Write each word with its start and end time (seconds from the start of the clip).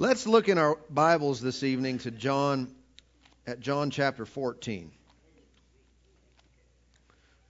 Let's 0.00 0.26
look 0.26 0.48
in 0.48 0.56
our 0.56 0.78
Bibles 0.88 1.42
this 1.42 1.62
evening 1.62 1.98
to 1.98 2.10
John, 2.10 2.74
at 3.46 3.60
John 3.60 3.90
chapter 3.90 4.24
14. 4.24 4.90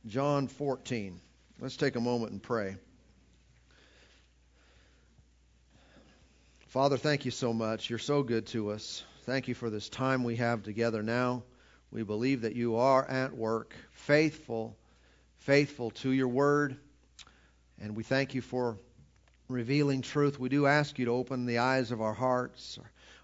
John 0.05 0.49
14. 0.49 1.21
Let's 1.61 1.77
take 1.77 1.95
a 1.95 2.01
moment 2.01 2.33
and 2.33 2.43
pray. 2.43 2.75
Father, 6.67 6.97
thank 6.97 7.25
you 7.25 7.31
so 7.31 7.53
much. 7.53 7.89
You're 7.89 8.01
so 8.01 8.25
good 8.25 8.47
to 8.49 8.73
us. 8.73 9.05
Thank 9.27 9.47
you 9.47 9.55
for 9.55 9.71
this 9.71 9.89
time 9.89 10.25
we 10.25 10.35
have 10.35 10.65
together 10.65 11.05
now. 11.05 11.45
We 11.93 12.03
believe 12.03 12.41
that 12.41 12.57
you 12.57 12.79
are 12.79 13.09
at 13.09 13.37
work, 13.37 13.77
faithful, 13.93 14.77
faithful 15.37 15.93
to 16.03 16.11
your 16.11 16.27
word. 16.27 16.77
And 17.81 17.95
we 17.95 18.03
thank 18.03 18.35
you 18.35 18.43
for 18.43 18.77
revealing 19.51 20.01
truth, 20.01 20.39
we 20.39 20.49
do 20.49 20.67
ask 20.67 20.99
you 20.99 21.07
to 21.07 21.11
open 21.11 21.45
the 21.45 21.59
eyes 21.59 21.91
of 21.91 22.01
our 22.01 22.15
hearts, 22.15 22.79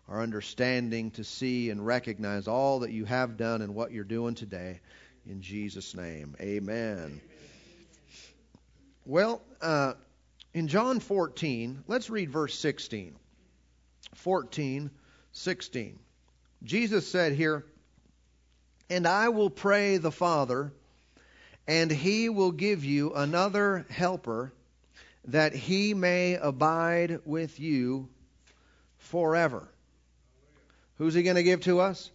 our 0.09 0.21
understanding 0.21 1.11
to 1.13 1.25
see 1.25 1.71
and 1.71 1.85
recognize 1.85 2.49
all 2.49 2.81
that 2.81 2.91
you 2.91 3.05
have 3.05 3.37
done 3.37 3.63
and 3.63 3.75
what 3.75 3.93
you're 3.93 4.05
doing 4.05 4.35
today. 4.35 4.81
In 5.29 5.41
Jesus' 5.41 5.95
name, 5.95 6.37
amen. 6.41 7.21
Well, 9.05 9.41
uh, 9.61 9.95
in 10.53 10.69
John 10.69 11.01
14, 11.01 11.85
let's 11.87 12.11
read 12.11 12.31
verse 12.31 12.59
16. 12.59 13.15
14, 14.15 14.91
16. 15.33 15.99
Jesus 16.65 17.07
said 17.07 17.33
here, 17.33 17.65
And 18.91 19.07
I 19.07 19.29
will 19.29 19.51
pray 19.51 19.99
the 19.99 20.11
Father, 20.11 20.73
and 21.69 21.91
he 21.91 22.29
will 22.29 22.53
give 22.53 22.85
you 22.85 23.15
another 23.15 23.87
helper 23.91 24.53
that 25.27 25.55
he 25.55 25.95
may 25.95 26.35
abide 26.35 27.21
with 27.25 27.59
you 27.59 28.09
forever. 28.99 29.69
Who's 30.99 31.15
he 31.15 31.23
going 31.23 31.37
to 31.37 31.43
give 31.43 31.61
to 31.63 31.81
us? 31.81 32.11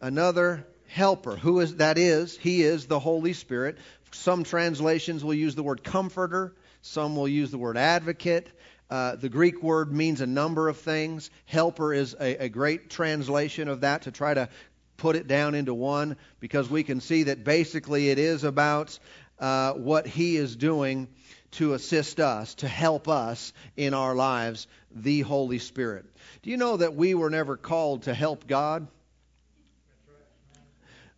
Another 0.00 0.66
helper. 0.88 1.36
Who 1.36 1.60
is 1.60 1.76
that 1.76 1.98
is? 1.98 2.36
He 2.36 2.62
is 2.62 2.86
the 2.86 2.98
Holy 2.98 3.32
Spirit. 3.32 3.78
Some 4.12 4.44
translations 4.44 5.24
will 5.24 5.34
use 5.34 5.54
the 5.54 5.62
word 5.62 5.82
comforter, 5.82 6.54
some 6.82 7.16
will 7.16 7.28
use 7.28 7.50
the 7.50 7.58
word 7.58 7.76
advocate. 7.76 8.48
Uh, 8.90 9.16
the 9.16 9.28
Greek 9.28 9.62
word 9.62 9.92
means 9.92 10.20
a 10.20 10.26
number 10.26 10.68
of 10.68 10.76
things. 10.76 11.30
Helper 11.46 11.92
is 11.92 12.14
a, 12.20 12.44
a 12.44 12.48
great 12.48 12.90
translation 12.90 13.68
of 13.68 13.80
that 13.80 14.02
to 14.02 14.12
try 14.12 14.34
to 14.34 14.48
put 14.96 15.16
it 15.16 15.26
down 15.26 15.54
into 15.54 15.74
one 15.74 16.16
because 16.38 16.70
we 16.70 16.82
can 16.82 17.00
see 17.00 17.24
that 17.24 17.42
basically 17.42 18.10
it 18.10 18.18
is 18.18 18.44
about 18.44 18.98
uh, 19.40 19.72
what 19.72 20.06
he 20.06 20.36
is 20.36 20.54
doing 20.54 21.08
to 21.54 21.74
assist 21.74 22.20
us, 22.20 22.54
to 22.56 22.68
help 22.68 23.08
us 23.08 23.52
in 23.76 23.94
our 23.94 24.14
lives, 24.14 24.66
the 24.94 25.20
Holy 25.20 25.58
Spirit. 25.58 26.04
Do 26.42 26.50
you 26.50 26.56
know 26.56 26.76
that 26.76 26.94
we 26.94 27.14
were 27.14 27.30
never 27.30 27.56
called 27.56 28.04
to 28.04 28.14
help 28.14 28.46
God? 28.46 28.86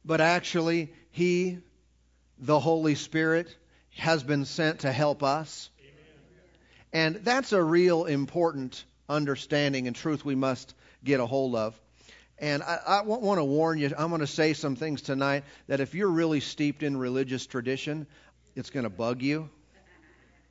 But 0.05 0.21
actually, 0.21 0.93
He, 1.11 1.59
the 2.39 2.61
Holy 2.61 2.95
Spirit, 2.95 3.55
has 3.97 4.23
been 4.23 4.45
sent 4.45 4.81
to 4.81 4.93
help 4.93 5.23
us. 5.23 5.71
And 6.93 7.17
that's 7.17 7.53
a 7.53 7.63
real 7.63 8.05
important 8.05 8.85
understanding 9.09 9.87
and 9.87 9.97
truth 9.97 10.25
we 10.25 10.35
must 10.35 10.75
get 11.05 11.21
a 11.21 11.27
hold 11.27 11.55
of. 11.55 11.79
And 12.39 12.63
I, 12.63 12.79
I 12.87 13.03
want 13.03 13.39
to 13.39 13.45
warn 13.45 13.79
you, 13.79 13.93
I'm 13.97 14.11
going 14.11 14.21
to 14.21 14.27
say 14.27 14.53
some 14.53 14.77
things 14.77 15.03
tonight 15.03 15.45
that 15.69 15.81
if 15.81 15.95
you're 15.95 16.09
really 16.09 16.41
steeped 16.41 16.83
in 16.83 16.97
religious 16.97 17.47
tradition, 17.47 18.07
it's 18.55 18.71
going 18.71 18.85
to 18.85 18.91
bug 18.91 19.23
you. 19.23 19.49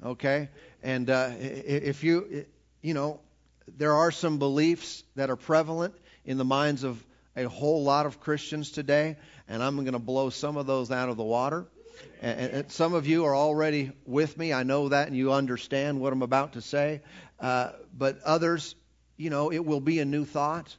Okay? 0.04 0.50
And 0.84 1.10
uh, 1.10 1.32
if 1.40 2.04
you, 2.04 2.46
you 2.82 2.94
know, 2.94 3.20
there 3.78 3.94
are 3.94 4.12
some 4.12 4.38
beliefs 4.38 5.04
that 5.16 5.30
are 5.30 5.36
prevalent 5.36 5.96
in 6.26 6.38
the 6.38 6.46
minds 6.46 6.84
of 6.84 7.04
a 7.36 7.44
whole 7.44 7.84
lot 7.84 8.06
of 8.06 8.20
Christians 8.20 8.72
today, 8.72 9.18
and 9.48 9.62
I'm 9.62 9.76
going 9.76 9.94
to 9.94 10.00
blow 10.00 10.30
some 10.30 10.58
of 10.58 10.68
those 10.68 10.92
out 10.92 11.10
of 11.10 11.18
the 11.18 11.24
water. 11.24 11.68
And, 12.22 12.72
some 12.72 12.94
of 12.94 13.08
you 13.08 13.26
are 13.26 13.36
already 13.36 13.92
with 14.06 14.38
me. 14.38 14.52
I 14.54 14.64
know 14.64 14.90
that, 14.90 15.08
and 15.08 15.16
you 15.16 15.32
understand 15.32 16.00
what 16.00 16.12
I'm 16.14 16.22
about 16.22 16.54
to 16.54 16.62
say. 16.62 17.02
Uh, 17.40 17.72
but 17.98 18.22
others, 18.24 18.76
you 19.18 19.30
know, 19.30 19.52
it 19.52 19.66
will 19.66 19.80
be 19.80 20.00
a 20.00 20.06
new 20.06 20.26
thought. 20.26 20.76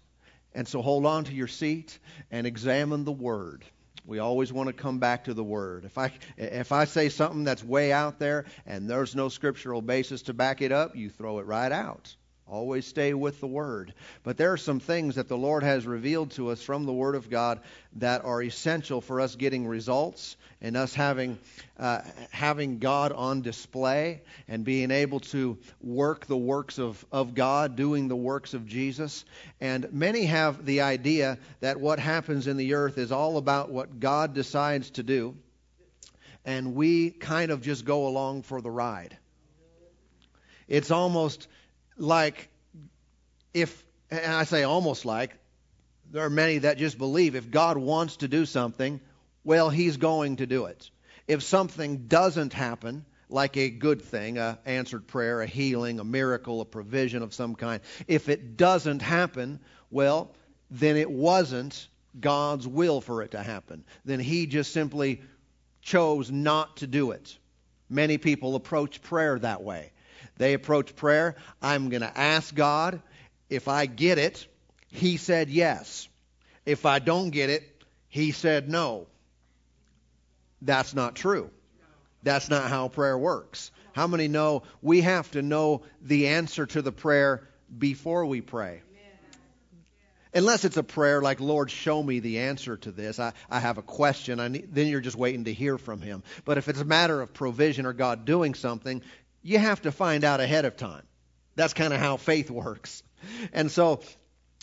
And 0.55 0.67
so 0.67 0.83
hold 0.83 1.07
on 1.07 1.25
to 1.25 1.33
your 1.33 1.49
seat 1.49 1.99
and 2.31 2.47
examine 2.47 3.05
the 3.05 3.13
Word. 3.13 3.65
We 4.07 4.21
always 4.21 4.53
want 4.53 4.69
to 4.69 4.73
come 4.73 4.99
back 4.99 5.25
to 5.25 5.35
the 5.35 5.45
Word. 5.45 5.85
If 5.85 5.99
I, 5.99 6.13
if 6.37 6.73
I 6.73 6.85
say 6.85 7.09
something 7.09 7.45
that's 7.45 7.65
way 7.65 7.93
out 7.93 8.19
there 8.19 8.45
and 8.65 8.89
there's 8.89 9.17
no 9.17 9.29
scriptural 9.29 9.83
basis 9.83 10.23
to 10.23 10.35
back 10.35 10.63
it 10.63 10.73
up, 10.73 10.95
you 10.95 11.11
throw 11.11 11.41
it 11.41 11.47
right 11.47 11.73
out. 11.73 12.15
Always 12.49 12.87
stay 12.87 13.13
with 13.13 13.41
the 13.41 13.49
Word. 13.49 13.93
But 14.23 14.37
there 14.37 14.53
are 14.53 14.57
some 14.57 14.79
things 14.79 15.17
that 15.17 15.27
the 15.27 15.37
Lord 15.37 15.65
has 15.65 15.85
revealed 15.85 16.31
to 16.33 16.51
us 16.51 16.63
from 16.63 16.87
the 16.87 16.93
Word 16.93 17.17
of 17.17 17.29
God 17.29 17.61
that 17.97 18.25
are 18.25 18.41
essential 18.41 19.01
for 19.01 19.21
us 19.21 19.35
getting 19.35 19.67
results 19.67 20.37
and 20.61 20.77
us 20.77 20.95
having, 20.95 21.39
uh, 21.77 22.03
having 22.31 22.79
God 22.79 23.11
on 23.11 23.43
display 23.43 24.23
and 24.47 24.65
being 24.65 24.93
able 24.93 25.19
to 25.21 25.59
work 25.81 26.27
the 26.27 26.37
works 26.37 26.79
of, 26.79 27.05
of 27.11 27.35
God, 27.35 27.75
doing 27.75 28.07
the 28.07 28.15
works 28.15 28.55
of 28.55 28.65
Jesus. 28.65 29.25
And 29.61 29.93
many 29.93 30.27
have 30.27 30.65
the 30.65 30.83
idea 30.83 31.39
that 31.61 31.81
what 31.81 31.99
happens 31.99 32.47
in 32.47 32.57
the 32.57 32.75
earth 32.75 32.97
is 32.97 33.11
all 33.11 33.39
about 33.39 33.71
what 33.71 33.99
God 33.99 34.35
decides 34.35 34.91
to 34.91 35.03
do, 35.03 35.35
and 36.45 36.77
we 36.77 37.11
kind 37.11 37.51
of 37.51 37.61
just 37.61 37.85
go 37.85 38.07
along 38.07 38.43
for 38.43 38.61
the 38.61 38.71
ride. 38.71 39.19
It's 40.69 40.91
almost 40.93 41.49
like 41.97 42.49
if, 43.55 43.85
and 44.11 44.33
I 44.33 44.45
say 44.45 44.63
almost 44.63 45.05
like, 45.05 45.37
there 46.11 46.25
are 46.25 46.31
many 46.31 46.59
that 46.59 46.79
just 46.79 46.99
believe 46.99 47.35
if 47.35 47.51
God 47.51 47.79
wants 47.79 48.19
to 48.19 48.29
do 48.29 48.47
something, 48.47 49.01
well, 49.45 49.71
He's 49.71 49.97
going 49.97 50.37
to 50.37 50.47
do 50.47 50.67
it. 50.67 50.91
If 51.27 51.43
something 51.43 52.07
doesn't 52.07 52.53
happen, 52.53 53.05
like 53.29 53.57
a 53.57 53.71
good 53.71 54.03
thing, 54.03 54.39
a 54.39 54.59
answered 54.65 55.07
prayer, 55.09 55.41
a 55.41 55.47
healing, 55.47 55.99
a 55.99 56.05
miracle, 56.05 56.61
a 56.61 56.65
provision 56.65 57.23
of 57.23 57.35
some 57.35 57.57
kind, 57.57 57.81
if 58.07 58.29
it 58.29 58.57
doesn't 58.57 59.03
happen, 59.03 59.59
well, 59.91 60.33
then 60.71 60.97
it 60.97 61.11
wasn't 61.11 61.89
God's 62.21 62.69
will 62.69 63.01
for 63.01 63.23
it 63.23 63.33
to 63.33 63.43
happen. 63.43 63.85
Then 64.05 64.21
He 64.21 64.47
just 64.47 64.73
simply 64.73 65.23
chose 65.83 66.31
not 66.31 66.79
to 66.79 66.87
do 66.87 67.11
it. 67.11 67.37
Many 67.89 68.19
people 68.19 68.55
approach 68.55 69.03
prayer 69.03 69.39
that 69.39 69.63
way. 69.63 69.93
They 70.37 70.55
approach 70.55 70.97
prayer. 70.97 71.37
I'm 71.63 71.89
going 71.89 72.03
to 72.03 72.19
ask 72.19 72.55
God. 72.55 73.01
If 73.49 73.69
I 73.69 73.87
get 73.87 74.19
it, 74.19 74.47
He 74.89 75.17
said 75.17 75.51
yes. 75.51 76.09
If 76.65 76.85
I 76.85 76.99
don't 76.99 77.31
get 77.31 77.51
it, 77.51 77.63
He 78.09 78.33
said 78.33 78.69
no. 78.69 79.07
That's 80.63 80.95
not 80.95 81.15
true. 81.15 81.51
That's 82.23 82.51
not 82.51 82.71
how 82.71 82.89
prayer 82.89 83.17
works. 83.17 83.71
How 83.93 84.07
many 84.07 84.29
know 84.29 84.65
we 84.83 85.03
have 85.03 85.31
to 85.31 85.43
know 85.43 85.83
the 86.03 86.29
answer 86.29 86.67
to 86.67 86.83
the 86.83 86.93
prayer 86.93 87.49
before 87.79 88.27
we 88.27 88.41
pray? 88.41 88.83
Unless 90.35 90.67
it's 90.67 90.77
a 90.77 90.83
prayer 90.83 91.23
like, 91.23 91.41
Lord, 91.41 91.71
show 91.71 92.03
me 92.03 92.21
the 92.21 92.41
answer 92.41 92.77
to 92.77 92.91
this. 92.91 93.19
I, 93.19 93.33
I 93.49 93.59
have 93.59 93.79
a 93.79 93.83
question. 93.83 94.39
I 94.39 94.49
need, 94.49 94.75
then 94.75 94.89
you're 94.89 95.01
just 95.01 95.17
waiting 95.17 95.45
to 95.45 95.53
hear 95.53 95.79
from 95.79 96.03
Him. 96.03 96.23
But 96.45 96.59
if 96.59 96.69
it's 96.69 96.81
a 96.81 96.85
matter 96.85 97.23
of 97.23 97.33
provision 97.33 97.87
or 97.87 97.95
God 97.95 98.27
doing 98.27 98.53
something, 98.53 99.01
you 99.47 99.59
have 99.59 99.83
to 99.83 99.93
find 99.93 100.25
out 100.25 100.41
ahead 100.41 100.65
of 100.65 100.77
time. 100.77 101.05
That's 101.55 101.73
kind 101.73 101.93
of 101.93 102.01
how 102.01 102.17
faith 102.17 102.51
works. 102.51 103.05
And 103.53 103.71
so 103.71 104.01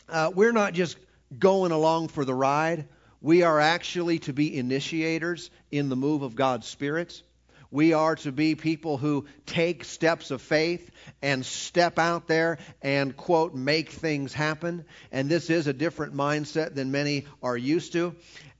uh, 0.09 0.29
we're 0.35 0.51
not 0.51 0.73
just 0.73 0.97
going 1.39 1.71
along 1.71 2.09
for 2.09 2.25
the 2.25 2.33
ride. 2.33 2.89
We 3.21 3.43
are 3.43 3.61
actually 3.61 4.19
to 4.19 4.33
be 4.33 4.57
initiators 4.57 5.49
in 5.71 5.87
the 5.87 5.95
move 5.95 6.21
of 6.21 6.35
God's 6.35 6.67
Spirit. 6.67 7.23
We 7.71 7.93
are 7.93 8.17
to 8.17 8.33
be 8.33 8.55
people 8.55 8.97
who 8.97 9.25
take 9.45 9.85
steps 9.85 10.31
of 10.31 10.41
faith 10.41 10.91
and 11.21 11.45
step 11.45 11.97
out 11.97 12.27
there 12.27 12.57
and, 12.81 13.15
quote, 13.15 13.55
make 13.55 13.89
things 13.89 14.33
happen. 14.33 14.83
And 15.13 15.29
this 15.29 15.49
is 15.49 15.65
a 15.67 15.73
different 15.73 16.13
mindset 16.13 16.75
than 16.75 16.91
many 16.91 17.25
are 17.41 17.57
used 17.57 17.93
to. 17.93 18.15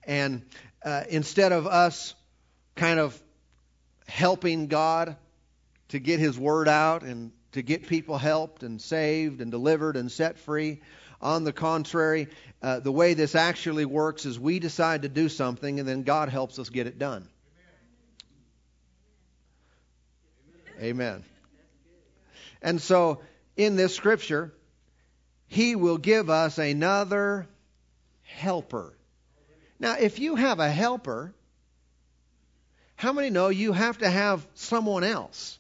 And 0.06 0.44
uh, 0.86 1.04
instead 1.10 1.52
of 1.52 1.68
us 1.68 2.16
kind 2.76 3.00
of 3.00 3.22
helping 4.08 4.68
God 4.68 5.18
to 5.94 6.00
get 6.00 6.20
his 6.20 6.40
word 6.40 6.68
out 6.68 7.04
and 7.04 7.32
to 7.52 7.62
get 7.62 7.88
people 7.88 8.18
helped 8.18 8.64
and 8.64 8.82
saved 8.82 9.42
and 9.42 9.52
delivered 9.52 9.96
and 9.96 10.12
set 10.12 10.40
free. 10.40 10.82
On 11.22 11.44
the 11.44 11.54
contrary, 11.54 12.30
uh, 12.64 12.80
the 12.80 12.92
way 12.92 13.14
this 13.14 13.36
actually 13.36 13.86
works 13.86 14.26
is 14.26 14.40
we 14.40 14.58
decide 14.58 15.04
to 15.04 15.08
do 15.08 15.30
something 15.30 15.80
and 15.80 15.88
then 15.88 16.02
God 16.02 16.30
helps 16.30 16.58
us 16.58 16.70
get 16.70 16.88
it 16.88 16.98
done. 16.98 17.30
Amen. 20.82 21.24
And 22.64 22.82
so, 22.82 23.22
in 23.56 23.76
this 23.76 23.96
scripture, 23.96 24.52
he 25.46 25.76
will 25.76 26.00
give 26.00 26.32
us 26.32 26.58
another 26.58 27.48
helper. 28.24 28.98
Now, 29.80 29.98
if 30.00 30.18
you 30.18 30.38
have 30.38 30.60
a 30.60 30.72
helper, 30.72 31.36
how 32.96 33.14
many 33.14 33.30
know 33.30 33.50
you 33.50 33.74
have 33.74 34.00
to 34.00 34.10
have 34.10 34.44
someone 34.56 35.04
else? 35.04 35.60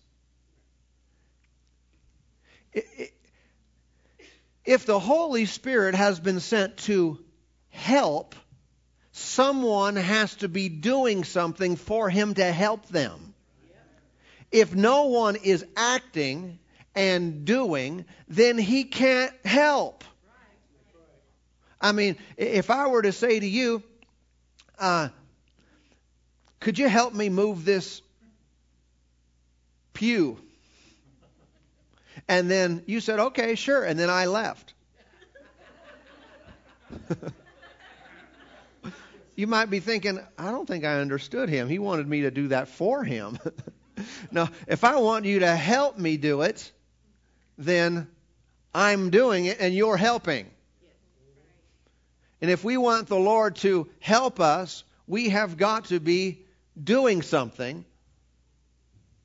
If 4.65 4.85
the 4.85 4.99
Holy 4.99 5.45
Spirit 5.45 5.95
has 5.95 6.19
been 6.19 6.39
sent 6.39 6.77
to 6.77 7.19
help, 7.69 8.35
someone 9.11 9.95
has 9.95 10.35
to 10.35 10.47
be 10.47 10.69
doing 10.69 11.23
something 11.23 11.75
for 11.75 12.09
him 12.09 12.33
to 12.35 12.51
help 12.51 12.87
them. 12.87 13.33
If 14.51 14.75
no 14.75 15.05
one 15.05 15.35
is 15.35 15.65
acting 15.75 16.59
and 16.95 17.45
doing, 17.45 18.05
then 18.27 18.57
he 18.57 18.83
can't 18.83 19.33
help. 19.45 20.03
I 21.81 21.91
mean, 21.91 22.17
if 22.37 22.69
I 22.69 22.87
were 22.87 23.01
to 23.01 23.11
say 23.11 23.39
to 23.39 23.47
you, 23.47 23.83
uh, 24.79 25.09
could 26.59 26.79
you 26.79 26.87
help 26.87 27.13
me 27.13 27.29
move 27.29 27.65
this 27.65 28.01
pew? 29.93 30.42
And 32.27 32.49
then 32.49 32.83
you 32.85 32.99
said, 32.99 33.19
okay, 33.19 33.55
sure. 33.55 33.83
And 33.83 33.99
then 33.99 34.09
I 34.09 34.25
left. 34.25 34.73
you 39.35 39.47
might 39.47 39.69
be 39.69 39.79
thinking, 39.79 40.19
I 40.37 40.51
don't 40.51 40.67
think 40.67 40.85
I 40.85 40.99
understood 40.99 41.49
him. 41.49 41.67
He 41.67 41.79
wanted 41.79 42.07
me 42.07 42.21
to 42.21 42.31
do 42.31 42.47
that 42.49 42.67
for 42.69 43.03
him. 43.03 43.37
now, 44.31 44.49
if 44.67 44.83
I 44.83 44.97
want 44.97 45.25
you 45.25 45.39
to 45.39 45.55
help 45.55 45.97
me 45.97 46.17
do 46.17 46.41
it, 46.41 46.71
then 47.57 48.07
I'm 48.73 49.09
doing 49.09 49.45
it 49.45 49.57
and 49.59 49.73
you're 49.73 49.97
helping. 49.97 50.49
And 52.41 52.51
if 52.51 52.63
we 52.63 52.77
want 52.77 53.07
the 53.07 53.15
Lord 53.15 53.55
to 53.57 53.89
help 53.99 54.39
us, 54.39 54.83
we 55.07 55.29
have 55.29 55.57
got 55.57 55.85
to 55.85 55.99
be 55.99 56.41
doing 56.81 57.21
something 57.21 57.85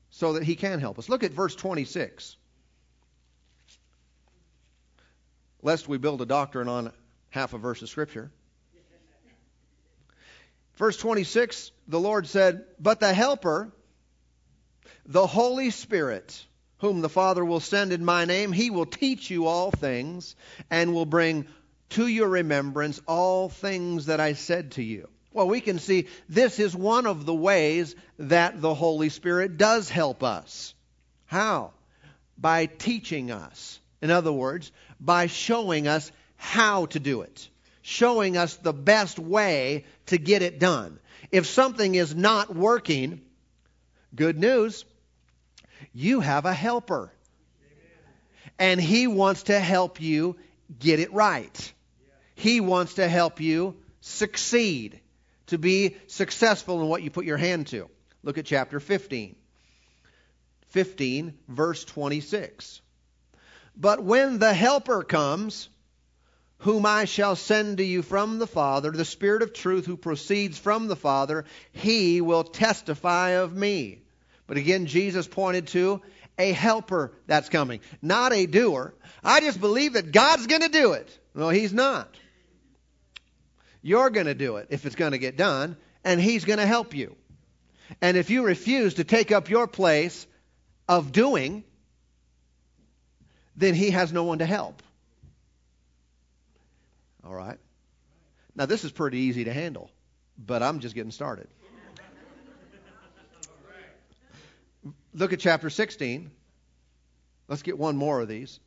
so 0.09 0.33
that 0.33 0.43
He 0.43 0.55
can 0.55 0.79
help 0.79 0.99
us. 0.99 1.09
Look 1.09 1.23
at 1.23 1.31
verse 1.31 1.55
26. 1.55 2.37
Lest 5.61 5.87
we 5.87 5.97
build 5.97 6.21
a 6.21 6.25
doctrine 6.25 6.67
on 6.67 6.93
half 7.29 7.53
a 7.53 7.57
verse 7.57 7.81
of 7.81 7.89
Scripture. 7.89 8.31
Verse 10.75 10.95
26, 10.97 11.71
the 11.89 11.99
Lord 11.99 12.27
said, 12.27 12.63
But 12.79 13.01
the 13.01 13.13
Helper, 13.13 13.69
the 15.05 15.27
Holy 15.27 15.71
Spirit, 15.71 16.45
whom 16.77 17.01
the 17.01 17.09
Father 17.09 17.43
will 17.43 17.59
send 17.59 17.91
in 17.91 18.05
my 18.05 18.23
name, 18.23 18.53
he 18.53 18.69
will 18.69 18.85
teach 18.85 19.29
you 19.29 19.47
all 19.47 19.71
things 19.71 20.37
and 20.71 20.93
will 20.93 21.05
bring 21.05 21.47
to 21.89 22.07
your 22.07 22.29
remembrance 22.29 23.01
all 23.07 23.49
things 23.49 24.05
that 24.05 24.21
I 24.21 24.33
said 24.33 24.71
to 24.73 24.83
you. 24.83 25.09
Well, 25.33 25.47
we 25.47 25.61
can 25.61 25.79
see 25.79 26.07
this 26.27 26.59
is 26.59 26.75
one 26.75 27.05
of 27.05 27.25
the 27.25 27.35
ways 27.35 27.95
that 28.17 28.61
the 28.61 28.73
Holy 28.73 29.09
Spirit 29.09 29.57
does 29.57 29.89
help 29.89 30.23
us. 30.23 30.73
How? 31.25 31.73
By 32.37 32.67
teaching 32.67 33.31
us. 33.31 33.79
In 34.01 34.11
other 34.11 34.31
words, 34.31 34.71
by 34.99 35.27
showing 35.27 35.87
us 35.87 36.11
how 36.37 36.85
to 36.87 36.99
do 36.99 37.21
it, 37.21 37.49
showing 37.81 38.37
us 38.37 38.55
the 38.55 38.73
best 38.73 39.19
way 39.19 39.85
to 40.07 40.17
get 40.17 40.41
it 40.41 40.59
done. 40.59 40.99
If 41.31 41.47
something 41.47 41.95
is 41.95 42.15
not 42.15 42.55
working, 42.55 43.21
good 44.15 44.39
news, 44.39 44.85
you 45.93 46.21
have 46.21 46.45
a 46.45 46.53
helper. 46.53 47.11
And 48.57 48.79
he 48.79 49.07
wants 49.07 49.43
to 49.43 49.59
help 49.59 50.01
you 50.01 50.37
get 50.79 50.99
it 50.99 51.13
right. 51.13 51.73
He 52.35 52.61
wants 52.61 52.95
to 52.95 53.07
help 53.07 53.41
you 53.41 53.75
succeed, 54.01 54.99
to 55.47 55.57
be 55.57 55.95
successful 56.07 56.81
in 56.81 56.87
what 56.87 57.03
you 57.03 57.09
put 57.09 57.25
your 57.25 57.37
hand 57.37 57.67
to. 57.67 57.89
Look 58.23 58.37
at 58.37 58.45
chapter 58.45 58.79
15. 58.79 59.35
15, 60.69 61.33
verse 61.47 61.83
26. 61.83 62.81
But 63.79 64.03
when 64.03 64.39
the 64.39 64.53
Helper 64.53 65.03
comes, 65.03 65.69
whom 66.59 66.85
I 66.85 67.05
shall 67.05 67.37
send 67.37 67.77
to 67.77 67.83
you 67.83 68.01
from 68.01 68.37
the 68.37 68.47
Father, 68.47 68.91
the 68.91 69.05
Spirit 69.05 69.41
of 69.41 69.53
truth 69.53 69.85
who 69.85 69.95
proceeds 69.95 70.57
from 70.57 70.87
the 70.87 70.97
Father, 70.97 71.45
he 71.71 72.19
will 72.19 72.43
testify 72.43 73.29
of 73.31 73.55
me. 73.55 74.01
But 74.47 74.57
again, 74.57 74.85
Jesus 74.85 75.27
pointed 75.27 75.67
to 75.67 76.01
a 76.37 76.51
helper 76.51 77.13
that's 77.27 77.47
coming, 77.47 77.79
not 78.01 78.33
a 78.33 78.45
doer. 78.45 78.93
I 79.23 79.39
just 79.39 79.61
believe 79.61 79.93
that 79.93 80.11
God's 80.11 80.47
going 80.47 80.61
to 80.61 80.69
do 80.69 80.93
it. 80.93 81.17
No, 81.33 81.49
He's 81.49 81.73
not. 81.73 82.13
You're 83.81 84.09
going 84.09 84.25
to 84.25 84.33
do 84.33 84.57
it 84.57 84.67
if 84.71 84.85
it's 84.85 84.95
going 84.95 85.13
to 85.13 85.17
get 85.17 85.37
done, 85.37 85.77
and 86.03 86.19
He's 86.19 86.43
going 86.43 86.59
to 86.59 86.65
help 86.65 86.93
you. 86.93 87.15
And 88.01 88.17
if 88.17 88.29
you 88.29 88.43
refuse 88.43 88.95
to 88.95 89.03
take 89.05 89.31
up 89.31 89.49
your 89.49 89.67
place 89.67 90.27
of 90.87 91.11
doing, 91.11 91.63
then 93.59 93.75
He 93.75 93.91
has 93.91 94.11
no 94.11 94.23
one 94.23 94.39
to 94.39 94.45
help. 94.45 94.81
All 97.25 97.33
right? 97.33 97.57
Now, 98.55 98.65
this 98.65 98.83
is 98.83 98.91
pretty 98.91 99.19
easy 99.19 99.43
to 99.43 99.53
handle, 99.53 99.89
but 100.37 100.63
I'm 100.63 100.79
just 100.79 100.95
getting 100.95 101.11
started. 101.11 101.47
Look 105.13 105.33
at 105.33 105.39
chapter 105.39 105.69
16. 105.69 106.31
Let's 107.47 107.63
get 107.63 107.77
one 107.77 107.97
more 107.97 108.21
of 108.21 108.27
these. 108.27 108.59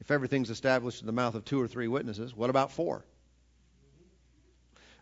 If 0.00 0.10
everything's 0.10 0.50
established 0.50 1.00
in 1.00 1.06
the 1.06 1.12
mouth 1.12 1.34
of 1.34 1.44
two 1.44 1.60
or 1.60 1.68
three 1.68 1.88
witnesses, 1.88 2.34
what 2.34 2.50
about 2.50 2.72
four? 2.72 3.04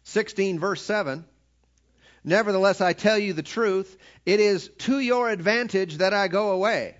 16, 0.04 0.58
verse 0.58 0.82
7. 0.82 1.24
Nevertheless, 2.24 2.80
I 2.80 2.92
tell 2.92 3.18
you 3.18 3.32
the 3.32 3.42
truth, 3.42 3.96
it 4.24 4.40
is 4.40 4.68
to 4.78 4.98
your 4.98 5.28
advantage 5.28 5.98
that 5.98 6.12
I 6.12 6.28
go 6.28 6.50
away. 6.50 6.96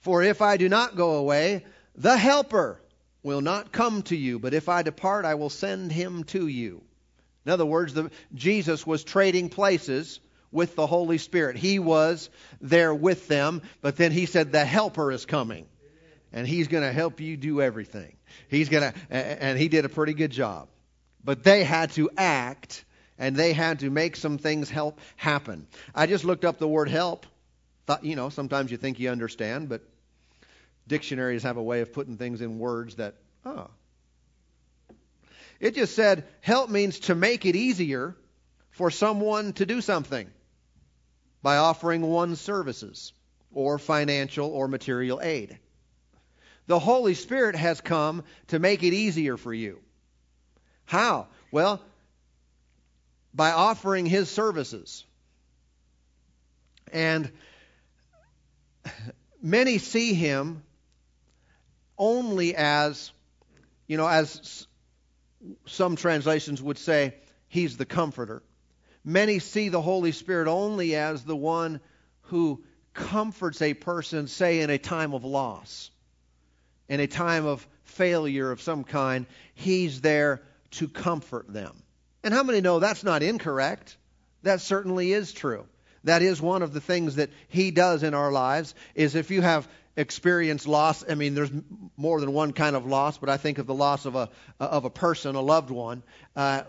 For 0.00 0.22
if 0.22 0.42
I 0.42 0.56
do 0.56 0.68
not 0.68 0.96
go 0.96 1.16
away, 1.16 1.64
the 1.94 2.16
Helper 2.16 2.80
will 3.22 3.40
not 3.40 3.72
come 3.72 4.02
to 4.04 4.16
you, 4.16 4.38
but 4.38 4.54
if 4.54 4.68
I 4.68 4.82
depart, 4.82 5.24
I 5.24 5.34
will 5.34 5.50
send 5.50 5.92
him 5.92 6.24
to 6.24 6.46
you. 6.46 6.82
In 7.44 7.52
other 7.52 7.66
words, 7.66 7.94
the, 7.94 8.10
Jesus 8.34 8.86
was 8.86 9.04
trading 9.04 9.48
places 9.48 10.20
with 10.52 10.74
the 10.74 10.86
Holy 10.86 11.18
Spirit. 11.18 11.56
He 11.56 11.78
was 11.78 12.30
there 12.60 12.94
with 12.94 13.28
them, 13.28 13.62
but 13.82 13.96
then 13.96 14.12
he 14.12 14.26
said, 14.26 14.52
The 14.52 14.64
Helper 14.64 15.12
is 15.12 15.26
coming. 15.26 15.66
And 16.32 16.46
he's 16.46 16.68
going 16.68 16.84
to 16.84 16.92
help 16.92 17.20
you 17.20 17.36
do 17.36 17.60
everything. 17.60 18.16
He's 18.48 18.68
going 18.68 18.92
to, 18.92 18.98
and 19.12 19.58
he 19.58 19.68
did 19.68 19.84
a 19.84 19.88
pretty 19.88 20.14
good 20.14 20.30
job. 20.30 20.68
But 21.24 21.42
they 21.42 21.64
had 21.64 21.90
to 21.92 22.08
act 22.16 22.84
and 23.18 23.36
they 23.36 23.52
had 23.52 23.80
to 23.80 23.90
make 23.90 24.16
some 24.16 24.38
things 24.38 24.70
help 24.70 24.98
happen. 25.16 25.66
I 25.94 26.06
just 26.06 26.24
looked 26.24 26.44
up 26.44 26.58
the 26.58 26.68
word 26.68 26.88
help. 26.88 27.26
Thought, 27.86 28.04
you 28.04 28.14
know, 28.14 28.28
sometimes 28.28 28.70
you 28.70 28.76
think 28.76 29.00
you 29.00 29.10
understand, 29.10 29.68
but 29.68 29.82
dictionaries 30.90 31.44
have 31.44 31.56
a 31.56 31.62
way 31.62 31.80
of 31.80 31.92
putting 31.92 32.18
things 32.18 32.42
in 32.42 32.58
words 32.58 32.96
that, 32.96 33.14
oh. 33.46 33.68
It 35.60 35.74
just 35.74 35.94
said 35.94 36.24
help 36.40 36.68
means 36.68 36.98
to 37.00 37.14
make 37.14 37.46
it 37.46 37.54
easier 37.54 38.16
for 38.70 38.90
someone 38.90 39.52
to 39.54 39.64
do 39.64 39.80
something 39.80 40.28
by 41.42 41.58
offering 41.58 42.02
one's 42.02 42.40
services 42.40 43.12
or 43.52 43.78
financial 43.78 44.50
or 44.50 44.68
material 44.68 45.20
aid. 45.22 45.58
The 46.66 46.78
Holy 46.78 47.14
Spirit 47.14 47.56
has 47.56 47.80
come 47.80 48.24
to 48.48 48.58
make 48.58 48.82
it 48.82 48.92
easier 48.92 49.36
for 49.36 49.54
you. 49.54 49.78
How? 50.86 51.28
Well, 51.52 51.80
by 53.32 53.52
offering 53.52 54.06
His 54.06 54.28
services. 54.28 55.04
And 56.92 57.30
many 59.40 59.78
see 59.78 60.14
Him 60.14 60.62
only 62.00 62.56
as, 62.56 63.12
you 63.86 63.96
know, 63.96 64.08
as 64.08 64.66
some 65.66 65.94
translations 65.94 66.60
would 66.60 66.78
say, 66.78 67.14
He's 67.46 67.76
the 67.76 67.84
comforter. 67.84 68.42
Many 69.04 69.40
see 69.40 69.68
the 69.68 69.82
Holy 69.82 70.12
Spirit 70.12 70.48
only 70.48 70.94
as 70.94 71.24
the 71.24 71.36
one 71.36 71.80
who 72.22 72.62
comforts 72.94 73.60
a 73.60 73.74
person, 73.74 74.28
say, 74.28 74.60
in 74.60 74.70
a 74.70 74.78
time 74.78 75.14
of 75.14 75.24
loss, 75.24 75.90
in 76.88 77.00
a 77.00 77.06
time 77.06 77.44
of 77.44 77.66
failure 77.82 78.50
of 78.52 78.62
some 78.62 78.84
kind. 78.84 79.26
He's 79.54 80.00
there 80.00 80.42
to 80.72 80.86
comfort 80.88 81.52
them. 81.52 81.82
And 82.22 82.32
how 82.32 82.44
many 82.44 82.60
know 82.60 82.78
that's 82.78 83.02
not 83.02 83.22
incorrect? 83.22 83.96
That 84.42 84.60
certainly 84.60 85.12
is 85.12 85.32
true. 85.32 85.66
That 86.04 86.22
is 86.22 86.40
one 86.40 86.62
of 86.62 86.72
the 86.72 86.80
things 86.80 87.16
that 87.16 87.30
he 87.48 87.72
does 87.72 88.02
in 88.04 88.14
our 88.14 88.30
lives 88.30 88.74
is 88.94 89.14
if 89.16 89.30
you 89.30 89.42
have 89.42 89.68
experienced 90.00 90.66
loss, 90.66 91.04
I 91.08 91.14
mean 91.14 91.34
there's 91.34 91.50
more 91.96 92.20
than 92.20 92.32
one 92.32 92.52
kind 92.52 92.74
of 92.74 92.86
loss, 92.86 93.18
but 93.18 93.28
I 93.28 93.36
think 93.36 93.58
of 93.58 93.66
the 93.66 93.74
loss 93.74 94.06
of 94.06 94.16
a 94.16 94.30
of 94.58 94.84
a 94.84 94.90
person, 94.90 95.36
a 95.36 95.40
loved 95.40 95.70
one. 95.70 96.02
Uh, 96.34 96.62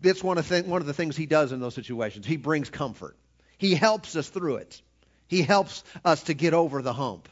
that's 0.00 0.24
one 0.24 0.38
of, 0.38 0.48
th- 0.48 0.64
one 0.64 0.80
of 0.80 0.86
the 0.86 0.94
things 0.94 1.16
he 1.16 1.26
does 1.26 1.52
in 1.52 1.60
those 1.60 1.74
situations. 1.74 2.26
He 2.26 2.36
brings 2.36 2.70
comfort. 2.70 3.16
He 3.58 3.74
helps 3.74 4.16
us 4.16 4.28
through 4.28 4.56
it. 4.56 4.80
He 5.28 5.42
helps 5.42 5.84
us 6.04 6.22
to 6.24 6.34
get 6.34 6.54
over 6.54 6.82
the 6.82 6.92
hump. 6.92 7.28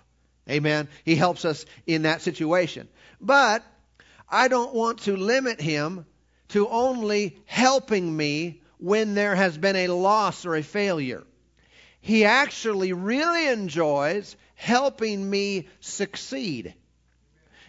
Amen. 0.49 0.89
He 1.05 1.17
helps 1.17 1.45
us 1.45 1.65
in 1.87 2.03
that 2.03 2.21
situation. 2.21 2.89
But 3.21 3.65
I 4.29 4.49
don't 4.49 4.75
want 4.75 5.01
to 5.01 5.17
limit 5.17 5.61
him 5.61 6.07
to 6.49 6.69
only 6.69 7.39
helping 7.47 8.15
me 8.15 8.61
when 8.79 9.15
there 9.15 9.35
has 9.35 9.57
been 9.57 9.77
a 9.77 9.89
loss 9.89 10.47
or 10.47 10.55
a 10.55 10.63
failure. 10.63 11.25
He 12.01 12.25
actually 12.25 12.93
really 12.93 13.49
enjoys 13.49 14.37
helping 14.55 15.29
me 15.29 15.69
succeed. 15.81 16.75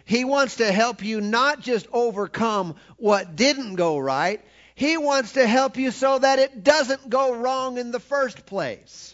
He 0.06 0.26
wants 0.26 0.56
to 0.56 0.72
help 0.72 1.04
you 1.04 1.22
not 1.22 1.62
just 1.62 1.88
overcome 1.92 2.76
what 2.98 3.36
didn't 3.36 3.76
go 3.76 3.98
right, 4.00 4.42
He 4.80 4.96
wants 4.96 5.34
to 5.34 5.46
help 5.46 5.76
you 5.76 5.92
so 5.92 6.20
that 6.20 6.40
it 6.40 6.64
doesn't 6.64 7.10
go 7.10 7.36
wrong 7.36 7.78
in 7.78 7.92
the 7.92 8.00
first 8.00 8.46
place. 8.46 9.14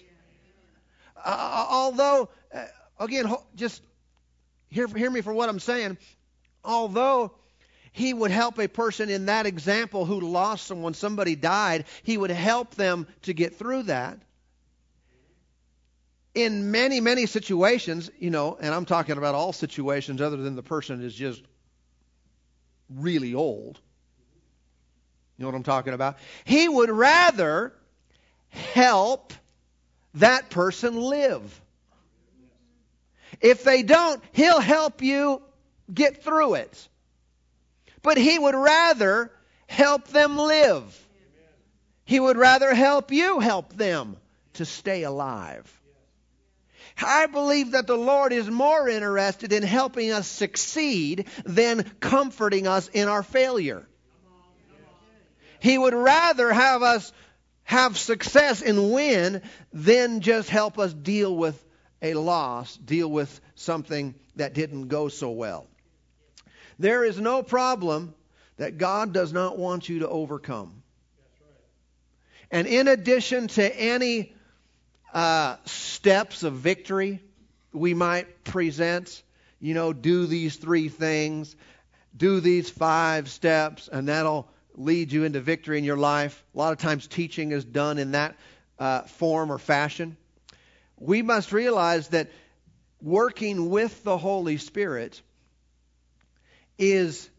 Uh, 1.18 1.66
although, 1.72 2.30
uh, 2.54 2.66
again, 3.00 3.34
just 3.56 3.82
hear, 4.70 4.88
hear 4.88 5.10
me 5.10 5.22
for 5.22 5.34
what 5.34 5.50
I'm 5.50 5.60
saying. 5.60 5.98
Although 6.64 7.32
he 7.94 8.14
would 8.14 8.30
help 8.30 8.60
a 8.60 8.68
person 8.68 9.10
in 9.10 9.26
that 9.26 9.48
example 9.48 10.06
who 10.06 10.20
lost 10.20 10.68
someone, 10.68 10.94
somebody 10.94 11.36
died, 11.36 11.86
he 12.04 12.16
would 12.16 12.30
help 12.30 12.76
them 12.76 13.08
to 13.24 13.34
get 13.34 13.56
through 13.56 13.84
that. 13.84 14.20
In 16.36 16.72
many, 16.72 17.00
many 17.00 17.26
situations, 17.26 18.12
you 18.20 18.30
know, 18.30 18.58
and 18.60 18.74
I'm 18.74 18.86
talking 18.86 19.18
about 19.18 19.36
all 19.36 19.54
situations 19.54 20.22
other 20.22 20.38
than 20.38 20.56
the 20.56 20.64
person 20.64 21.02
is 21.02 21.16
just 21.16 21.42
really 22.90 23.34
old. 23.34 23.80
You 25.38 25.44
know 25.44 25.48
what 25.48 25.56
I'm 25.56 25.64
talking 25.64 25.94
about? 25.94 26.18
He 26.44 26.68
would 26.68 26.90
rather 26.90 27.74
help 28.50 29.34
that 30.16 30.50
person 30.50 31.00
live. 31.02 31.62
If 33.42 33.64
they 33.64 33.84
don't, 33.84 34.22
he'll 34.34 34.62
help 34.62 35.02
you 35.02 35.42
get 35.94 36.24
through 36.24 36.56
it 36.56 36.88
but 38.06 38.20
he 38.20 38.38
would 38.38 38.54
rather 38.54 39.32
help 39.66 40.08
them 40.10 40.38
live. 40.38 41.08
He 42.06 42.20
would 42.20 42.38
rather 42.38 42.72
help 42.72 43.12
you 43.12 43.40
help 43.40 43.74
them 43.74 44.16
to 44.54 44.64
stay 44.64 45.02
alive. 45.02 45.66
I 47.02 47.26
believe 47.26 47.72
that 47.72 47.88
the 47.88 47.98
Lord 47.98 48.32
is 48.32 48.50
more 48.50 48.88
interested 48.88 49.52
in 49.52 49.64
helping 49.64 50.12
us 50.12 50.28
succeed 50.28 51.28
than 51.44 51.84
comforting 52.00 52.68
us 52.68 52.88
in 52.88 53.08
our 53.08 53.24
failure. 53.24 53.86
He 55.60 55.78
would 55.78 55.94
rather 55.94 56.54
have 56.54 56.84
us 56.84 57.12
have 57.64 57.98
success 57.98 58.62
and 58.62 58.92
win 58.94 59.42
than 59.74 60.22
just 60.22 60.50
help 60.50 60.78
us 60.78 60.94
deal 60.94 61.36
with 61.36 61.62
a 62.02 62.14
loss, 62.14 62.78
deal 62.78 63.10
with 63.10 63.42
something 63.56 64.14
that 64.36 64.54
didn't 64.54 64.88
go 64.88 65.08
so 65.08 65.32
well. 65.32 65.66
There 66.78 67.04
is 67.04 67.20
no 67.20 67.42
problem 67.42 68.14
that 68.58 68.78
God 68.78 69.14
does 69.14 69.34
not 69.34 69.58
want 69.58 69.90
you 69.90 70.00
to 70.00 70.08
overcome. 70.08 70.84
And 72.52 72.68
in 72.68 72.88
addition 72.88 73.48
to 73.48 73.76
any 73.76 74.35
uh, 75.16 75.56
steps 75.64 76.44
of 76.44 76.54
victory 76.54 77.22
we 77.72 77.94
might 77.94 78.44
present, 78.44 79.24
you 79.62 79.74
know, 79.74 79.94
do 79.94 80.28
these 80.28 80.58
three 80.58 80.90
things, 80.90 81.56
do 82.16 82.42
these 82.42 82.70
five 82.70 83.30
steps, 83.30 83.88
and 83.92 84.10
that'll 84.10 84.48
lead 84.76 85.14
you 85.14 85.24
into 85.24 85.40
victory 85.40 85.78
in 85.78 85.86
your 85.86 85.98
life. 85.98 86.44
A 86.54 86.58
lot 86.58 86.74
of 86.74 86.80
times 86.80 87.08
teaching 87.08 87.52
is 87.52 87.64
done 87.64 87.98
in 87.98 88.12
that 88.12 88.36
uh, 88.78 89.04
form 89.04 89.52
or 89.52 89.58
fashion. 89.58 90.18
We 90.98 91.22
must 91.22 91.54
realize 91.54 92.10
that 92.10 92.30
working 93.02 93.70
with 93.70 94.04
the 94.04 94.18
Holy 94.18 94.58
Spirit 94.58 95.22
is 96.78 97.30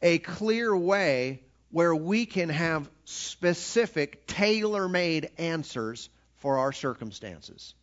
a 0.00 0.18
clear 0.18 0.74
way 0.74 1.42
where 1.70 1.94
we 1.94 2.24
can 2.24 2.48
have 2.48 2.88
specific, 3.04 4.26
tailor 4.26 4.88
made 4.88 5.30
answers 5.36 6.08
for 6.46 6.58
our 6.58 6.72
circumstances. 6.72 7.74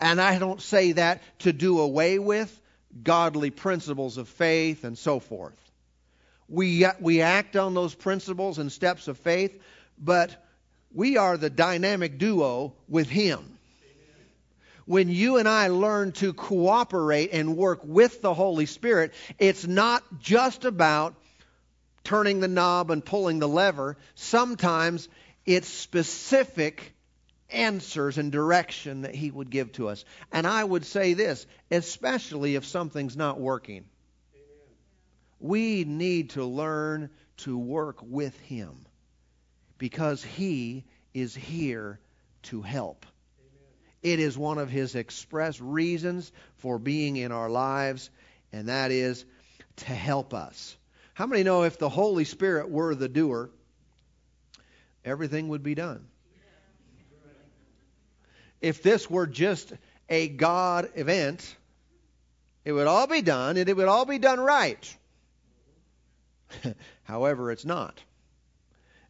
And 0.00 0.20
I 0.20 0.40
don't 0.40 0.60
say 0.60 0.90
that 0.92 1.22
to 1.42 1.52
do 1.52 1.78
away 1.78 2.18
with 2.18 2.60
godly 3.04 3.50
principles 3.50 4.18
of 4.18 4.28
faith 4.28 4.82
and 4.82 4.98
so 4.98 5.20
forth. 5.20 5.56
We, 6.48 6.84
we 6.98 7.20
act 7.20 7.54
on 7.54 7.74
those 7.74 7.94
principles 7.94 8.58
and 8.58 8.72
steps 8.72 9.06
of 9.06 9.16
faith, 9.18 9.62
but 9.96 10.44
we 10.92 11.18
are 11.18 11.36
the 11.36 11.50
dynamic 11.50 12.18
duo 12.18 12.74
with 12.88 13.08
Him 13.08 13.44
when 14.86 15.08
you 15.08 15.36
and 15.36 15.48
I 15.48 15.68
learn 15.68 16.10
to 16.12 16.32
cooperate 16.32 17.30
and 17.32 17.56
work 17.56 17.82
with 17.84 18.22
the 18.22 18.34
Holy 18.34 18.66
Spirit, 18.66 19.12
it's 19.38 19.66
not 19.66 20.02
just 20.18 20.64
about 20.64 21.14
turning 22.02 22.40
the 22.40 22.48
knob 22.48 22.90
and 22.90 23.04
pulling 23.04 23.38
the 23.38 23.46
lever. 23.46 23.98
Sometimes 24.16 25.08
it's 25.46 25.68
specific 25.68 26.94
answers 27.50 28.18
and 28.18 28.30
direction 28.30 29.02
that 29.02 29.14
He 29.14 29.30
would 29.30 29.50
give 29.50 29.72
to 29.72 29.88
us. 29.88 30.04
And 30.32 30.46
I 30.46 30.62
would 30.62 30.84
say 30.84 31.14
this, 31.14 31.46
especially 31.70 32.54
if 32.54 32.66
something's 32.66 33.16
not 33.16 33.40
working. 33.40 33.84
We 35.40 35.84
need 35.84 36.30
to 36.30 36.44
learn 36.44 37.10
to 37.38 37.56
work 37.56 37.98
with 38.02 38.38
Him 38.40 38.86
because 39.78 40.22
He 40.22 40.84
is 41.14 41.34
here 41.34 42.00
to 42.44 42.62
help. 42.62 43.06
It 44.02 44.20
is 44.20 44.38
one 44.38 44.58
of 44.58 44.70
his 44.70 44.94
express 44.94 45.60
reasons 45.60 46.30
for 46.58 46.78
being 46.78 47.16
in 47.16 47.32
our 47.32 47.50
lives, 47.50 48.10
and 48.52 48.68
that 48.68 48.90
is 48.90 49.24
to 49.76 49.86
help 49.86 50.34
us. 50.34 50.76
How 51.14 51.26
many 51.26 51.42
know 51.42 51.64
if 51.64 51.78
the 51.78 51.88
Holy 51.88 52.24
Spirit 52.24 52.70
were 52.70 52.94
the 52.94 53.08
doer, 53.08 53.50
everything 55.04 55.48
would 55.48 55.64
be 55.64 55.74
done? 55.74 56.06
If 58.60 58.82
this 58.82 59.08
were 59.08 59.26
just 59.26 59.72
a 60.08 60.28
God 60.28 60.90
event, 60.94 61.56
it 62.64 62.72
would 62.72 62.86
all 62.86 63.06
be 63.06 63.22
done 63.22 63.56
and 63.56 63.68
it 63.68 63.76
would 63.76 63.88
all 63.88 64.04
be 64.04 64.18
done 64.18 64.40
right. 64.40 64.96
However, 67.04 67.50
it's 67.50 67.64
not. 67.64 68.00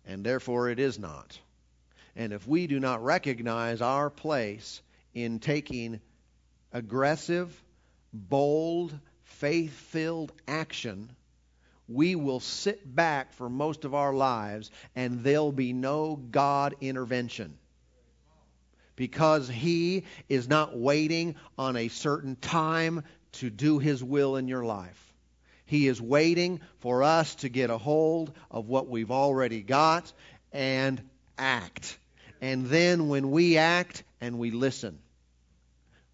And 0.06 0.24
therefore, 0.24 0.70
it 0.70 0.78
is 0.78 0.98
not. 0.98 1.38
And 2.16 2.32
if 2.32 2.46
we 2.46 2.66
do 2.66 2.80
not 2.80 3.04
recognize 3.04 3.80
our 3.80 4.10
place 4.10 4.80
in 5.14 5.38
taking 5.38 6.00
aggressive, 6.72 7.52
bold, 8.12 8.98
faith 9.24 9.72
filled 9.72 10.32
action, 10.46 11.10
we 11.88 12.14
will 12.14 12.40
sit 12.40 12.94
back 12.94 13.32
for 13.32 13.48
most 13.48 13.84
of 13.84 13.94
our 13.94 14.12
lives 14.12 14.70
and 14.94 15.24
there'll 15.24 15.52
be 15.52 15.72
no 15.72 16.16
God 16.16 16.76
intervention. 16.80 17.57
Because 18.98 19.48
He 19.48 20.02
is 20.28 20.48
not 20.48 20.76
waiting 20.76 21.36
on 21.56 21.76
a 21.76 21.86
certain 21.86 22.34
time 22.34 23.04
to 23.34 23.48
do 23.48 23.78
His 23.78 24.02
will 24.02 24.34
in 24.34 24.48
your 24.48 24.64
life. 24.64 25.14
He 25.66 25.86
is 25.86 26.02
waiting 26.02 26.60
for 26.80 27.04
us 27.04 27.36
to 27.36 27.48
get 27.48 27.70
a 27.70 27.78
hold 27.78 28.32
of 28.50 28.66
what 28.66 28.88
we've 28.88 29.12
already 29.12 29.62
got 29.62 30.12
and 30.52 31.00
act. 31.38 31.96
And 32.40 32.66
then 32.66 33.08
when 33.08 33.30
we 33.30 33.56
act 33.56 34.02
and 34.20 34.36
we 34.36 34.50
listen, 34.50 34.98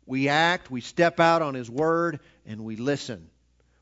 we 0.05 0.29
act, 0.29 0.71
we 0.71 0.83
step 0.83 1.21
out 1.21 1.41
on 1.41 1.55
His 1.55 1.71
Word, 1.71 2.21
and 2.45 2.67
we 2.67 2.77
listen. 2.77 3.31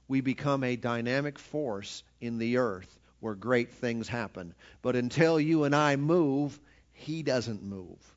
We 0.07 0.21
become 0.21 0.63
a 0.63 0.77
dynamic 0.77 1.41
force 1.41 2.05
in 2.21 2.39
the 2.39 2.59
earth 2.59 3.01
where 3.19 3.35
great 3.35 3.73
things 3.73 4.07
happen. 4.07 4.55
But 4.81 4.95
until 4.95 5.41
you 5.41 5.65
and 5.65 5.75
I 5.75 5.97
move, 5.97 6.61
He 6.93 7.25
doesn't 7.25 7.65
move. 7.65 8.12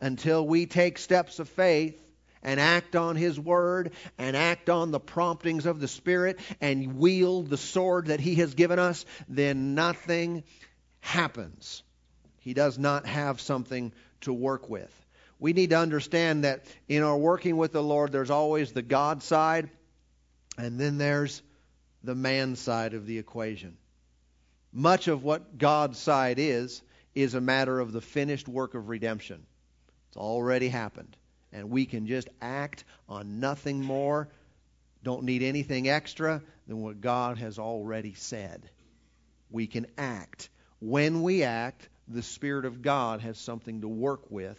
Until 0.00 0.46
we 0.46 0.66
take 0.66 0.98
steps 0.98 1.38
of 1.38 1.48
faith 1.48 2.00
and 2.42 2.58
act 2.58 2.96
on 2.96 3.16
His 3.16 3.38
Word 3.38 3.92
and 4.18 4.36
act 4.36 4.70
on 4.70 4.90
the 4.90 5.00
promptings 5.00 5.66
of 5.66 5.80
the 5.80 5.88
Spirit 5.88 6.40
and 6.60 6.96
wield 6.96 7.50
the 7.50 7.56
sword 7.56 8.06
that 8.06 8.20
He 8.20 8.36
has 8.36 8.54
given 8.54 8.78
us, 8.78 9.04
then 9.28 9.74
nothing 9.74 10.44
happens. 11.00 11.82
He 12.38 12.54
does 12.54 12.78
not 12.78 13.06
have 13.06 13.40
something 13.40 13.92
to 14.22 14.32
work 14.32 14.70
with. 14.70 14.90
We 15.38 15.52
need 15.52 15.70
to 15.70 15.78
understand 15.78 16.44
that 16.44 16.64
in 16.88 17.02
our 17.02 17.16
working 17.16 17.56
with 17.56 17.72
the 17.72 17.82
Lord, 17.82 18.12
there's 18.12 18.30
always 18.30 18.72
the 18.72 18.82
God 18.82 19.22
side, 19.22 19.70
and 20.58 20.78
then 20.78 20.98
there's 20.98 21.42
the 22.04 22.14
man 22.14 22.56
side 22.56 22.94
of 22.94 23.06
the 23.06 23.18
equation. 23.18 23.76
Much 24.72 25.08
of 25.08 25.24
what 25.24 25.58
God's 25.58 25.98
side 25.98 26.38
is, 26.38 26.82
is 27.14 27.34
a 27.34 27.40
matter 27.40 27.80
of 27.80 27.92
the 27.92 28.00
finished 28.00 28.48
work 28.48 28.74
of 28.74 28.88
redemption. 28.88 29.44
It's 30.10 30.16
already 30.16 30.68
happened. 30.68 31.16
And 31.52 31.70
we 31.70 31.86
can 31.86 32.06
just 32.06 32.28
act 32.40 32.84
on 33.08 33.40
nothing 33.40 33.82
more, 33.82 34.28
don't 35.02 35.24
need 35.24 35.42
anything 35.42 35.88
extra 35.88 36.42
than 36.66 36.82
what 36.82 37.00
God 37.00 37.38
has 37.38 37.58
already 37.58 38.14
said. 38.14 38.68
We 39.50 39.66
can 39.66 39.86
act. 39.96 40.48
When 40.80 41.22
we 41.22 41.42
act, 41.42 41.88
the 42.08 42.22
Spirit 42.22 42.64
of 42.64 42.82
God 42.82 43.20
has 43.20 43.38
something 43.38 43.80
to 43.80 43.88
work 43.88 44.30
with 44.30 44.58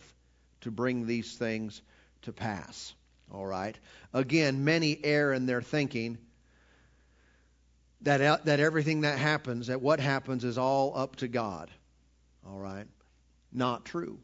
to 0.62 0.72
bring 0.72 1.06
these 1.06 1.36
things 1.36 1.82
to 2.24 2.34
pass. 2.34 2.94
All 3.32 3.46
right? 3.46 3.78
Again, 4.14 4.64
many 4.64 5.00
err 5.04 5.34
in 5.34 5.46
their 5.46 5.62
thinking 5.62 6.18
that, 8.02 8.46
that 8.46 8.60
everything 8.60 9.02
that 9.02 9.18
happens, 9.18 9.68
that 9.68 9.82
what 9.82 10.00
happens 10.00 10.44
is 10.44 10.58
all 10.58 10.98
up 10.98 11.18
to 11.18 11.28
God. 11.28 11.70
All 12.48 12.58
right? 12.58 12.88
Not 13.52 13.86
true. 13.86 14.20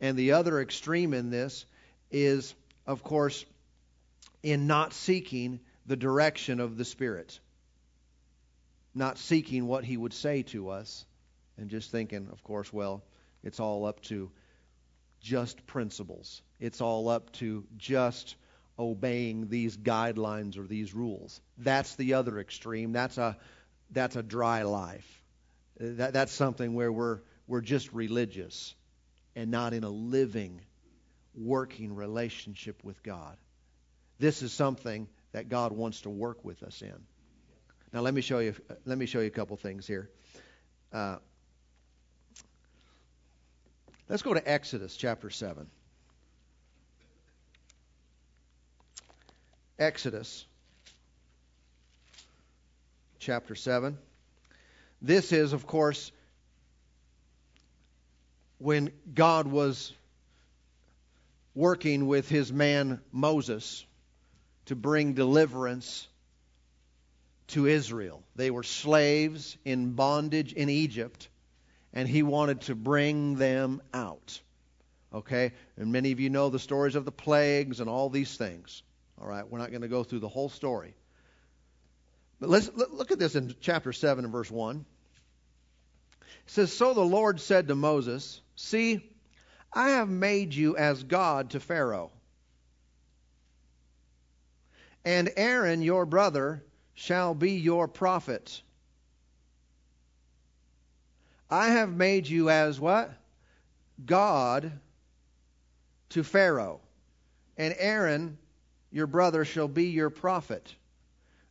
And 0.00 0.16
the 0.16 0.32
other 0.32 0.60
extreme 0.60 1.12
in 1.12 1.30
this 1.30 1.66
is, 2.10 2.54
of 2.86 3.02
course, 3.02 3.44
in 4.42 4.66
not 4.66 4.92
seeking 4.94 5.60
the 5.86 5.96
direction 5.96 6.60
of 6.60 6.76
the 6.76 6.84
Spirit, 6.84 7.38
not 8.94 9.18
seeking 9.18 9.66
what 9.66 9.84
He 9.84 9.96
would 9.96 10.14
say 10.14 10.42
to 10.44 10.70
us, 10.70 11.04
and 11.58 11.68
just 11.68 11.90
thinking, 11.90 12.28
of 12.32 12.42
course, 12.42 12.72
well, 12.72 13.02
it's 13.42 13.60
all 13.60 13.84
up 13.84 14.00
to 14.02 14.30
just 15.20 15.66
principles. 15.66 16.40
It's 16.58 16.80
all 16.80 17.08
up 17.08 17.32
to 17.32 17.64
just 17.76 18.36
obeying 18.78 19.48
these 19.48 19.76
guidelines 19.76 20.56
or 20.56 20.66
these 20.66 20.94
rules. 20.94 21.40
That's 21.58 21.94
the 21.96 22.14
other 22.14 22.38
extreme. 22.38 22.92
That's 22.92 23.18
a 23.18 23.36
that's 23.90 24.16
a 24.16 24.22
dry 24.22 24.62
life. 24.62 25.22
That, 25.78 26.12
that's 26.12 26.32
something 26.32 26.74
where 26.74 26.90
we're 26.90 27.20
we're 27.46 27.60
just 27.60 27.92
religious 27.92 28.74
and 29.36 29.50
not 29.50 29.72
in 29.72 29.84
a 29.84 29.90
living, 29.90 30.60
working 31.34 31.94
relationship 31.94 32.82
with 32.84 33.02
God. 33.02 33.36
This 34.18 34.42
is 34.42 34.52
something 34.52 35.08
that 35.32 35.48
God 35.48 35.72
wants 35.72 36.02
to 36.02 36.10
work 36.10 36.44
with 36.44 36.62
us 36.62 36.82
in. 36.82 36.94
Now 37.92 38.00
let 38.00 38.14
me 38.14 38.20
show 38.20 38.38
you 38.38 38.54
let 38.84 38.98
me 38.98 39.06
show 39.06 39.20
you 39.20 39.26
a 39.26 39.30
couple 39.30 39.56
things 39.56 39.86
here. 39.86 40.10
Uh, 40.92 41.16
let's 44.08 44.22
go 44.22 44.34
to 44.34 44.50
Exodus 44.50 44.96
chapter 44.96 45.30
seven. 45.30 45.66
Exodus 49.78 50.44
chapter 53.20 53.54
7. 53.54 53.96
This 55.00 55.32
is, 55.32 55.52
of 55.52 55.66
course, 55.66 56.10
when 58.60 58.92
God 59.12 59.46
was 59.46 59.92
working 61.54 62.06
with 62.06 62.28
his 62.28 62.52
man 62.52 63.00
Moses 63.10 63.84
to 64.66 64.76
bring 64.76 65.14
deliverance 65.14 66.06
to 67.48 67.66
Israel. 67.66 68.22
They 68.36 68.50
were 68.50 68.62
slaves 68.62 69.56
in 69.64 69.92
bondage 69.92 70.52
in 70.52 70.68
Egypt, 70.68 71.28
and 71.92 72.06
he 72.06 72.22
wanted 72.22 72.60
to 72.62 72.74
bring 72.74 73.36
them 73.36 73.80
out. 73.94 74.40
Okay? 75.12 75.52
And 75.76 75.90
many 75.90 76.12
of 76.12 76.20
you 76.20 76.30
know 76.30 76.50
the 76.50 76.58
stories 76.58 76.94
of 76.94 77.04
the 77.04 77.12
plagues 77.12 77.80
and 77.80 77.88
all 77.88 78.10
these 78.10 78.36
things. 78.36 78.82
All 79.20 79.26
right, 79.26 79.48
we're 79.48 79.58
not 79.58 79.70
going 79.70 79.82
to 79.82 79.88
go 79.88 80.04
through 80.04 80.20
the 80.20 80.28
whole 80.28 80.50
story. 80.50 80.94
But 82.38 82.50
let's 82.50 82.70
look 82.74 83.10
at 83.10 83.18
this 83.18 83.34
in 83.34 83.54
chapter 83.60 83.92
7 83.92 84.24
and 84.24 84.32
verse 84.32 84.50
1. 84.50 84.84
It 86.46 86.50
says, 86.52 86.72
So 86.72 86.94
the 86.94 87.00
Lord 87.00 87.40
said 87.40 87.68
to 87.68 87.74
Moses, 87.74 88.40
See, 88.56 89.08
I 89.72 89.90
have 89.90 90.08
made 90.08 90.54
you 90.54 90.76
as 90.76 91.02
God 91.02 91.50
to 91.50 91.60
Pharaoh. 91.60 92.10
And 95.04 95.30
Aaron, 95.36 95.82
your 95.82 96.04
brother, 96.06 96.62
shall 96.94 97.34
be 97.34 97.52
your 97.52 97.88
prophet. 97.88 98.62
I 101.48 101.68
have 101.68 101.92
made 101.92 102.28
you 102.28 102.50
as 102.50 102.78
what? 102.78 103.12
God 104.04 104.72
to 106.10 106.22
Pharaoh. 106.22 106.80
And 107.56 107.74
Aaron 107.78 108.38
your 108.90 109.06
brother 109.06 109.44
shall 109.44 109.68
be 109.68 109.86
your 109.86 110.10
prophet. 110.10 110.74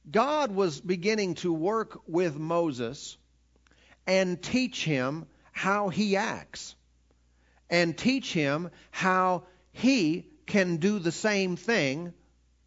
God 0.10 0.52
was 0.52 0.80
beginning 0.80 1.36
to 1.36 1.54
work 1.54 2.02
with 2.08 2.38
Moses 2.38 3.18
and 4.10 4.42
teach 4.42 4.84
him 4.84 5.28
how 5.52 5.90
he 5.90 6.18
acts 6.18 6.76
and 7.70 7.96
teach 7.96 8.34
him 8.34 8.72
how 8.90 9.44
he 9.72 10.26
can 10.48 10.78
do 10.78 10.98
the 10.98 11.12
same 11.12 11.56
thing 11.56 12.12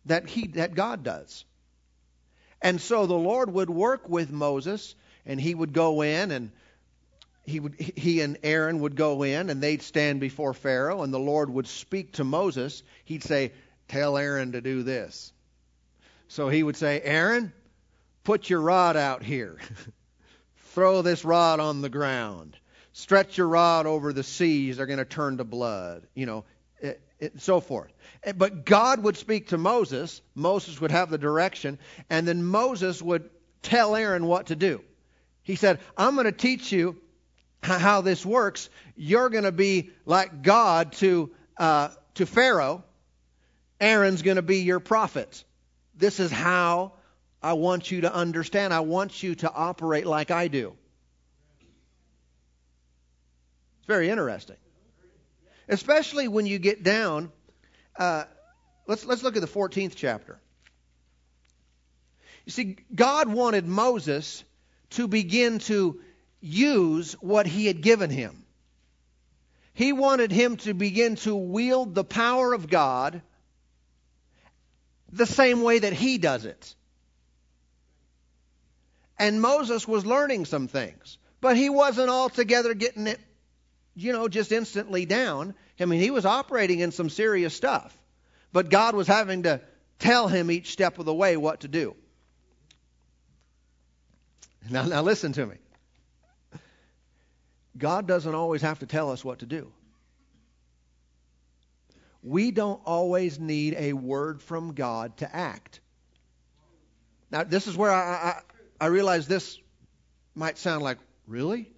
that 0.06 0.28
he 0.28 0.46
that 0.46 0.76
God 0.76 1.02
does. 1.02 1.44
And 2.62 2.80
so 2.80 3.06
the 3.06 3.14
Lord 3.14 3.52
would 3.52 3.68
work 3.68 4.08
with 4.08 4.30
Moses 4.30 4.94
and 5.26 5.40
he 5.40 5.52
would 5.52 5.73
go 5.73 6.02
in 6.02 6.30
and 6.30 6.52
he 7.45 7.58
would 7.58 7.75
he 7.75 8.21
and 8.21 8.38
Aaron 8.45 8.78
would 8.78 8.95
go 8.95 9.25
in 9.25 9.50
and 9.50 9.60
they'd 9.60 9.82
stand 9.82 10.21
before 10.21 10.54
Pharaoh 10.54 11.02
and 11.02 11.12
the 11.12 11.19
Lord 11.19 11.50
would 11.50 11.67
speak 11.67 12.12
to 12.12 12.25
Moses. 12.25 12.84
He'd 13.04 13.25
say, 13.25 13.52
tell 13.88 14.17
Aaron 14.17 14.52
to 14.52 14.60
do 14.60 14.84
this. 14.84 15.32
So 16.28 16.49
he 16.49 16.62
would 16.62 16.76
say, 16.76 17.00
Aaron, 17.02 17.52
put 18.23 18.49
your 18.49 18.60
rod 18.60 18.97
out 18.97 19.25
here. 19.25 19.58
Throw 20.75 21.02
this 21.02 21.25
rod 21.25 21.61
on 21.61 21.80
the 21.80 21.89
ground. 21.89 22.56
Stretch 22.93 23.39
your 23.39 23.49
rod 23.49 23.87
over 23.87 24.13
the 24.13 24.23
seas. 24.23 24.76
They're 24.76 24.87
going 24.87 24.99
to 24.99 25.04
turn 25.04 25.39
to 25.39 25.45
blood. 25.45 26.06
You 26.15 26.26
know, 26.26 26.45
it, 26.80 27.00
it, 27.19 27.41
so 27.41 27.61
forth. 27.61 27.93
Eh, 28.25 28.32
but 28.32 28.65
God 28.65 29.02
would 29.02 29.17
speak 29.17 29.49
to 29.49 29.58
Moses. 29.58 30.21
Moses 30.35 30.80
would 30.80 30.91
have 30.91 31.11
the 31.11 31.19
direction. 31.19 31.78
And 32.11 32.28
then 32.28 32.45
Moses 32.45 33.00
would 33.00 33.30
tell 33.63 33.97
Aaron 33.97 34.26
what 34.26 34.47
to 34.47 34.56
do. 34.56 34.82
He 35.43 35.56
said, 35.56 35.80
I'm 35.97 36.15
going 36.15 36.26
to 36.26 36.32
teach 36.32 36.73
you 36.73 36.97
how 37.63 38.00
this 38.00 38.25
works. 38.26 38.69
You're 38.97 39.30
going 39.30 39.45
to 39.45 39.52
be 39.52 39.91
like 40.04 40.43
God 40.43 40.93
to, 40.95 41.30
uh, 41.56 41.89
to 42.15 42.26
Pharaoh 42.26 42.85
Aaron's 43.82 44.23
going 44.23 44.37
to 44.37 44.43
be 44.43 44.58
your 44.58 44.78
prophet. 44.78 45.43
This 45.97 46.21
is 46.21 46.30
how 46.30 46.93
I 47.43 47.55
want 47.55 47.91
you 47.91 48.02
to 48.02 48.15
understand. 48.15 48.73
I 48.73 48.81
want 48.81 49.23
you 49.23 49.35
to 49.37 49.52
operate 49.52 50.07
like 50.07 50.31
I 50.31 50.49
do. 50.49 50.76
It's 53.78 53.87
very 53.89 54.09
interesting. 54.09 54.57
Especially 55.69 56.28
when 56.28 56.47
you 56.47 56.59
get 56.59 56.83
down. 56.83 57.33
Uh, 57.99 58.25
let's, 58.87 59.05
let's 59.05 59.23
look 59.23 59.37
at 59.37 59.43
the 59.43 59.49
14th 59.49 59.95
chapter. 59.97 60.39
You 62.45 62.52
see, 62.52 62.76
God 62.95 63.28
wanted 63.28 63.67
Moses 63.67 64.45
to 64.91 65.09
begin 65.09 65.59
to 65.61 66.00
use 66.41 67.15
what 67.15 67.47
he 67.47 67.67
had 67.67 67.81
given 67.81 68.11
him. 68.11 68.45
He 69.75 69.93
wanted 69.93 70.31
him 70.31 70.57
to 70.59 70.75
begin 70.75 71.17
to 71.17 71.35
wield 71.35 71.95
the 71.95 72.05
power 72.05 72.52
of 72.52 72.69
God 72.69 73.23
the 75.11 75.26
same 75.26 75.63
way 75.63 75.78
that 75.78 75.93
he 75.93 76.19
does 76.19 76.45
it. 76.45 76.75
And 79.23 79.41
Moses 79.41 79.87
was 79.87 80.04
learning 80.04 80.47
some 80.47 80.67
things, 80.67 81.17
but 81.41 81.56
he 81.56 81.71
wasn't 81.71 82.11
altogether 82.11 82.75
getting 82.75 83.06
it, 83.06 83.21
you 83.95 84.13
know, 84.13 84.26
just 84.26 84.50
instantly 84.50 85.06
down. 85.06 85.54
I 85.78 85.85
mean, 85.85 86.00
he 86.00 86.11
was 86.11 86.26
operating 86.26 86.80
in 86.80 86.91
some 86.91 87.08
serious 87.08 87.54
stuff, 87.54 87.97
but 88.52 88.69
God 88.69 88.97
was 88.97 89.06
having 89.06 89.45
to 89.45 89.61
tell 90.00 90.26
him 90.26 90.50
each 90.50 90.73
step 90.73 90.99
of 90.99 91.04
the 91.04 91.15
way 91.15 91.37
what 91.37 91.61
to 91.61 91.69
do. 91.69 91.95
Now, 94.69 94.87
now 94.87 95.02
listen 95.02 95.32
to 95.35 95.47
me. 95.47 95.56
God 97.78 98.08
doesn't 98.08 98.35
always 98.35 98.63
have 98.63 98.80
to 98.80 98.87
tell 98.87 99.13
us 99.13 99.25
what 99.25 99.39
to 99.39 99.47
do 99.47 99.71
we 102.25 102.50
don't 102.50 102.80
always 102.85 103.39
need 103.39 103.75
a 103.76 103.93
word 103.93 104.43
from 104.43 104.75
God 104.75 105.17
to 105.19 105.37
act. 105.37 105.80
Now, 107.32 107.45
this 107.45 107.67
is 107.67 107.76
where 107.76 107.91
I, 107.91 108.43
I, 108.82 108.86
realize 108.86 109.26
this 109.26 109.58
might 110.34 110.58
sound 110.58 110.82
like, 110.82 110.99
really? 111.26 111.71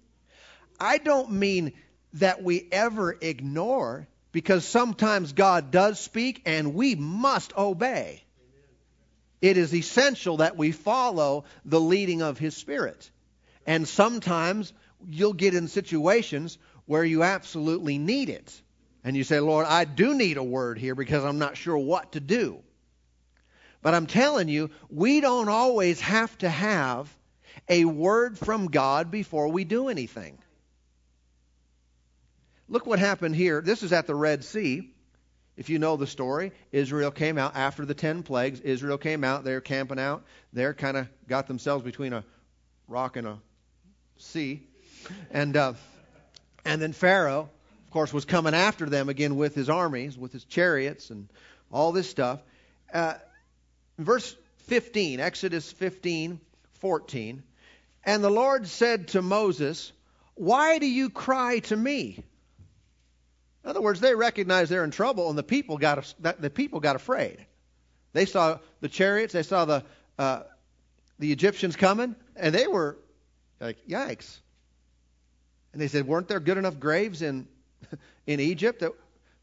I 0.79 0.97
don't 0.97 1.31
mean 1.31 1.73
that 2.13 2.43
we 2.43 2.67
ever 2.71 3.15
ignore, 3.19 4.07
because 4.31 4.65
sometimes 4.65 5.33
God 5.33 5.71
does 5.71 5.99
speak 5.99 6.41
and 6.45 6.73
we 6.73 6.95
must 6.95 7.55
obey. 7.57 8.23
It 9.41 9.57
is 9.57 9.73
essential 9.73 10.37
that 10.37 10.57
we 10.57 10.71
follow 10.71 11.45
the 11.63 11.79
leading 11.79 12.21
of 12.21 12.37
His 12.37 12.55
Spirit. 12.55 13.09
And 13.67 13.87
sometimes 13.87 14.73
you'll 15.07 15.33
get 15.33 15.53
in 15.53 15.67
situations 15.67 16.57
where 16.85 17.03
you 17.03 17.23
absolutely 17.23 17.97
need 17.97 18.29
it 18.29 18.61
and 19.05 19.15
you 19.15 19.23
say, 19.23 19.39
Lord, 19.39 19.67
I 19.67 19.85
do 19.85 20.15
need 20.15 20.37
a 20.37 20.43
word 20.43 20.79
here 20.79 20.95
because 20.95 21.23
I'm 21.23 21.37
not 21.37 21.57
sure 21.57 21.77
what 21.77 22.13
to 22.13 22.19
do. 22.19 22.63
But 23.85 23.93
I'm 23.93 24.07
telling 24.07 24.47
you, 24.49 24.71
we 24.89 25.21
don't 25.21 25.47
always 25.47 26.01
have 26.01 26.35
to 26.39 26.49
have 26.49 27.07
a 27.69 27.85
word 27.85 28.35
from 28.35 28.65
God 28.65 29.11
before 29.11 29.49
we 29.49 29.63
do 29.63 29.89
anything. 29.89 30.39
Look 32.67 32.87
what 32.87 32.97
happened 32.97 33.35
here. 33.35 33.61
This 33.61 33.83
is 33.83 33.93
at 33.93 34.07
the 34.07 34.15
Red 34.15 34.43
Sea. 34.43 34.91
If 35.55 35.69
you 35.69 35.77
know 35.77 35.97
the 35.97 36.07
story, 36.07 36.51
Israel 36.71 37.11
came 37.11 37.37
out 37.37 37.55
after 37.55 37.85
the 37.85 37.93
ten 37.93 38.23
plagues. 38.23 38.59
Israel 38.59 38.97
came 38.97 39.23
out. 39.23 39.43
They're 39.43 39.61
camping 39.61 39.99
out. 39.99 40.23
They're 40.51 40.73
kind 40.73 40.97
of 40.97 41.07
got 41.27 41.45
themselves 41.45 41.83
between 41.83 42.13
a 42.13 42.25
rock 42.87 43.17
and 43.17 43.27
a 43.27 43.37
sea. 44.17 44.63
And, 45.29 45.55
uh, 45.55 45.73
and 46.65 46.81
then 46.81 46.91
Pharaoh 46.91 47.51
of 47.85 47.91
course, 47.91 48.11
was 48.11 48.25
coming 48.25 48.55
after 48.55 48.87
them 48.87 49.09
again 49.09 49.35
with 49.35 49.53
his 49.53 49.69
armies, 49.69 50.17
with 50.17 50.33
his 50.33 50.43
chariots, 50.43 51.11
and 51.11 51.29
all 51.71 51.91
this 51.91 52.09
stuff. 52.09 52.41
Uh, 52.91 53.13
verse 53.97 54.35
15, 54.67 55.19
Exodus 55.19 55.71
15, 55.71 56.39
14. 56.79 57.43
And 58.03 58.23
the 58.23 58.29
Lord 58.29 58.67
said 58.67 59.09
to 59.09 59.21
Moses, 59.21 59.91
Why 60.35 60.79
do 60.79 60.85
you 60.85 61.09
cry 61.09 61.59
to 61.59 61.75
me? 61.75 62.23
In 63.63 63.69
other 63.69 63.81
words, 63.81 63.99
they 63.99 64.13
recognized 64.13 64.69
they're 64.69 64.83
in 64.83 64.91
trouble, 64.91 65.29
and 65.29 65.37
the 65.37 65.43
people 65.43 65.79
got 65.79 66.13
the 66.19 66.51
people 66.51 66.79
got 66.79 66.95
afraid. 66.95 67.43
They 68.13 68.25
saw 68.25 68.59
the 68.79 68.89
chariots, 68.89 69.33
they 69.33 69.41
saw 69.41 69.65
the 69.65 69.83
uh, 70.19 70.43
the 71.17 71.31
Egyptians 71.31 71.75
coming, 71.75 72.15
and 72.35 72.53
they 72.53 72.67
were 72.67 72.95
like, 73.59 73.87
"Yikes!" 73.87 74.39
And 75.73 75.81
they 75.81 75.87
said, 75.87 76.05
"Weren't 76.05 76.27
there 76.27 76.39
good 76.39 76.59
enough 76.59 76.79
graves 76.79 77.23
in 77.23 77.47
in 78.27 78.39
Egypt 78.39 78.81
that 78.81 78.91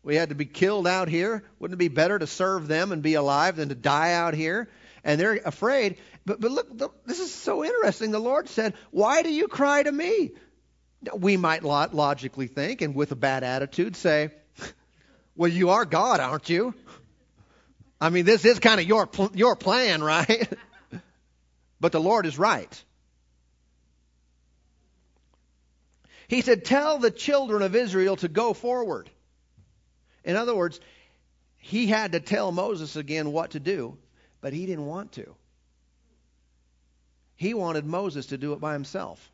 we 0.02 0.16
had 0.16 0.30
to 0.30 0.34
be 0.34 0.44
killed 0.44 0.86
out 0.86 1.08
here? 1.08 1.44
Wouldn't 1.58 1.76
it 1.76 1.78
be 1.78 1.88
better 1.88 2.18
to 2.18 2.26
serve 2.26 2.68
them 2.68 2.92
and 2.92 3.02
be 3.02 3.14
alive 3.14 3.56
than 3.56 3.68
to 3.68 3.74
die 3.74 4.12
out 4.12 4.34
here?" 4.34 4.68
And 5.04 5.20
they're 5.20 5.40
afraid. 5.44 5.98
But 6.24 6.40
but 6.40 6.50
look, 6.50 7.06
this 7.06 7.20
is 7.20 7.32
so 7.32 7.64
interesting. 7.64 8.10
The 8.10 8.18
Lord 8.18 8.48
said, 8.48 8.74
"Why 8.90 9.22
do 9.22 9.32
you 9.32 9.48
cry 9.48 9.82
to 9.82 9.92
me?" 9.92 10.32
We 11.14 11.36
might 11.36 11.64
logically 11.64 12.46
think, 12.46 12.80
and 12.80 12.94
with 12.94 13.10
a 13.12 13.16
bad 13.16 13.42
attitude, 13.42 13.96
say, 13.96 14.30
"Well, 15.36 15.50
you 15.50 15.70
are 15.70 15.84
God, 15.84 16.20
aren't 16.20 16.48
you?" 16.48 16.74
I 18.00 18.10
mean, 18.10 18.24
this 18.24 18.44
is 18.44 18.58
kind 18.58 18.80
of 18.80 18.86
your 18.86 19.08
your 19.34 19.56
plan, 19.56 20.02
right? 20.14 20.48
but 21.80 21.92
the 21.92 22.00
Lord 22.00 22.26
is 22.26 22.38
right. 22.38 22.84
He 26.32 26.40
said, 26.40 26.64
Tell 26.64 26.98
the 26.98 27.10
children 27.10 27.60
of 27.60 27.76
Israel 27.76 28.16
to 28.16 28.28
go 28.28 28.54
forward. 28.54 29.10
In 30.24 30.36
other 30.36 30.54
words, 30.54 30.80
he 31.58 31.86
had 31.86 32.12
to 32.12 32.20
tell 32.20 32.52
Moses 32.52 32.96
again 32.96 33.32
what 33.32 33.52
to 33.52 33.60
do, 33.60 33.96
but 34.40 34.52
he 34.52 34.66
didn't 34.66 34.86
want 34.86 35.12
to. 35.12 35.34
He 37.36 37.54
wanted 37.54 37.84
Moses 37.84 38.26
to 38.26 38.38
do 38.38 38.52
it 38.52 38.60
by 38.60 38.72
himself. 38.72 39.30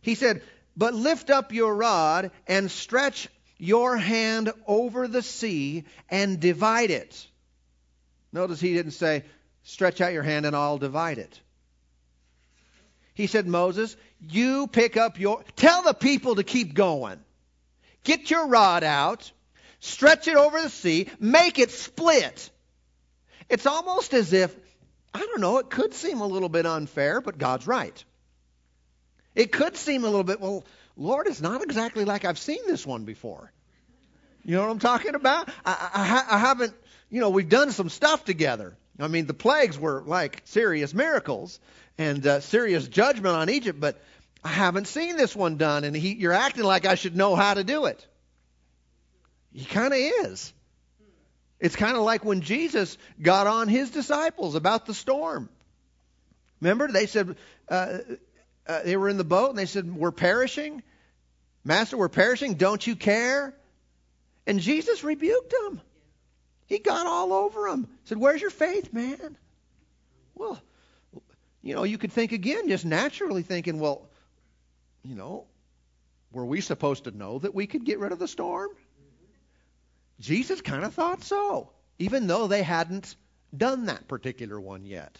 He 0.00 0.14
said, 0.14 0.42
But 0.76 0.94
lift 0.94 1.30
up 1.30 1.52
your 1.52 1.74
rod 1.74 2.30
and 2.46 2.70
stretch 2.70 3.28
your 3.58 3.96
hand 3.96 4.52
over 4.66 5.06
the 5.06 5.22
sea 5.22 5.84
and 6.10 6.40
divide 6.40 6.90
it. 6.90 7.26
Notice 8.32 8.60
he 8.60 8.72
didn't 8.72 8.92
say, 8.92 9.24
stretch 9.62 10.00
out 10.00 10.12
your 10.12 10.22
hand 10.22 10.46
and 10.46 10.56
I'll 10.56 10.78
divide 10.78 11.18
it. 11.18 11.40
He 13.14 13.26
said, 13.26 13.46
Moses, 13.46 13.96
you 14.20 14.66
pick 14.66 14.96
up 14.96 15.20
your, 15.20 15.44
tell 15.54 15.82
the 15.82 15.94
people 15.94 16.36
to 16.36 16.42
keep 16.42 16.74
going. 16.74 17.20
Get 18.04 18.30
your 18.30 18.46
rod 18.48 18.84
out, 18.84 19.30
stretch 19.80 20.28
it 20.28 20.36
over 20.36 20.60
the 20.60 20.68
sea, 20.68 21.08
make 21.20 21.58
it 21.58 21.70
split. 21.70 22.50
It's 23.48 23.66
almost 23.66 24.14
as 24.14 24.32
if, 24.32 24.54
I 25.14 25.20
don't 25.20 25.40
know, 25.40 25.58
it 25.58 25.70
could 25.70 25.94
seem 25.94 26.20
a 26.20 26.26
little 26.26 26.48
bit 26.48 26.66
unfair, 26.66 27.20
but 27.20 27.38
God's 27.38 27.66
right. 27.66 28.04
It 29.34 29.52
could 29.52 29.76
seem 29.76 30.04
a 30.04 30.08
little 30.08 30.24
bit, 30.24 30.40
well, 30.40 30.64
Lord, 30.96 31.26
it's 31.26 31.40
not 31.40 31.62
exactly 31.62 32.04
like 32.04 32.24
I've 32.24 32.38
seen 32.38 32.60
this 32.66 32.86
one 32.86 33.04
before. 33.04 33.52
You 34.44 34.56
know 34.56 34.62
what 34.62 34.70
I'm 34.70 34.78
talking 34.78 35.14
about? 35.14 35.48
I, 35.64 36.24
I, 36.28 36.36
I 36.36 36.38
haven't, 36.38 36.74
you 37.10 37.20
know, 37.20 37.30
we've 37.30 37.48
done 37.48 37.70
some 37.70 37.88
stuff 37.88 38.24
together. 38.24 38.76
I 38.98 39.08
mean, 39.08 39.26
the 39.26 39.34
plagues 39.34 39.78
were 39.78 40.02
like 40.04 40.42
serious 40.44 40.92
miracles 40.92 41.60
and 41.98 42.26
uh, 42.26 42.40
serious 42.40 42.86
judgment 42.88 43.36
on 43.36 43.48
Egypt, 43.50 43.80
but 43.80 44.00
I 44.44 44.48
haven't 44.48 44.88
seen 44.88 45.16
this 45.16 45.36
one 45.36 45.56
done, 45.56 45.84
and 45.84 45.94
he, 45.94 46.14
you're 46.14 46.32
acting 46.32 46.64
like 46.64 46.84
I 46.84 46.96
should 46.96 47.16
know 47.16 47.36
how 47.36 47.54
to 47.54 47.62
do 47.62 47.86
it. 47.86 48.06
He 49.52 49.64
kind 49.64 49.92
of 49.92 49.98
is. 49.98 50.52
It's 51.60 51.76
kind 51.76 51.96
of 51.96 52.02
like 52.02 52.24
when 52.24 52.40
Jesus 52.40 52.98
got 53.20 53.46
on 53.46 53.68
his 53.68 53.90
disciples 53.90 54.56
about 54.56 54.86
the 54.86 54.94
storm. 54.94 55.48
Remember, 56.60 56.88
they 56.88 57.06
said, 57.06 57.36
uh, 57.68 57.98
uh, 58.66 58.82
they 58.84 58.96
were 58.96 59.08
in 59.08 59.16
the 59.16 59.24
boat 59.24 59.50
and 59.50 59.58
they 59.58 59.66
said, 59.66 59.94
We're 59.94 60.10
perishing. 60.10 60.82
Master, 61.64 61.96
we're 61.96 62.08
perishing. 62.08 62.54
Don't 62.54 62.84
you 62.84 62.96
care? 62.96 63.54
And 64.46 64.58
Jesus 64.58 65.04
rebuked 65.04 65.50
them. 65.50 65.80
He 66.66 66.78
got 66.78 67.06
all 67.06 67.32
over 67.32 67.68
them. 67.68 67.88
Said, 68.04 68.18
Where's 68.18 68.40
your 68.40 68.50
faith, 68.50 68.92
man? 68.92 69.36
Well, 70.34 70.60
you 71.62 71.74
know, 71.74 71.84
you 71.84 71.98
could 71.98 72.12
think 72.12 72.32
again, 72.32 72.68
just 72.68 72.84
naturally 72.84 73.42
thinking, 73.42 73.78
well, 73.78 74.08
you 75.02 75.14
know, 75.14 75.46
were 76.32 76.46
we 76.46 76.60
supposed 76.60 77.04
to 77.04 77.10
know 77.10 77.38
that 77.38 77.54
we 77.54 77.66
could 77.66 77.84
get 77.84 77.98
rid 77.98 78.12
of 78.12 78.18
the 78.18 78.28
storm? 78.28 78.70
Jesus 80.20 80.60
kind 80.60 80.84
of 80.84 80.94
thought 80.94 81.24
so, 81.24 81.70
even 81.98 82.26
though 82.26 82.46
they 82.46 82.62
hadn't 82.62 83.16
done 83.56 83.86
that 83.86 84.08
particular 84.08 84.60
one 84.60 84.84
yet. 84.84 85.18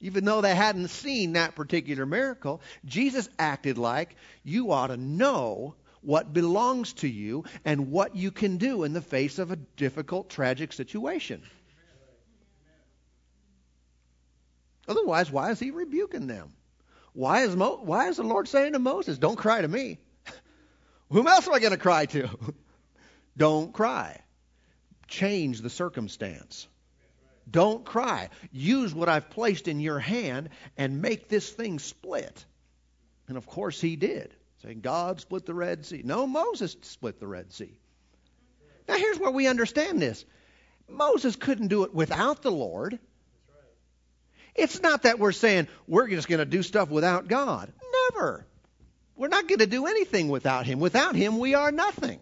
Even 0.00 0.24
though 0.24 0.40
they 0.40 0.54
hadn't 0.54 0.88
seen 0.88 1.34
that 1.34 1.54
particular 1.54 2.04
miracle, 2.04 2.60
Jesus 2.84 3.28
acted 3.38 3.78
like 3.78 4.16
you 4.44 4.72
ought 4.72 4.88
to 4.88 4.96
know 4.96 5.74
what 6.02 6.32
belongs 6.32 6.92
to 6.94 7.08
you 7.08 7.44
and 7.64 7.90
what 7.90 8.14
you 8.14 8.30
can 8.30 8.58
do 8.58 8.84
in 8.84 8.92
the 8.92 9.00
face 9.00 9.38
of 9.38 9.50
a 9.50 9.56
difficult, 9.56 10.28
tragic 10.28 10.72
situation. 10.72 11.42
Otherwise, 14.86 15.30
why 15.30 15.50
is 15.50 15.58
he 15.58 15.70
rebuking 15.70 16.26
them? 16.26 16.52
Why 17.16 17.44
is, 17.44 17.56
Mo- 17.56 17.80
why 17.82 18.08
is 18.08 18.18
the 18.18 18.24
Lord 18.24 18.46
saying 18.46 18.74
to 18.74 18.78
Moses, 18.78 19.16
Don't 19.16 19.36
cry 19.38 19.62
to 19.62 19.68
me? 19.68 19.96
Whom 21.10 21.26
else 21.26 21.48
am 21.48 21.54
I 21.54 21.60
going 21.60 21.72
to 21.72 21.78
cry 21.78 22.04
to? 22.04 22.28
Don't 23.38 23.72
cry. 23.72 24.20
Change 25.08 25.62
the 25.62 25.70
circumstance. 25.70 26.68
Don't 27.50 27.86
cry. 27.86 28.28
Use 28.52 28.94
what 28.94 29.08
I've 29.08 29.30
placed 29.30 29.66
in 29.66 29.80
your 29.80 29.98
hand 29.98 30.50
and 30.76 31.00
make 31.00 31.28
this 31.28 31.48
thing 31.48 31.78
split. 31.78 32.44
And 33.28 33.38
of 33.38 33.46
course 33.46 33.80
he 33.80 33.96
did. 33.96 34.34
Saying 34.62 34.80
God 34.80 35.18
split 35.18 35.46
the 35.46 35.54
Red 35.54 35.86
Sea. 35.86 36.02
No, 36.04 36.26
Moses 36.26 36.76
split 36.82 37.18
the 37.18 37.26
Red 37.26 37.50
Sea. 37.50 37.78
Now 38.88 38.96
here's 38.96 39.18
where 39.18 39.30
we 39.30 39.46
understand 39.46 40.02
this. 40.02 40.22
Moses 40.86 41.34
couldn't 41.34 41.68
do 41.68 41.84
it 41.84 41.94
without 41.94 42.42
the 42.42 42.52
Lord. 42.52 42.98
It's 44.56 44.80
not 44.80 45.02
that 45.02 45.18
we're 45.18 45.32
saying 45.32 45.68
we're 45.86 46.08
just 46.08 46.28
going 46.28 46.38
to 46.38 46.44
do 46.44 46.62
stuff 46.62 46.88
without 46.88 47.28
God. 47.28 47.72
Never. 48.10 48.46
We're 49.16 49.28
not 49.28 49.48
going 49.48 49.60
to 49.60 49.66
do 49.66 49.86
anything 49.86 50.28
without 50.28 50.66
Him. 50.66 50.80
Without 50.80 51.14
Him, 51.14 51.38
we 51.38 51.54
are 51.54 51.72
nothing. 51.72 52.20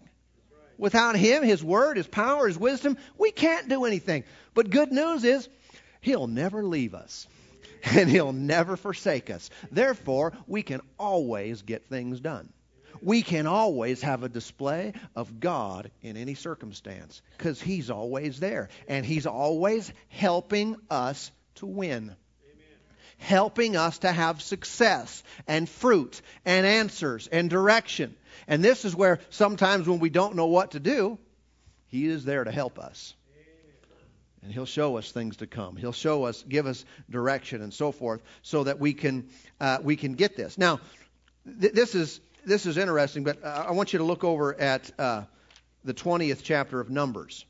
Without 0.79 1.17
Him, 1.17 1.43
His 1.43 1.63
Word, 1.63 1.97
His 1.97 2.07
power, 2.07 2.47
His 2.47 2.59
wisdom, 2.59 2.97
we 3.19 3.31
can't 3.31 3.69
do 3.69 3.85
anything. 3.85 4.25
But 4.55 4.71
good 4.71 4.93
news 4.93 5.25
is, 5.25 5.49
He'll 6.01 6.27
never 6.27 6.63
leave 6.63 6.95
us. 6.95 7.27
And 7.87 8.09
He'll 8.09 8.33
never 8.33 8.79
forsake 8.79 9.29
us. 9.29 9.51
Therefore, 9.71 10.33
we 10.47 10.63
can 10.63 10.81
always 10.99 11.61
get 11.61 11.85
things 11.91 12.19
done. 12.19 12.51
We 13.03 13.21
can 13.21 13.47
always 13.47 14.01
have 14.01 14.23
a 14.23 14.29
display 14.31 14.95
of 15.15 15.39
God 15.39 15.91
in 16.01 16.17
any 16.17 16.33
circumstance 16.33 17.21
because 17.37 17.61
He's 17.61 17.91
always 17.91 18.41
there. 18.41 18.71
And 18.89 19.05
He's 19.05 19.27
always 19.27 19.93
helping 20.09 20.77
us 20.89 21.31
to 21.57 21.67
win 21.67 22.17
helping 23.19 23.77
us 23.77 23.99
to 23.99 24.13
have 24.13 24.43
success 24.43 25.23
and 25.47 25.69
fruit 25.69 26.21
and 26.45 26.67
answers 26.67 27.27
and 27.27 27.49
direction. 27.49 28.15
And 28.47 28.63
this 28.63 28.85
is 28.85 28.95
where 28.95 29.21
sometimes 29.31 29.89
when 29.89 30.01
we 30.01 30.11
don't 30.11 30.37
know 30.37 30.47
what 30.47 30.73
to 30.73 30.81
do, 30.81 31.19
He 31.89 32.07
is 32.07 32.25
there 32.25 32.45
to 32.45 32.51
help 32.51 32.79
us. 32.79 33.15
And 34.43 34.53
He'll 34.53 34.67
show 34.67 34.99
us 34.99 35.11
things 35.11 35.39
to 35.39 35.47
come. 35.47 35.77
He'll 35.77 35.93
show 35.93 36.25
us, 36.25 36.45
give 36.47 36.67
us 36.67 36.85
direction 37.09 37.63
and 37.63 37.73
so 37.73 37.93
forth, 37.93 38.23
so 38.43 38.65
that 38.65 38.79
we 38.79 38.93
can 38.93 39.29
uh, 39.59 39.79
we 39.83 39.97
can 39.97 40.15
get 40.15 40.37
this. 40.37 40.59
Now, 40.59 40.81
th- 41.61 41.73
this 41.73 41.95
is 41.95 42.21
this 42.45 42.67
is 42.67 42.77
interesting, 42.77 43.25
but 43.25 43.43
uh, 43.43 43.65
I 43.69 43.73
want 43.73 43.95
you 43.95 44.01
to 44.01 44.05
look 44.05 44.23
over 44.23 44.59
at 44.61 44.91
uh, 44.99 45.23
the 45.83 45.95
20th 45.95 46.43
chapter 46.43 46.79
of 46.81 46.91
Numbers. 46.91 47.47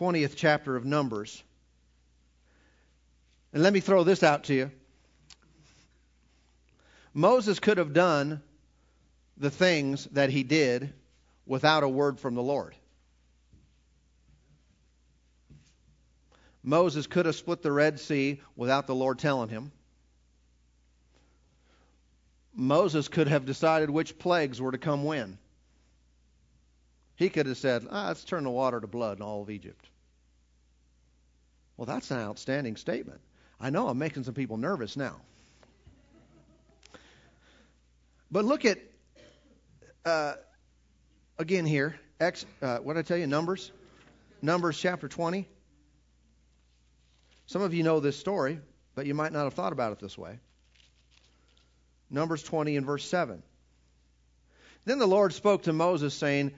20th 0.00 0.32
chapter 0.36 0.76
of 0.76 0.84
Numbers. 0.84 1.42
And 3.52 3.62
let 3.62 3.72
me 3.72 3.80
throw 3.80 4.04
this 4.04 4.22
out 4.22 4.44
to 4.44 4.54
you. 4.54 4.70
Moses 7.12 7.58
could 7.58 7.78
have 7.78 7.92
done 7.92 8.42
the 9.36 9.50
things 9.50 10.04
that 10.12 10.30
he 10.30 10.42
did 10.42 10.92
without 11.46 11.82
a 11.82 11.88
word 11.88 12.20
from 12.20 12.34
the 12.34 12.42
Lord. 12.42 12.76
Moses 16.62 17.06
could 17.06 17.26
have 17.26 17.34
split 17.34 17.62
the 17.62 17.72
Red 17.72 17.98
Sea 17.98 18.40
without 18.54 18.86
the 18.86 18.94
Lord 18.94 19.18
telling 19.18 19.48
him. 19.48 19.72
Moses 22.54 23.08
could 23.08 23.28
have 23.28 23.46
decided 23.46 23.88
which 23.88 24.18
plagues 24.18 24.60
were 24.60 24.72
to 24.72 24.78
come 24.78 25.04
when. 25.04 25.38
He 27.16 27.30
could 27.30 27.46
have 27.46 27.56
said, 27.56 27.86
ah, 27.90 28.08
let's 28.08 28.24
turn 28.24 28.44
the 28.44 28.50
water 28.50 28.80
to 28.80 28.86
blood 28.86 29.18
in 29.18 29.22
all 29.22 29.42
of 29.42 29.50
Egypt. 29.50 29.86
Well, 31.76 31.86
that's 31.86 32.10
an 32.10 32.18
outstanding 32.18 32.76
statement. 32.76 33.20
I 33.60 33.70
know 33.70 33.88
I'm 33.88 33.98
making 33.98 34.24
some 34.24 34.34
people 34.34 34.56
nervous 34.56 34.96
now. 34.96 35.16
But 38.30 38.44
look 38.44 38.64
at, 38.64 38.78
uh, 40.04 40.34
again 41.38 41.66
here, 41.66 41.98
X, 42.18 42.46
uh, 42.62 42.78
what 42.78 42.94
did 42.94 43.00
I 43.00 43.02
tell 43.02 43.18
you? 43.18 43.26
Numbers? 43.26 43.70
Numbers 44.40 44.78
chapter 44.78 45.08
20. 45.08 45.46
Some 47.46 47.62
of 47.62 47.74
you 47.74 47.82
know 47.82 48.00
this 48.00 48.16
story, 48.16 48.60
but 48.94 49.06
you 49.06 49.14
might 49.14 49.32
not 49.32 49.44
have 49.44 49.54
thought 49.54 49.72
about 49.72 49.92
it 49.92 49.98
this 49.98 50.16
way. 50.16 50.38
Numbers 52.08 52.42
20 52.42 52.76
and 52.76 52.86
verse 52.86 53.04
7. 53.04 53.42
Then 54.86 54.98
the 54.98 55.06
Lord 55.06 55.34
spoke 55.34 55.64
to 55.64 55.72
Moses, 55.72 56.14
saying, 56.14 56.52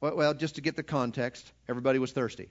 Well, 0.00 0.32
just 0.32 0.54
to 0.54 0.62
get 0.62 0.76
the 0.76 0.82
context, 0.82 1.52
everybody 1.68 1.98
was 1.98 2.12
thirsty. 2.12 2.48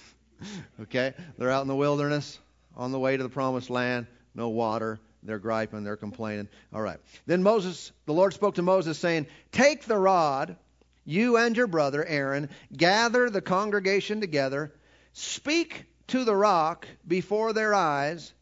okay? 0.82 1.12
They're 1.36 1.50
out 1.50 1.62
in 1.62 1.68
the 1.68 1.76
wilderness 1.76 2.38
on 2.76 2.92
the 2.92 2.98
way 2.98 3.16
to 3.16 3.22
the 3.22 3.28
promised 3.28 3.70
land, 3.70 4.06
no 4.34 4.48
water. 4.48 5.00
They're 5.22 5.38
griping, 5.38 5.82
they're 5.82 5.96
complaining. 5.96 6.48
All 6.72 6.80
right. 6.80 6.98
Then 7.26 7.42
Moses, 7.42 7.90
the 8.04 8.12
Lord 8.12 8.32
spoke 8.32 8.56
to 8.56 8.62
Moses, 8.62 8.98
saying, 8.98 9.26
Take 9.50 9.84
the 9.84 9.98
rod, 9.98 10.56
you 11.04 11.36
and 11.36 11.56
your 11.56 11.66
brother 11.66 12.04
Aaron, 12.04 12.48
gather 12.76 13.28
the 13.28 13.40
congregation 13.40 14.20
together, 14.20 14.72
speak 15.12 15.86
to 16.08 16.24
the 16.24 16.36
rock 16.36 16.86
before 17.06 17.52
their 17.52 17.74
eyes, 17.74 18.32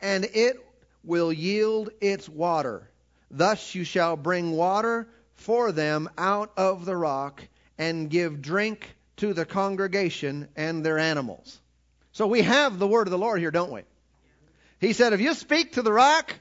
and 0.00 0.24
it 0.24 0.64
will 1.04 1.32
yield 1.32 1.90
its 2.00 2.28
water. 2.28 2.88
Thus 3.30 3.74
you 3.74 3.84
shall 3.84 4.16
bring 4.16 4.52
water 4.52 5.08
for 5.34 5.72
them 5.72 6.08
out 6.16 6.52
of 6.56 6.84
the 6.84 6.96
rock, 6.96 7.42
and 7.78 8.10
give 8.10 8.42
drink 8.42 8.94
to 9.16 9.32
the 9.32 9.46
congregation 9.46 10.48
and 10.56 10.84
their 10.84 10.98
animals. 10.98 11.60
So 12.12 12.26
we 12.26 12.42
have 12.42 12.78
the 12.78 12.86
word 12.86 13.06
of 13.06 13.10
the 13.10 13.18
Lord 13.18 13.40
here, 13.40 13.50
don't 13.50 13.70
we? 13.70 13.82
He 14.80 14.92
said, 14.92 15.12
if 15.12 15.20
you 15.20 15.34
speak 15.34 15.72
to 15.72 15.82
the 15.82 15.92
rock, 15.92 16.34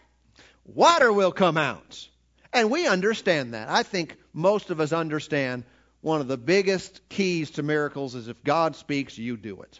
water 0.65 1.11
will 1.11 1.31
come 1.31 1.57
out. 1.57 2.07
And 2.53 2.71
we 2.71 2.87
understand 2.87 3.53
that. 3.53 3.69
I 3.69 3.83
think 3.83 4.17
most 4.33 4.69
of 4.69 4.79
us 4.79 4.93
understand 4.93 5.63
one 6.01 6.21
of 6.21 6.27
the 6.27 6.37
biggest 6.37 7.07
keys 7.09 7.51
to 7.51 7.63
miracles 7.63 8.15
is 8.15 8.27
if 8.27 8.43
God 8.43 8.75
speaks, 8.75 9.17
you 9.17 9.37
do 9.37 9.61
it. 9.61 9.79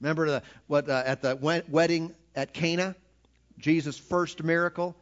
Remember 0.00 0.26
the, 0.26 0.42
what 0.66 0.88
uh, 0.88 1.02
at 1.04 1.22
the 1.22 1.36
wedding 1.68 2.14
at 2.34 2.52
Cana, 2.52 2.94
Jesus' 3.58 3.98
first 3.98 4.42
miracle, 4.42 4.94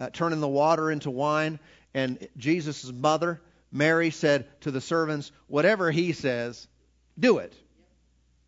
uh, 0.00 0.10
turning 0.12 0.40
the 0.40 0.48
water 0.48 0.90
into 0.90 1.10
wine, 1.10 1.58
and 1.94 2.26
Jesus' 2.36 2.90
mother 2.90 3.40
Mary 3.70 4.10
said 4.10 4.46
to 4.62 4.70
the 4.70 4.80
servants, 4.80 5.30
"Whatever 5.46 5.90
he 5.90 6.12
says, 6.12 6.66
do 7.18 7.38
it." 7.38 7.52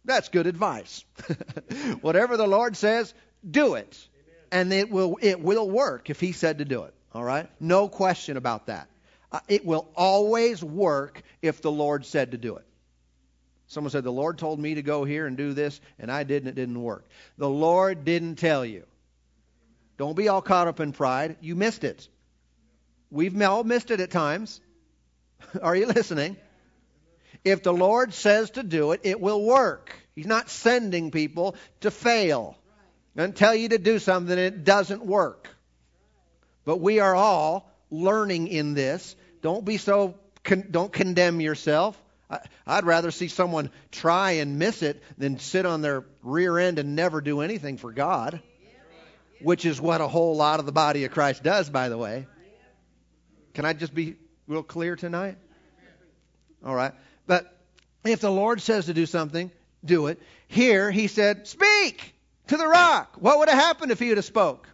That's 0.09 0.31
good 0.31 0.47
advice. 0.47 1.05
Whatever 2.01 2.38
the 2.38 2.47
Lord 2.47 2.79
says, 2.79 3.12
do 3.49 3.75
it. 3.75 4.09
And 4.51 4.73
it 4.73 4.90
will 4.90 5.18
it 5.21 5.38
will 5.38 5.68
work 5.68 6.09
if 6.09 6.18
he 6.18 6.33
said 6.33 6.59
to 6.59 6.64
do 6.64 6.85
it. 6.85 6.94
All 7.12 7.23
right? 7.23 7.47
No 7.61 7.88
question 7.88 8.38
about 8.38 8.68
that. 8.68 8.88
Uh, 9.31 9.40
it 9.49 9.66
will 9.66 9.87
always 9.94 10.64
work 10.64 11.23
if 11.42 11.61
the 11.61 11.71
Lord 11.71 12.07
said 12.07 12.31
to 12.31 12.38
do 12.38 12.57
it. 12.57 12.64
Someone 13.66 13.90
said, 13.90 14.03
The 14.03 14.11
Lord 14.11 14.38
told 14.38 14.59
me 14.59 14.77
to 14.77 14.83
go 14.83 15.05
here 15.05 15.27
and 15.27 15.37
do 15.37 15.53
this, 15.53 15.79
and 15.99 16.11
I 16.11 16.25
did, 16.25 16.42
and 16.42 16.49
it 16.49 16.55
didn't 16.55 16.83
work. 16.83 17.07
The 17.37 17.49
Lord 17.49 18.07
didn't 18.07 18.37
tell 18.37 18.64
you. 18.64 18.85
Don't 19.99 20.16
be 20.16 20.29
all 20.29 20.40
caught 20.40 20.68
up 20.68 20.81
in 20.81 20.92
pride. 20.92 21.37
You 21.42 21.55
missed 21.55 21.85
it. 21.85 22.09
We've 23.11 23.38
all 23.42 23.62
missed 23.62 23.90
it 23.90 24.01
at 24.01 24.11
times. 24.11 24.59
Are 25.62 25.77
you 25.77 25.85
listening? 25.87 26.38
If 27.44 27.62
the 27.62 27.72
Lord 27.72 28.14
says 28.14 28.51
to 28.51 28.62
do 28.62 28.92
it, 28.92 29.01
it 29.05 29.20
will 29.20 29.42
work. 29.42 29.94
He's 30.14 30.27
not 30.27 30.51
sending 30.51 31.11
people 31.11 31.57
to 31.81 31.90
fail 31.90 32.57
and 33.16 33.35
tell 33.35 33.55
you 33.55 33.70
to 33.70 33.79
do 33.79 33.98
something 33.98 34.33
and 34.33 34.40
it 34.40 34.64
doesn't 34.64 35.05
work. 35.05 35.48
But 36.64 36.81
we 36.81 37.01
are 37.01 37.14
all 37.14 37.70
learning 37.90 38.48
in 38.48 38.74
this. 38.74 39.16
Don't 39.42 39.64
be 39.64 39.77
so, 39.77 40.16
con- 40.44 40.68
don't 40.70 40.92
condemn 40.92 41.40
yourself. 41.40 42.01
I'd 42.66 42.85
rather 42.85 43.11
see 43.11 43.29
someone 43.29 43.70
try 43.90 44.33
and 44.33 44.59
miss 44.59 44.83
it 44.83 45.03
than 45.16 45.38
sit 45.38 45.64
on 45.64 45.81
their 45.81 46.05
rear 46.22 46.59
end 46.59 46.79
and 46.79 46.94
never 46.94 47.20
do 47.20 47.40
anything 47.40 47.79
for 47.79 47.90
God, 47.90 48.42
which 49.40 49.64
is 49.64 49.81
what 49.81 50.03
a 50.03 50.09
whole 50.09 50.37
lot 50.37 50.61
of 50.61 50.66
the 50.66 50.72
body 50.72 51.05
of 51.05 51.11
Christ 51.11 51.42
does, 51.42 51.70
by 51.70 51.88
the 51.88 51.96
way. 51.96 52.27
Can 53.55 53.64
I 53.64 53.72
just 53.72 53.94
be 53.94 54.16
real 54.46 54.62
clear 54.62 54.94
tonight? 54.94 55.38
All 56.64 56.74
right. 56.74 56.92
But 57.28 57.56
if 58.04 58.20
the 58.20 58.30
Lord 58.30 58.60
says 58.60 58.86
to 58.86 58.94
do 58.94 59.06
something, 59.06 59.52
do 59.84 60.08
it. 60.08 60.20
Here, 60.48 60.90
he 60.90 61.06
said, 61.06 61.46
Speak 61.46 62.14
to 62.48 62.56
the 62.56 62.66
rock. 62.66 63.16
What 63.20 63.38
would 63.38 63.48
have 63.48 63.58
happened 63.58 63.92
if 63.92 64.00
he 64.00 64.08
would 64.08 64.16
have 64.16 64.24
spoke? 64.24 64.66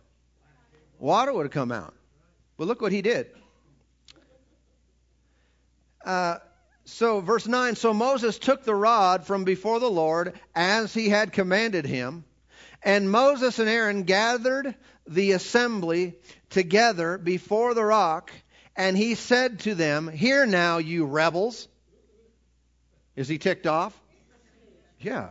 Water 0.99 1.35
would 1.35 1.45
have 1.45 1.53
come 1.53 1.73
out. 1.73 1.93
But 2.57 2.69
look 2.69 2.81
what 2.81 2.93
he 2.93 3.03
did. 3.03 3.27
Uh, 6.05 6.37
so, 6.85 7.21
verse 7.21 7.47
9 7.47 7.75
So 7.75 7.93
Moses 7.93 8.39
took 8.39 8.63
the 8.63 8.75
rod 8.75 9.27
from 9.27 9.45
before 9.45 9.81
the 9.81 9.91
Lord 9.91 10.39
as 10.55 10.95
he 10.95 11.09
had 11.09 11.33
commanded 11.33 11.87
him, 11.87 12.25
and 12.85 13.11
Moses 13.11 13.59
and 13.59 13.69
Aaron 13.69 14.05
gathered 14.05 14.77
the 15.09 15.33
assembly 15.33 16.15
together 16.51 17.19
before 17.19 17.75
the 17.75 17.85
rock, 17.85 18.31
and 18.77 18.97
he 18.97 19.17
said 19.17 19.61
to 19.61 19.75
them, 19.75 20.07
Hear 20.09 20.47
now, 20.47 20.79
you 20.79 21.07
rebels. 21.07 21.67
Is 23.17 23.29
he 23.29 23.39
ticked 23.39 23.67
off? 23.67 23.99
Yeah. 24.99 25.31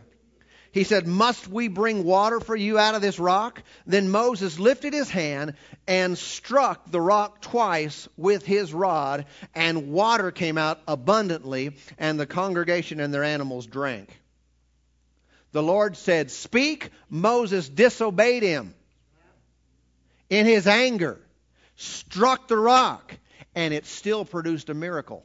He 0.72 0.82
said, 0.84 1.06
Must 1.06 1.46
we 1.46 1.68
bring 1.68 2.02
water 2.02 2.40
for 2.40 2.56
you 2.56 2.78
out 2.78 2.96
of 2.96 3.02
this 3.02 3.18
rock? 3.18 3.62
Then 3.86 4.10
Moses 4.10 4.58
lifted 4.58 4.92
his 4.92 5.08
hand 5.08 5.54
and 5.86 6.18
struck 6.18 6.90
the 6.90 7.00
rock 7.00 7.40
twice 7.40 8.08
with 8.16 8.44
his 8.44 8.74
rod, 8.74 9.26
and 9.54 9.92
water 9.92 10.32
came 10.32 10.58
out 10.58 10.80
abundantly, 10.88 11.76
and 11.96 12.18
the 12.18 12.26
congregation 12.26 12.98
and 12.98 13.14
their 13.14 13.22
animals 13.22 13.66
drank. 13.66 14.20
The 15.52 15.62
Lord 15.62 15.96
said, 15.96 16.32
Speak. 16.32 16.90
Moses 17.08 17.68
disobeyed 17.68 18.42
him. 18.42 18.74
In 20.28 20.46
his 20.46 20.66
anger, 20.66 21.20
struck 21.76 22.48
the 22.48 22.56
rock, 22.56 23.14
and 23.54 23.72
it 23.72 23.86
still 23.86 24.24
produced 24.24 24.70
a 24.70 24.74
miracle. 24.74 25.24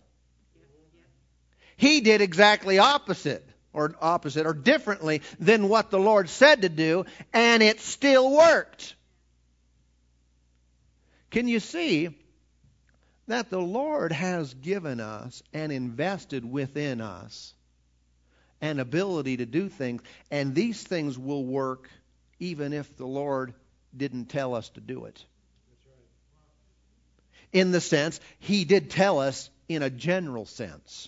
He 1.80 2.02
did 2.02 2.20
exactly 2.20 2.78
opposite 2.78 3.48
or 3.72 3.96
opposite 4.02 4.46
or 4.46 4.54
differently 4.54 5.22
than 5.40 5.70
what 5.70 5.90
the 5.90 5.98
Lord 5.98 6.28
said 6.28 6.64
to 6.64 6.70
do, 6.70 7.06
and 7.32 7.64
it 7.64 7.80
still 7.80 8.36
worked. 8.36 8.96
Can 11.32 11.48
you 11.48 11.62
see 11.62 12.10
that 13.28 13.50
the 13.50 13.62
Lord 13.62 14.12
has 14.12 14.54
given 14.54 15.00
us 15.00 15.42
and 15.54 15.72
invested 15.72 16.44
within 16.44 17.00
us 17.00 17.54
an 18.60 18.82
ability 18.82 19.38
to 19.38 19.46
do 19.46 19.70
things, 19.70 20.02
and 20.30 20.54
these 20.54 20.84
things 20.84 21.18
will 21.18 21.46
work 21.46 21.90
even 22.40 22.74
if 22.74 22.98
the 22.98 23.08
Lord 23.08 23.54
didn't 23.96 24.26
tell 24.26 24.54
us 24.54 24.68
to 24.72 24.82
do 24.82 25.06
it? 25.06 25.24
In 27.54 27.72
the 27.72 27.80
sense, 27.80 28.20
He 28.40 28.66
did 28.66 28.90
tell 28.90 29.20
us 29.20 29.50
in 29.70 29.82
a 29.82 29.90
general 29.90 30.46
sense. 30.46 31.08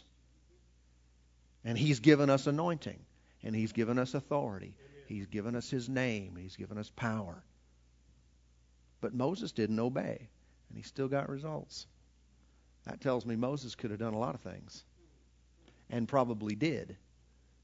And 1.63 1.77
He's 1.77 1.99
given 1.99 2.29
us 2.29 2.47
anointing, 2.47 2.99
and 3.43 3.55
He's 3.55 3.71
given 3.71 3.99
us 3.99 4.13
authority. 4.13 4.75
He's 5.07 5.27
given 5.27 5.55
us 5.55 5.69
His 5.69 5.89
name, 5.89 6.35
He's 6.35 6.55
given 6.55 6.77
us 6.77 6.91
power. 6.95 7.43
But 9.01 9.15
Moses 9.15 9.51
didn't 9.51 9.79
obey, 9.79 10.29
and 10.69 10.77
he 10.77 10.83
still 10.83 11.07
got 11.07 11.27
results. 11.27 11.87
That 12.85 13.01
tells 13.01 13.25
me 13.25 13.35
Moses 13.35 13.75
could 13.75 13.89
have 13.89 13.99
done 13.99 14.13
a 14.13 14.19
lot 14.19 14.35
of 14.35 14.41
things, 14.41 14.83
and 15.89 16.07
probably 16.07 16.55
did 16.55 16.95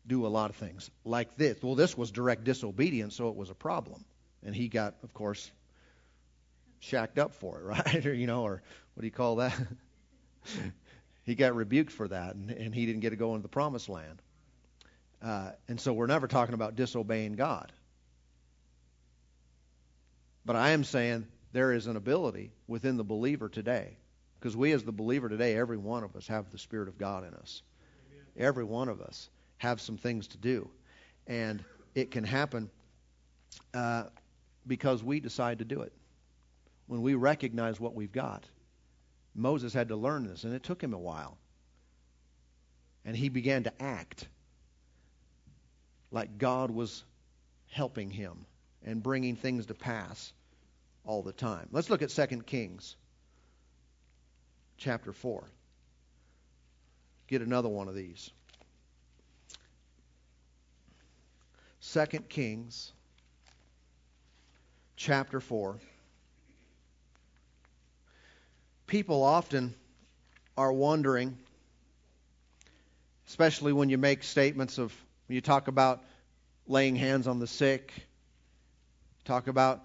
do 0.05 0.25
a 0.25 0.29
lot 0.29 0.49
of 0.49 0.55
things 0.55 0.89
like 1.05 1.38
this. 1.38 1.62
Well, 1.62 1.75
this 1.75 1.95
was 1.95 2.12
direct 2.12 2.43
disobedience, 2.43 3.15
so 3.15 3.29
it 3.29 3.36
was 3.36 3.49
a 3.49 3.55
problem. 3.55 4.03
And 4.43 4.55
he 4.55 4.67
got, 4.67 4.95
of 5.03 5.13
course, 5.13 5.51
shacked 6.79 7.19
up 7.19 7.33
for 7.36 7.60
it, 7.60 7.63
right? 7.86 8.05
or, 8.05 8.13
you 8.13 8.27
know, 8.27 8.43
or 8.43 8.62
what 8.93 9.01
do 9.01 9.07
you 9.07 9.12
call 9.12 9.38
that? 9.38 9.57
he 11.27 11.35
got 11.35 11.53
rebuked 11.55 11.91
for 11.91 12.07
that, 12.07 12.35
and, 12.35 12.49
and 12.49 12.73
he 12.73 12.85
didn't 12.85 13.01
get 13.01 13.11
to 13.11 13.17
go 13.17 13.35
into 13.35 13.43
the 13.43 13.49
promised 13.49 13.89
land. 13.89 14.21
Uh, 15.21 15.51
and 15.67 15.79
so 15.79 15.91
we're 15.91 16.07
never 16.07 16.25
talking 16.25 16.55
about 16.55 16.75
disobeying 16.75 17.35
God. 17.35 17.71
But 20.45 20.55
I 20.55 20.69
am 20.69 20.85
saying 20.85 21.27
there 21.51 21.73
is 21.73 21.87
an 21.87 21.97
ability 21.97 22.53
within 22.65 22.95
the 22.95 23.03
believer 23.03 23.49
today, 23.49 23.97
because 24.39 24.55
we 24.55 24.71
as 24.71 24.85
the 24.85 24.93
believer 24.93 25.27
today, 25.27 25.57
every 25.57 25.77
one 25.77 26.05
of 26.05 26.15
us 26.15 26.27
have 26.27 26.49
the 26.49 26.57
Spirit 26.57 26.87
of 26.87 26.97
God 26.97 27.27
in 27.27 27.33
us. 27.33 27.61
Every 28.37 28.63
one 28.63 28.87
of 28.87 29.01
us 29.01 29.29
have 29.57 29.81
some 29.81 29.97
things 29.97 30.27
to 30.29 30.37
do. 30.37 30.69
And 31.25 31.61
it 31.93 32.11
can 32.11 32.23
happen 32.23 32.69
uh, 33.73 34.03
because 34.65 35.03
we 35.03 35.19
decide 35.19 35.59
to 35.59 35.65
do 35.65 35.81
it. 35.81 35.91
When 36.85 37.01
we 37.01 37.15
recognize 37.15 37.81
what 37.81 37.95
we've 37.95 38.13
got. 38.13 38.45
Moses 39.38 39.71
had 39.71 39.89
to 39.89 39.95
learn 39.95 40.26
this, 40.28 40.43
and 40.43 40.54
it 40.54 40.63
took 40.63 40.82
him 40.82 40.93
a 40.93 41.00
while. 41.00 41.38
And 43.06 43.15
he 43.15 43.30
began 43.30 43.63
to 43.63 43.82
act 43.82 44.28
like 46.12 46.39
God 46.39 46.71
was 46.71 47.04
helping 47.69 48.10
him 48.10 48.45
and 48.84 49.04
bringing 49.04 49.36
things 49.36 49.67
to 49.67 49.76
pass 49.76 50.34
all 51.06 51.21
the 51.21 51.32
time. 51.32 51.67
Let's 51.71 51.89
look 51.89 52.02
at 52.02 52.10
2 52.10 52.26
Kings 52.41 52.95
chapter 54.78 55.13
4. 55.13 55.43
Get 57.28 57.41
another 57.41 57.69
one 57.69 57.88
of 57.88 57.95
these. 57.95 58.32
2 61.82 62.06
Kings 62.28 62.91
chapter 64.95 65.39
4 65.39 65.80
people 68.88 69.23
often 69.23 69.76
are 70.58 70.73
wondering 70.73 71.38
especially 73.28 73.73
when 73.73 73.89
you 73.89 73.97
make 73.97 74.23
statements 74.23 74.78
of, 74.78 74.93
when 75.28 75.36
you 75.36 75.41
talk 75.41 75.67
about 75.67 76.04
laying 76.65 76.95
hands 76.95 77.28
on 77.28 77.39
the 77.39 77.47
sick, 77.47 77.93
talk 79.26 79.47
about 79.47 79.84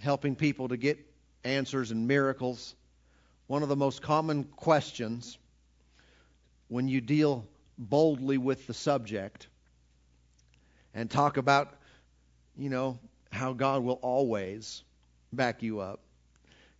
helping 0.00 0.34
people 0.34 0.68
to 0.68 0.76
get 0.76 0.98
answers 1.44 1.92
and 1.92 2.08
miracles. 2.08 2.74
One 3.46 3.62
of 3.62 3.68
the 3.68 3.76
most 3.76 4.02
common 4.02 4.44
questions 4.44 5.38
when 6.68 6.88
you 6.88 7.00
deal 7.00 7.46
boldly 7.78 8.38
with 8.38 8.66
the 8.66 8.74
subject 8.74 9.46
and 10.94 11.08
talk 11.08 11.36
about, 11.36 11.72
you 12.56 12.70
know, 12.70 12.98
how 13.30 13.52
God 13.52 13.84
will 13.84 13.98
always 14.02 14.82
back 15.32 15.62
you 15.62 15.78
up 15.80 16.00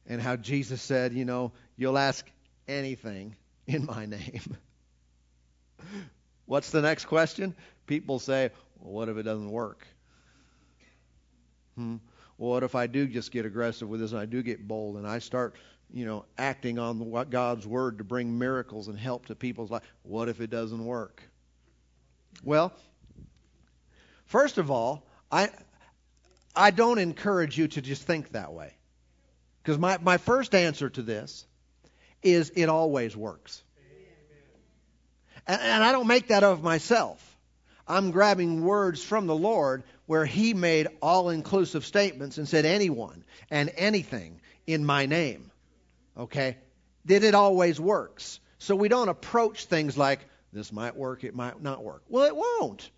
and 0.07 0.21
how 0.21 0.37
Jesus 0.37 0.83
said, 0.83 1.13
you 1.13 1.25
know, 1.25 1.53
you'll 1.77 1.99
ask 1.99 2.27
anything 2.69 3.37
in 3.67 3.87
my 3.87 4.07
name. 4.07 4.57
What's 6.47 6.71
the 6.71 6.83
next 6.83 7.05
question? 7.07 7.55
People 7.87 8.19
say, 8.19 8.51
well, 8.79 8.93
what 8.93 9.09
if 9.09 9.17
it 9.17 9.23
doesn't 9.23 9.51
work? 9.51 9.87
Hmm. 11.77 11.97
Well, 12.39 12.51
what 12.51 12.63
if 12.63 12.75
I 12.75 12.87
do 12.87 13.07
just 13.07 13.33
get 13.33 13.45
aggressive 13.47 13.89
with 13.89 14.01
this 14.01 14.13
and 14.13 14.21
I 14.21 14.27
do 14.27 14.43
get 14.43 14.67
bold 14.67 14.97
and 14.97 15.07
I 15.07 15.19
start, 15.19 15.57
you 15.93 16.07
know, 16.07 16.25
acting 16.39 16.79
on 16.79 16.99
what 16.99 17.31
God's 17.31 17.67
word 17.67 17.99
to 17.99 18.05
bring 18.05 18.39
miracles 18.39 18.89
and 18.89 18.99
help 18.99 19.27
to 19.27 19.35
people's 19.35 19.71
life? 19.71 19.83
What 20.03 20.29
if 20.29 20.41
it 20.41 20.51
doesn't 20.51 20.85
work? 20.85 21.23
Well, 22.43 22.73
first 24.27 24.59
of 24.59 24.71
all, 24.71 25.07
I 25.31 25.51
I 26.57 26.71
don't 26.71 26.99
encourage 26.99 27.59
you 27.59 27.69
to 27.69 27.81
just 27.81 28.03
think 28.05 28.33
that 28.33 28.53
way. 28.53 28.75
Because 29.63 29.79
my, 29.79 29.99
my 29.99 30.17
first 30.17 30.55
answer 30.55 30.89
to 30.91 31.03
this 31.03 31.47
is 32.23 32.53
it 32.57 32.69
always 32.69 33.17
works. 33.17 33.63
And, 35.47 35.61
and 35.61 35.85
I 35.85 35.93
don't 35.93 36.07
make 36.07 36.29
that 36.29 36.45
of 36.45 36.63
myself. 36.63 37.27
I'm 37.87 38.13
grabbing 38.13 38.65
words 38.65 39.03
from 39.03 39.27
the 39.27 39.35
Lord 39.35 39.83
where 40.07 40.25
He 40.25 40.55
made 40.55 40.89
all 41.03 41.31
inclusive 41.31 41.85
statements 41.85 42.39
and 42.39 42.49
said 42.49 42.65
anyone 42.65 43.25
and 43.51 43.71
anything 43.77 44.41
in 44.67 44.85
my 44.85 45.07
name. 45.07 45.51
Okay? 46.17 46.57
That 47.07 47.25
it 47.25 47.35
always 47.35 47.81
works. 47.81 48.41
So 48.59 48.77
we 48.77 48.89
don't 48.89 49.09
approach 49.09 49.65
things 49.67 49.97
like, 49.97 50.21
this 50.53 50.73
might 50.73 50.97
work, 50.97 51.25
it 51.25 51.35
might 51.35 51.61
not 51.63 51.83
work. 51.83 52.03
Well, 52.09 52.25
it 52.25 52.37
won't. 52.37 52.91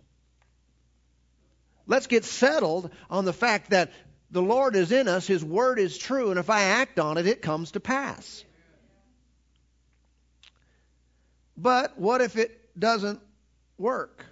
Let's 1.85 2.07
get 2.07 2.23
settled 2.23 2.91
on 3.09 3.25
the 3.25 3.33
fact 3.33 3.71
that 3.71 3.91
the 4.33 4.41
Lord 4.41 4.75
is 4.75 4.91
in 4.91 5.07
us, 5.07 5.27
His 5.27 5.45
Word 5.45 5.77
is 5.77 5.95
true, 5.95 6.31
and 6.31 6.39
if 6.39 6.49
I 6.49 6.63
act 6.63 6.99
on 6.99 7.17
it, 7.19 7.27
it 7.27 7.43
comes 7.43 7.71
to 7.71 7.79
pass. 7.79 8.43
But 11.55 11.99
what 11.99 12.19
if 12.19 12.35
it 12.35 12.77
doesn't 12.77 13.21
work? 13.77 14.25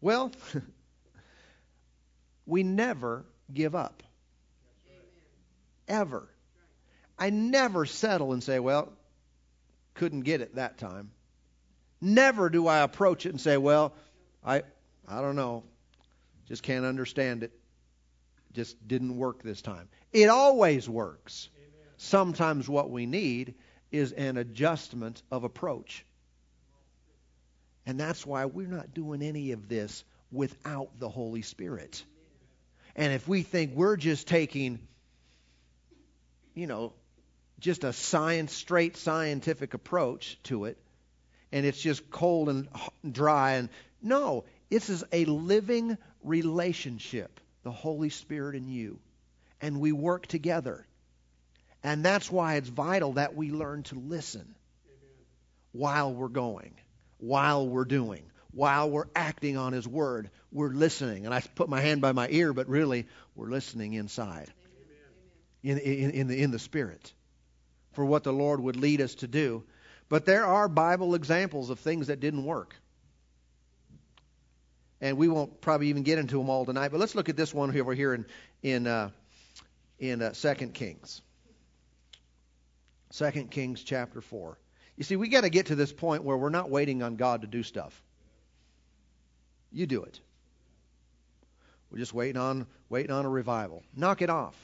Well, 0.00 0.32
we 2.46 2.62
never 2.62 3.26
give 3.52 3.74
up. 3.74 4.02
Ever. 5.86 6.26
I 7.18 7.28
never 7.28 7.84
settle 7.84 8.32
and 8.32 8.42
say, 8.42 8.58
well, 8.58 8.94
couldn't 9.92 10.22
get 10.22 10.40
it 10.40 10.54
that 10.54 10.78
time. 10.78 11.10
Never 12.00 12.48
do 12.48 12.66
I 12.66 12.78
approach 12.78 13.26
it 13.26 13.28
and 13.28 13.40
say, 13.40 13.58
well, 13.58 13.92
I 14.42 14.62
I 15.06 15.20
don't 15.20 15.36
know. 15.36 15.64
Just 16.48 16.62
can't 16.62 16.86
understand 16.86 17.42
it. 17.42 17.52
Just 18.54 18.86
didn't 18.86 19.16
work 19.16 19.42
this 19.42 19.60
time. 19.60 19.88
It 20.12 20.28
always 20.28 20.88
works. 20.88 21.48
Amen. 21.56 21.92
Sometimes 21.96 22.68
what 22.68 22.90
we 22.90 23.04
need 23.04 23.54
is 23.92 24.12
an 24.12 24.36
adjustment 24.36 25.22
of 25.30 25.44
approach. 25.44 26.04
And 27.86 28.00
that's 28.00 28.24
why 28.24 28.46
we're 28.46 28.66
not 28.66 28.94
doing 28.94 29.22
any 29.22 29.52
of 29.52 29.68
this 29.68 30.04
without 30.32 30.98
the 30.98 31.08
Holy 31.08 31.42
Spirit. 31.42 32.02
And 32.96 33.12
if 33.12 33.28
we 33.28 33.42
think 33.42 33.74
we're 33.74 33.96
just 33.96 34.26
taking, 34.28 34.78
you 36.54 36.66
know, 36.66 36.92
just 37.58 37.84
a 37.84 37.92
science, 37.92 38.52
straight 38.52 38.96
scientific 38.96 39.74
approach 39.74 40.38
to 40.44 40.66
it, 40.66 40.78
and 41.52 41.66
it's 41.66 41.80
just 41.80 42.10
cold 42.10 42.48
and 42.48 42.68
dry, 43.08 43.54
and 43.54 43.68
no, 44.02 44.44
this 44.70 44.90
is 44.90 45.04
a 45.12 45.24
living 45.24 45.96
relationship, 46.22 47.40
the 47.64 47.72
Holy 47.72 48.10
Spirit 48.10 48.54
in 48.54 48.68
you. 48.68 49.00
And 49.60 49.80
we 49.80 49.92
work 49.92 50.26
together. 50.26 50.86
And 51.82 52.04
that's 52.04 52.30
why 52.30 52.54
it's 52.54 52.68
vital 52.68 53.14
that 53.14 53.34
we 53.34 53.50
learn 53.50 53.82
to 53.84 53.96
listen 53.96 54.54
while 55.72 56.14
we're 56.14 56.28
going, 56.28 56.74
while 57.18 57.66
we're 57.66 57.84
doing, 57.84 58.22
while 58.52 58.88
we're 58.88 59.08
acting 59.16 59.56
on 59.56 59.72
His 59.72 59.88
Word. 59.88 60.30
We're 60.52 60.72
listening. 60.72 61.24
And 61.24 61.34
I 61.34 61.40
put 61.40 61.68
my 61.68 61.80
hand 61.80 62.00
by 62.00 62.12
my 62.12 62.28
ear, 62.30 62.52
but 62.52 62.68
really, 62.68 63.06
we're 63.34 63.50
listening 63.50 63.94
inside, 63.94 64.52
in, 65.62 65.78
in, 65.78 66.10
in, 66.10 66.26
the, 66.28 66.42
in 66.42 66.50
the 66.50 66.58
Spirit, 66.58 67.12
for 67.92 68.04
what 68.04 68.22
the 68.24 68.32
Lord 68.32 68.60
would 68.60 68.76
lead 68.76 69.00
us 69.00 69.16
to 69.16 69.26
do. 69.26 69.64
But 70.08 70.26
there 70.26 70.44
are 70.44 70.68
Bible 70.68 71.14
examples 71.14 71.70
of 71.70 71.80
things 71.80 72.06
that 72.06 72.20
didn't 72.20 72.44
work 72.44 72.76
and 75.04 75.18
we 75.18 75.28
won't 75.28 75.60
probably 75.60 75.88
even 75.88 76.02
get 76.02 76.18
into 76.18 76.38
them 76.38 76.48
all 76.48 76.64
tonight. 76.64 76.88
But 76.88 76.98
let's 76.98 77.14
look 77.14 77.28
at 77.28 77.36
this 77.36 77.52
one 77.52 77.78
over 77.78 77.92
here 77.92 78.14
in 78.14 78.24
in 78.62 78.86
uh, 78.86 79.10
in 79.98 80.22
uh, 80.22 80.32
Second 80.32 80.72
Kings. 80.72 81.20
Second 83.10 83.50
Kings 83.50 83.82
chapter 83.82 84.22
four. 84.22 84.58
You 84.96 85.04
see, 85.04 85.16
we 85.16 85.28
got 85.28 85.42
to 85.42 85.50
get 85.50 85.66
to 85.66 85.74
this 85.74 85.92
point 85.92 86.24
where 86.24 86.38
we're 86.38 86.48
not 86.48 86.70
waiting 86.70 87.02
on 87.02 87.16
God 87.16 87.42
to 87.42 87.46
do 87.46 87.62
stuff. 87.62 88.02
You 89.70 89.86
do 89.86 90.04
it. 90.04 90.18
We're 91.90 91.98
just 91.98 92.14
waiting 92.14 92.40
on 92.40 92.66
waiting 92.88 93.12
on 93.12 93.26
a 93.26 93.30
revival. 93.30 93.82
Knock 93.94 94.22
it 94.22 94.30
off. 94.30 94.56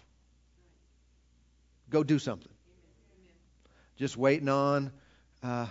Go 1.91 2.03
do 2.03 2.19
something. 2.19 2.53
Just 3.99 4.17
waiting 4.17 4.49
on. 4.49 4.91
Uh, 5.43 5.67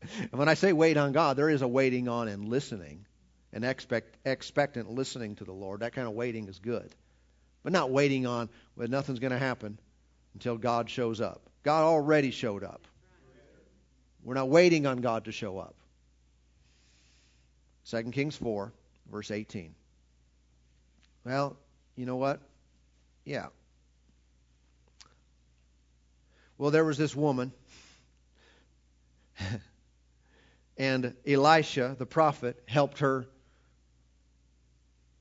and 0.00 0.30
when 0.30 0.48
I 0.48 0.54
say 0.54 0.72
wait 0.72 0.96
on 0.96 1.12
God, 1.12 1.36
there 1.36 1.50
is 1.50 1.60
a 1.60 1.68
waiting 1.68 2.08
on 2.08 2.28
and 2.28 2.48
listening 2.48 3.04
and 3.52 3.64
expect, 3.64 4.16
expectant 4.26 4.90
listening 4.90 5.36
to 5.36 5.44
the 5.44 5.52
Lord. 5.52 5.80
That 5.80 5.92
kind 5.92 6.06
of 6.06 6.14
waiting 6.14 6.48
is 6.48 6.58
good. 6.58 6.94
But 7.62 7.72
not 7.72 7.90
waiting 7.90 8.26
on, 8.26 8.48
well, 8.76 8.88
nothing's 8.88 9.18
going 9.18 9.32
to 9.32 9.38
happen 9.38 9.78
until 10.34 10.56
God 10.56 10.88
shows 10.90 11.20
up. 11.20 11.48
God 11.62 11.82
already 11.82 12.30
showed 12.30 12.64
up. 12.64 12.86
We're 14.22 14.34
not 14.34 14.48
waiting 14.48 14.86
on 14.86 14.98
God 14.98 15.24
to 15.24 15.32
show 15.32 15.58
up. 15.58 15.74
2 17.90 18.10
Kings 18.10 18.36
4, 18.36 18.72
verse 19.10 19.30
18. 19.30 19.74
Well, 21.24 21.56
you 21.96 22.06
know 22.06 22.16
what? 22.16 22.40
Yeah. 23.24 23.46
Well, 26.58 26.70
there 26.70 26.84
was 26.84 26.98
this 26.98 27.14
woman, 27.14 27.52
and 30.76 31.14
Elisha, 31.26 31.96
the 31.98 32.06
prophet, 32.06 32.62
helped 32.66 32.98
her 32.98 33.26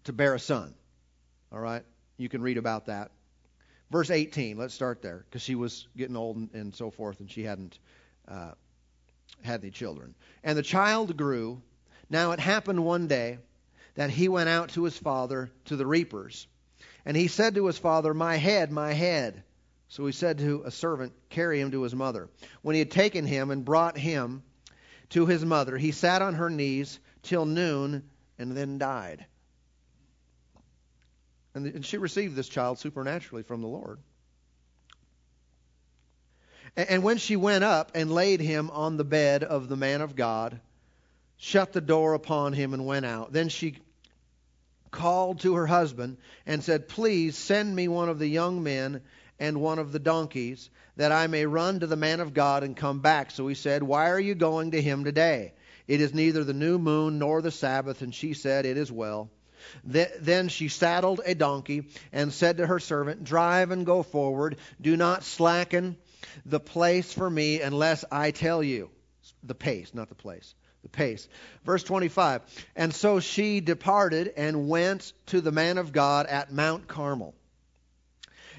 to 0.07 0.13
bear 0.13 0.33
a 0.33 0.39
son. 0.39 0.73
All 1.51 1.59
right? 1.59 1.83
You 2.17 2.29
can 2.29 2.41
read 2.41 2.57
about 2.57 2.87
that. 2.87 3.11
Verse 3.91 4.09
18, 4.09 4.57
let's 4.57 4.73
start 4.73 5.01
there, 5.01 5.25
because 5.29 5.41
she 5.41 5.55
was 5.55 5.87
getting 5.95 6.17
old 6.17 6.35
and, 6.35 6.49
and, 6.53 6.75
so 6.75 6.91
forth, 6.91 7.19
and 7.19 7.31
she 7.31 7.43
hadn't 7.43 7.77
uh, 8.27 8.51
had 9.43 9.61
any 9.61 9.71
children. 9.71 10.15
And 10.43 10.57
the 10.57 10.63
child 10.63 11.15
grew. 11.15 11.61
Now 12.09 12.31
it 12.31 12.39
happened 12.39 12.83
one 12.83 13.07
day 13.07 13.37
that 13.95 14.09
he 14.09 14.27
went 14.27 14.49
out 14.49 14.69
to 14.69 14.83
his 14.83 14.97
father 14.97 15.49
to 15.65 15.75
the 15.75 15.85
reapers. 15.85 16.47
And 17.05 17.15
he 17.15 17.27
said 17.27 17.55
to 17.55 17.67
his 17.67 17.77
father, 17.77 18.13
My 18.13 18.35
head, 18.35 18.71
my 18.71 18.93
head. 18.93 19.43
So 19.89 20.05
he 20.05 20.11
said 20.11 20.39
to 20.39 20.63
a 20.65 20.71
servant, 20.71 21.13
Carry 21.29 21.61
him 21.61 21.71
to 21.71 21.83
his 21.83 21.95
mother. 21.95 22.29
When 22.61 22.75
he 22.75 22.79
had 22.79 22.91
taken 22.91 23.25
him 23.25 23.51
and 23.51 23.63
brought 23.63 23.97
him 23.97 24.43
to 25.09 25.25
his 25.25 25.45
mother, 25.45 25.77
he 25.77 25.91
sat 25.91 26.21
on 26.21 26.35
her 26.35 26.49
knees 26.49 26.99
till 27.23 27.45
noon 27.45 28.09
and 28.37 28.55
then 28.55 28.77
died. 28.77 29.25
And 31.57 31.85
she 31.85 31.97
received 31.97 32.35
this 32.35 32.47
child 32.47 32.79
supernaturally 32.79 33.43
from 33.43 33.61
the 33.61 33.67
Lord. 33.67 33.99
And 36.75 37.03
when 37.03 37.17
she 37.17 37.35
went 37.35 37.63
up 37.63 37.91
and 37.95 38.11
laid 38.11 38.39
him 38.39 38.69
on 38.69 38.97
the 38.97 39.03
bed 39.03 39.43
of 39.43 39.67
the 39.67 39.75
man 39.75 40.01
of 40.01 40.15
God, 40.15 40.59
shut 41.37 41.73
the 41.73 41.81
door 41.81 42.13
upon 42.13 42.53
him, 42.53 42.73
and 42.73 42.85
went 42.85 43.05
out, 43.05 43.33
then 43.33 43.49
she 43.49 43.77
called 44.91 45.39
to 45.39 45.55
her 45.55 45.65
husband 45.65 46.17
and 46.45 46.63
said, 46.63 46.87
Please 46.87 47.35
send 47.35 47.75
me 47.75 47.87
one 47.87 48.09
of 48.09 48.19
the 48.19 48.27
young 48.27 48.61
men 48.61 49.01
and 49.39 49.59
one 49.59 49.79
of 49.79 49.91
the 49.91 49.99
donkeys, 49.99 50.69
that 50.97 51.11
I 51.11 51.27
may 51.27 51.45
run 51.45 51.79
to 51.79 51.87
the 51.87 51.95
man 51.95 52.19
of 52.19 52.33
God 52.33 52.63
and 52.63 52.75
come 52.75 52.99
back. 52.99 53.31
So 53.31 53.47
he 53.47 53.55
said, 53.55 53.81
Why 53.81 54.09
are 54.09 54.19
you 54.19 54.35
going 54.35 54.71
to 54.71 54.81
him 54.81 55.03
today? 55.03 55.53
It 55.87 56.01
is 56.01 56.13
neither 56.13 56.43
the 56.43 56.53
new 56.53 56.77
moon 56.77 57.17
nor 57.17 57.41
the 57.41 57.51
Sabbath. 57.51 58.01
And 58.01 58.13
she 58.13 58.33
said, 58.33 58.65
It 58.65 58.77
is 58.77 58.91
well. 58.91 59.29
Then 59.83 60.49
she 60.49 60.67
saddled 60.67 61.21
a 61.25 61.35
donkey 61.35 61.87
and 62.11 62.33
said 62.33 62.57
to 62.57 62.67
her 62.67 62.79
servant, 62.79 63.23
Drive 63.23 63.71
and 63.71 63.85
go 63.85 64.03
forward. 64.03 64.57
Do 64.81 64.97
not 64.97 65.23
slacken 65.23 65.97
the 66.45 66.59
place 66.59 67.13
for 67.13 67.29
me 67.29 67.61
unless 67.61 68.05
I 68.11 68.31
tell 68.31 68.63
you. 68.63 68.89
The 69.43 69.55
pace, 69.55 69.93
not 69.93 70.09
the 70.09 70.15
place. 70.15 70.55
the 70.83 70.89
pace. 70.89 71.27
Verse 71.65 71.83
25. 71.83 72.41
And 72.75 72.93
so 72.93 73.19
she 73.19 73.59
departed 73.59 74.33
and 74.37 74.69
went 74.69 75.11
to 75.27 75.41
the 75.41 75.51
man 75.51 75.77
of 75.77 75.91
God 75.91 76.27
at 76.27 76.51
Mount 76.51 76.87
Carmel. 76.87 77.33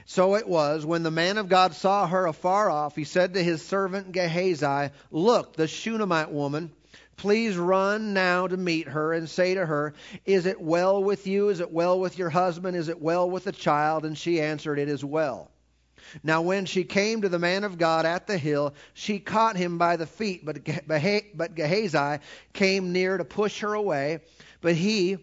So 0.06 0.36
it 0.36 0.48
was, 0.48 0.86
when 0.86 1.02
the 1.02 1.10
man 1.10 1.36
of 1.36 1.50
God 1.50 1.74
saw 1.74 2.06
her 2.06 2.26
afar 2.26 2.70
off, 2.70 2.96
he 2.96 3.04
said 3.04 3.34
to 3.34 3.42
his 3.42 3.62
servant 3.62 4.12
Gehazi, 4.12 4.90
Look, 5.10 5.54
the 5.54 5.68
Shunammite 5.68 6.32
woman, 6.32 6.72
please 7.18 7.56
run 7.56 8.14
now 8.14 8.46
to 8.46 8.56
meet 8.56 8.88
her 8.88 9.12
and 9.12 9.28
say 9.28 9.54
to 9.54 9.66
her, 9.66 9.92
Is 10.24 10.46
it 10.46 10.60
well 10.60 11.02
with 11.02 11.26
you? 11.26 11.50
Is 11.50 11.60
it 11.60 11.70
well 11.70 12.00
with 12.00 12.16
your 12.16 12.30
husband? 12.30 12.76
Is 12.76 12.88
it 12.88 13.02
well 13.02 13.28
with 13.28 13.44
the 13.44 13.52
child? 13.52 14.06
And 14.06 14.16
she 14.16 14.40
answered, 14.40 14.78
It 14.78 14.88
is 14.88 15.04
well. 15.04 15.50
Now, 16.22 16.42
when 16.42 16.64
she 16.64 16.84
came 16.84 17.22
to 17.22 17.28
the 17.28 17.38
man 17.38 17.64
of 17.64 17.76
God 17.76 18.06
at 18.06 18.26
the 18.26 18.38
hill, 18.38 18.74
she 18.94 19.18
caught 19.18 19.56
him 19.56 19.78
by 19.78 19.96
the 19.96 20.06
feet, 20.06 20.44
but, 20.44 20.64
Gehazi 21.54 22.22
came 22.52 22.92
near 22.92 23.18
to 23.18 23.24
push 23.24 23.60
her 23.60 23.74
away. 23.74 24.20
But 24.60 24.74
he, 24.74 25.18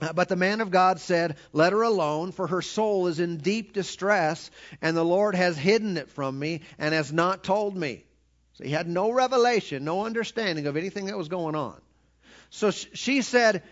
uh, 0.00 0.12
but 0.12 0.28
the 0.28 0.36
man 0.36 0.60
of 0.60 0.70
God 0.70 1.00
said, 1.00 1.36
Let 1.52 1.72
her 1.72 1.82
alone, 1.82 2.32
for 2.32 2.46
her 2.46 2.62
soul 2.62 3.06
is 3.06 3.18
in 3.18 3.38
deep 3.38 3.72
distress, 3.72 4.50
and 4.80 4.96
the 4.96 5.04
Lord 5.04 5.34
has 5.34 5.56
hidden 5.56 5.96
it 5.96 6.10
from 6.10 6.38
me 6.38 6.60
and 6.78 6.94
has 6.94 7.12
not 7.12 7.42
told 7.42 7.76
me. 7.76 8.04
So 8.56 8.64
he 8.64 8.70
had 8.70 8.88
no 8.88 9.10
revelation, 9.10 9.84
no 9.84 10.06
understanding 10.06 10.66
of 10.66 10.76
anything 10.76 11.06
that 11.06 11.18
was 11.18 11.28
going 11.28 11.54
on. 11.54 11.78
So 12.48 12.70
she 12.70 13.20
said, 13.20 13.62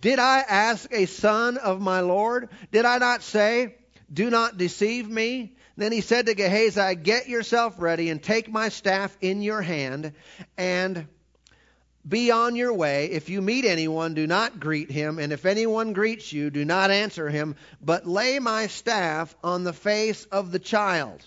Did 0.00 0.20
I 0.20 0.40
ask 0.40 0.92
a 0.92 1.06
son 1.06 1.58
of 1.58 1.80
my 1.80 2.00
Lord? 2.00 2.50
Did 2.70 2.84
I 2.84 2.98
not 2.98 3.22
say, 3.22 3.74
Do 4.12 4.30
not 4.30 4.56
deceive 4.56 5.08
me? 5.08 5.56
Then 5.76 5.90
he 5.90 6.02
said 6.02 6.26
to 6.26 6.34
Gehazi, 6.34 6.94
Get 6.94 7.28
yourself 7.28 7.76
ready 7.78 8.10
and 8.10 8.22
take 8.22 8.48
my 8.48 8.68
staff 8.68 9.16
in 9.20 9.42
your 9.42 9.60
hand 9.60 10.12
and 10.56 11.08
be 12.06 12.30
on 12.30 12.54
your 12.54 12.72
way. 12.72 13.06
If 13.06 13.28
you 13.28 13.42
meet 13.42 13.64
anyone, 13.64 14.14
do 14.14 14.26
not 14.26 14.60
greet 14.60 14.90
him, 14.90 15.18
and 15.18 15.32
if 15.32 15.44
anyone 15.46 15.94
greets 15.94 16.32
you, 16.32 16.50
do 16.50 16.64
not 16.64 16.90
answer 16.90 17.28
him, 17.28 17.56
but 17.80 18.06
lay 18.06 18.38
my 18.38 18.68
staff 18.68 19.34
on 19.42 19.64
the 19.64 19.72
face 19.72 20.26
of 20.26 20.52
the 20.52 20.58
child. 20.60 21.24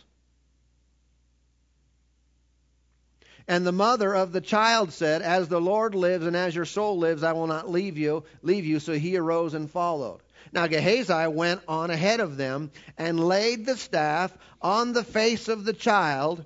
And 3.48 3.66
the 3.66 3.72
mother 3.72 4.16
of 4.16 4.32
the 4.32 4.41
child 4.41 4.94
said, 4.94 5.22
As 5.22 5.48
the 5.48 5.60
Lord 5.60 5.96
lives 5.96 6.26
and 6.26 6.36
as 6.36 6.56
your 6.56 6.66
soul 6.66 6.98
lives, 6.98 7.24
I 7.24 7.34
will 7.34 7.48
not 7.48 7.70
leave 7.70 7.98
you, 7.98 8.24
leave 8.41 8.66
you. 8.66 8.80
So 8.80 8.94
he 8.94 9.18
arose 9.18 9.54
and 9.54 9.70
followed. 9.70 10.22
Now 10.52 10.68
Gehazi 10.68 11.28
went 11.28 11.62
on 11.68 11.89
ahead 11.89 12.20
of 12.20 12.38
them 12.38 12.72
and 12.98 13.20
laid 13.20 13.66
the 13.66 13.78
staff 13.78 14.36
on 14.62 14.94
the 14.94 15.04
face 15.04 15.48
of 15.48 15.66
the 15.66 15.74
child, 15.74 16.46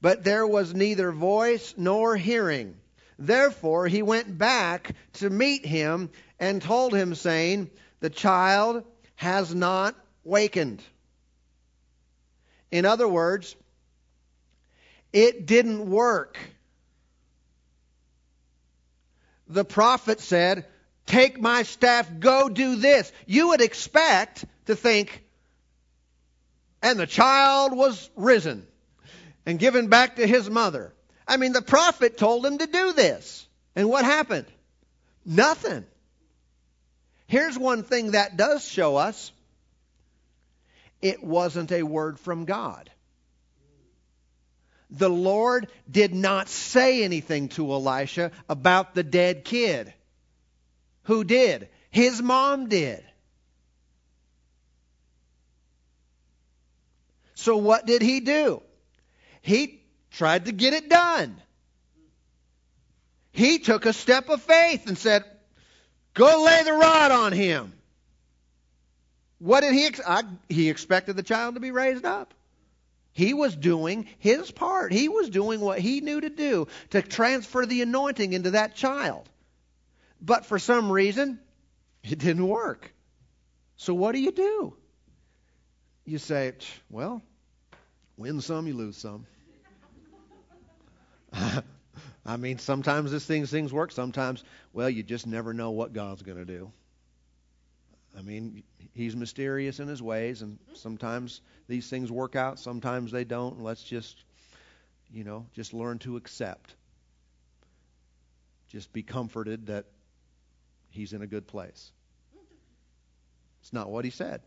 but 0.00 0.22
there 0.22 0.46
was 0.46 0.74
neither 0.74 1.10
voice 1.10 1.74
nor 1.76 2.16
hearing. 2.16 2.76
Therefore 3.18 3.88
he 3.88 4.02
went 4.02 4.38
back 4.38 4.94
to 5.14 5.30
meet 5.30 5.66
him 5.66 6.10
and 6.38 6.62
told 6.62 6.94
him, 6.94 7.14
saying, 7.14 7.70
The 8.00 8.10
child 8.10 8.84
has 9.16 9.52
not 9.52 9.96
wakened. 10.22 10.82
In 12.70 12.84
other 12.84 13.08
words, 13.08 13.56
it 15.12 15.46
didn't 15.46 15.88
work. 15.90 16.38
The 19.48 19.64
prophet 19.64 20.20
said, 20.20 20.66
Take 21.06 21.40
my 21.40 21.62
staff, 21.62 22.08
go 22.18 22.50
do 22.50 22.76
this. 22.76 23.10
You 23.26 23.48
would 23.48 23.62
expect 23.62 24.44
to 24.66 24.76
think, 24.76 25.24
and 26.82 26.98
the 26.98 27.06
child 27.06 27.74
was 27.74 28.10
risen 28.14 28.66
and 29.46 29.58
given 29.58 29.88
back 29.88 30.16
to 30.16 30.26
his 30.26 30.50
mother. 30.50 30.92
I 31.26 31.38
mean, 31.38 31.52
the 31.52 31.62
prophet 31.62 32.18
told 32.18 32.44
him 32.44 32.58
to 32.58 32.66
do 32.66 32.92
this. 32.92 33.46
And 33.74 33.88
what 33.88 34.04
happened? 34.04 34.46
Nothing. 35.24 35.86
Here's 37.26 37.58
one 37.58 37.82
thing 37.82 38.12
that 38.12 38.36
does 38.36 38.66
show 38.66 38.96
us 38.96 39.32
it 41.00 41.22
wasn't 41.22 41.72
a 41.72 41.82
word 41.82 42.18
from 42.18 42.44
God. 42.44 42.90
The 44.90 45.10
Lord 45.10 45.68
did 45.90 46.14
not 46.14 46.48
say 46.48 47.04
anything 47.04 47.48
to 47.50 47.70
Elisha 47.70 48.32
about 48.48 48.94
the 48.94 49.02
dead 49.02 49.44
kid. 49.44 49.92
Who 51.04 51.24
did? 51.24 51.68
His 51.90 52.22
mom 52.22 52.68
did. 52.68 53.04
So 57.34 57.56
what 57.56 57.86
did 57.86 58.02
he 58.02 58.20
do? 58.20 58.62
He 59.42 59.80
tried 60.10 60.46
to 60.46 60.52
get 60.52 60.74
it 60.74 60.88
done. 60.88 61.40
He 63.30 63.58
took 63.58 63.86
a 63.86 63.92
step 63.92 64.28
of 64.28 64.42
faith 64.42 64.88
and 64.88 64.98
said, 64.98 65.24
Go 66.14 66.42
lay 66.44 66.64
the 66.64 66.72
rod 66.72 67.12
on 67.12 67.32
him. 67.32 67.72
What 69.38 69.60
did 69.60 69.72
he 69.72 69.86
ex- 69.86 70.00
I, 70.04 70.24
he 70.48 70.68
expected 70.68 71.14
the 71.14 71.22
child 71.22 71.54
to 71.54 71.60
be 71.60 71.70
raised 71.70 72.04
up. 72.04 72.34
He 73.12 73.34
was 73.34 73.56
doing 73.56 74.06
his 74.18 74.50
part. 74.50 74.92
He 74.92 75.08
was 75.08 75.28
doing 75.28 75.60
what 75.60 75.80
he 75.80 76.00
knew 76.00 76.20
to 76.20 76.30
do 76.30 76.68
to 76.90 77.02
transfer 77.02 77.66
the 77.66 77.82
anointing 77.82 78.32
into 78.32 78.52
that 78.52 78.76
child. 78.76 79.28
But 80.20 80.46
for 80.46 80.58
some 80.58 80.90
reason, 80.90 81.40
it 82.02 82.18
didn't 82.18 82.46
work. 82.46 82.92
So 83.76 83.94
what 83.94 84.12
do 84.12 84.20
you 84.20 84.32
do? 84.32 84.74
You 86.04 86.18
say, 86.18 86.52
well, 86.90 87.22
win 88.16 88.40
some, 88.40 88.66
you 88.66 88.74
lose 88.74 88.96
some. 88.96 89.26
I 92.26 92.36
mean, 92.36 92.58
sometimes 92.58 93.12
these 93.12 93.24
things 93.24 93.50
things 93.50 93.72
work. 93.72 93.92
Sometimes, 93.92 94.44
well, 94.72 94.90
you 94.90 95.02
just 95.02 95.26
never 95.26 95.54
know 95.54 95.70
what 95.70 95.92
God's 95.92 96.22
going 96.22 96.38
to 96.38 96.44
do. 96.44 96.70
I 98.16 98.22
mean, 98.22 98.62
He's 98.98 99.14
mysterious 99.14 99.78
in 99.78 99.86
His 99.86 100.02
ways, 100.02 100.42
and 100.42 100.54
mm-hmm. 100.54 100.74
sometimes 100.74 101.40
these 101.68 101.88
things 101.88 102.10
work 102.10 102.34
out. 102.34 102.58
Sometimes 102.58 103.12
they 103.12 103.22
don't. 103.22 103.62
Let's 103.62 103.84
just, 103.84 104.24
you 105.12 105.22
know, 105.22 105.46
just 105.54 105.72
learn 105.72 106.00
to 106.00 106.16
accept. 106.16 106.74
Just 108.66 108.92
be 108.92 109.04
comforted 109.04 109.68
that 109.68 109.84
He's 110.90 111.12
in 111.12 111.22
a 111.22 111.28
good 111.28 111.46
place. 111.46 111.92
It's 113.60 113.72
not 113.72 113.88
what 113.88 114.04
He 114.04 114.10
said. 114.10 114.40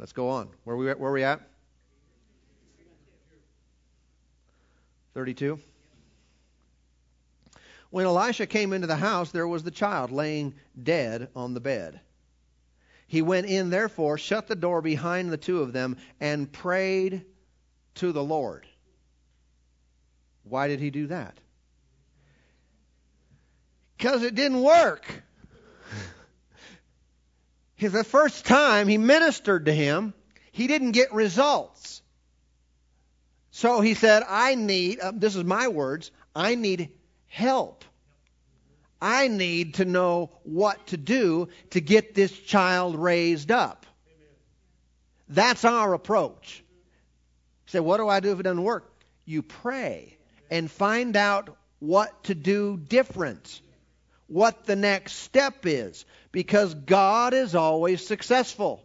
Let's 0.00 0.12
go 0.12 0.28
on. 0.30 0.48
Where 0.64 0.76
we 0.76 0.92
where 0.92 1.12
we 1.12 1.22
at? 1.22 1.40
32. 5.14 5.60
When 7.92 8.06
Elisha 8.06 8.46
came 8.46 8.72
into 8.72 8.86
the 8.86 8.96
house, 8.96 9.32
there 9.32 9.46
was 9.46 9.64
the 9.64 9.70
child 9.70 10.10
laying 10.10 10.54
dead 10.82 11.28
on 11.36 11.52
the 11.52 11.60
bed. 11.60 12.00
He 13.06 13.20
went 13.20 13.44
in, 13.44 13.68
therefore, 13.68 14.16
shut 14.16 14.46
the 14.46 14.56
door 14.56 14.80
behind 14.80 15.30
the 15.30 15.36
two 15.36 15.60
of 15.60 15.74
them, 15.74 15.98
and 16.18 16.50
prayed 16.50 17.26
to 17.96 18.12
the 18.12 18.24
Lord. 18.24 18.66
Why 20.44 20.68
did 20.68 20.80
he 20.80 20.88
do 20.88 21.08
that? 21.08 21.36
Because 23.98 24.22
it 24.22 24.34
didn't 24.34 24.62
work. 24.62 25.04
the 27.78 28.04
first 28.04 28.46
time 28.46 28.88
he 28.88 28.96
ministered 28.96 29.66
to 29.66 29.72
him, 29.74 30.14
he 30.50 30.66
didn't 30.66 30.92
get 30.92 31.12
results. 31.12 32.00
So 33.50 33.82
he 33.82 33.92
said, 33.92 34.22
I 34.26 34.54
need, 34.54 34.98
uh, 34.98 35.12
this 35.14 35.36
is 35.36 35.44
my 35.44 35.68
words, 35.68 36.10
I 36.34 36.54
need 36.54 36.88
help. 37.32 37.84
I 39.00 39.26
need 39.26 39.74
to 39.74 39.86
know 39.86 40.30
what 40.44 40.86
to 40.88 40.96
do 40.98 41.48
to 41.70 41.80
get 41.80 42.14
this 42.14 42.30
child 42.30 42.94
raised 42.94 43.50
up. 43.50 43.86
That's 45.28 45.64
our 45.64 45.94
approach. 45.94 46.62
Say, 47.66 47.80
what 47.80 47.96
do 47.96 48.08
I 48.08 48.20
do 48.20 48.32
if 48.32 48.40
it 48.40 48.42
doesn't 48.42 48.62
work? 48.62 48.92
You 49.24 49.42
pray 49.42 50.18
and 50.50 50.70
find 50.70 51.16
out 51.16 51.56
what 51.78 52.24
to 52.24 52.34
do 52.34 52.76
different, 52.76 53.62
what 54.26 54.66
the 54.66 54.76
next 54.76 55.14
step 55.14 55.64
is, 55.64 56.04
because 56.32 56.74
God 56.74 57.32
is 57.32 57.54
always 57.54 58.06
successful. 58.06 58.84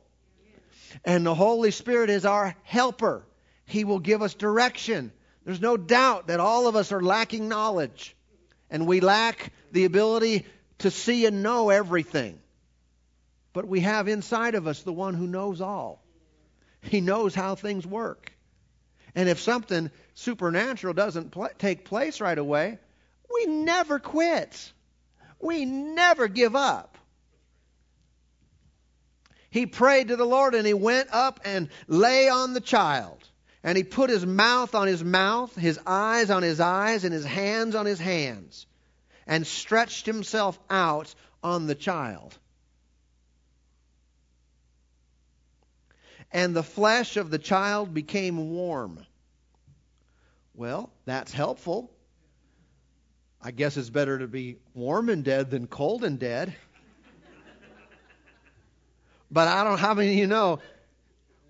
And 1.04 1.26
the 1.26 1.36
Holy 1.36 1.72
Spirit 1.72 2.10
is 2.10 2.26
our 2.26 2.56
helper. 2.64 3.28
He 3.66 3.84
will 3.84 4.00
give 4.00 4.22
us 4.22 4.34
direction. 4.34 5.12
There's 5.43 5.62
no 5.62 5.76
doubt 5.76 6.28
that 6.28 6.39
all 6.39 6.68
of 6.68 6.78
us 6.78 6.93
are 6.93 7.02
lacking 7.02 7.50
knowledge, 7.50 8.16
and 8.70 8.88
we 8.88 8.99
lack 8.99 9.51
the 9.72 9.86
ability 9.86 10.45
to 10.80 10.91
see 10.91 11.26
and 11.26 11.43
know 11.43 11.70
everything. 11.70 12.39
But 13.53 13.68
we 13.68 13.80
have 13.82 14.07
inside 14.07 14.55
of 14.55 14.68
us 14.68 14.84
the 14.84 14.93
one 14.93 15.13
who 15.13 15.28
knows 15.28 15.61
all. 15.61 16.03
He 16.82 17.01
knows 17.01 17.34
how 17.34 17.55
things 17.55 17.86
work. 17.86 18.32
And 19.15 19.28
if 19.28 19.39
something 19.39 19.89
supernatural 20.13 20.93
doesn't 20.93 21.32
pl- 21.32 21.49
take 21.57 21.86
place 21.86 22.22
right 22.22 22.38
away, 22.38 22.78
we 23.34 23.45
never 23.47 23.99
quit. 23.99 24.72
We 25.39 25.65
never 25.65 26.28
give 26.28 26.55
up. 26.55 26.97
He 29.49 29.65
prayed 29.65 30.09
to 30.09 30.15
the 30.15 30.26
Lord 30.26 30.53
and 30.53 30.68
he 30.68 30.74
went 30.74 31.09
up 31.11 31.39
and 31.43 31.70
lay 31.88 32.30
on 32.30 32.53
the 32.53 32.61
child. 32.61 33.26
And 33.68 33.76
he 33.76 33.84
put 33.84 34.09
his 34.09 34.26
mouth 34.26 34.76
on 34.76 34.88
his 34.88 35.03
mouth, 35.03 35.53
his 35.53 35.78
eyes 35.86 36.30
on 36.30 36.41
his 36.41 36.61
eyes, 36.61 37.03
and 37.03 37.13
his 37.13 37.26
hands 37.26 37.76
on 37.76 37.86
his 37.86 37.99
hands, 37.99 38.65
and 39.28 39.45
stretched 39.45 40.05
himself 40.05 40.57
out 40.70 41.13
on 41.43 41.68
the 41.68 41.76
child. 41.76 42.38
And 46.32 46.55
the 46.55 46.63
flesh 46.63 47.18
of 47.18 47.30
the 47.30 47.38
child 47.38 47.93
became 47.93 48.51
warm. 48.51 49.05
Well, 50.53 50.89
that's 51.03 51.34
helpful. 51.34 51.91
I 53.41 53.51
guess 53.51 53.76
it's 53.76 53.89
better 53.89 54.20
to 54.20 54.28
be 54.28 54.59
warm 54.76 55.09
and 55.09 55.26
dead 55.26 55.51
than 55.51 55.68
cold 55.68 56.05
and 56.05 56.18
dead. 56.18 56.55
but 59.30 59.49
I 59.49 59.65
don't 59.65 59.74
know 59.74 59.78
how 59.78 59.93
many 59.93 60.11
of 60.11 60.15
you 60.15 60.28
know. 60.28 60.59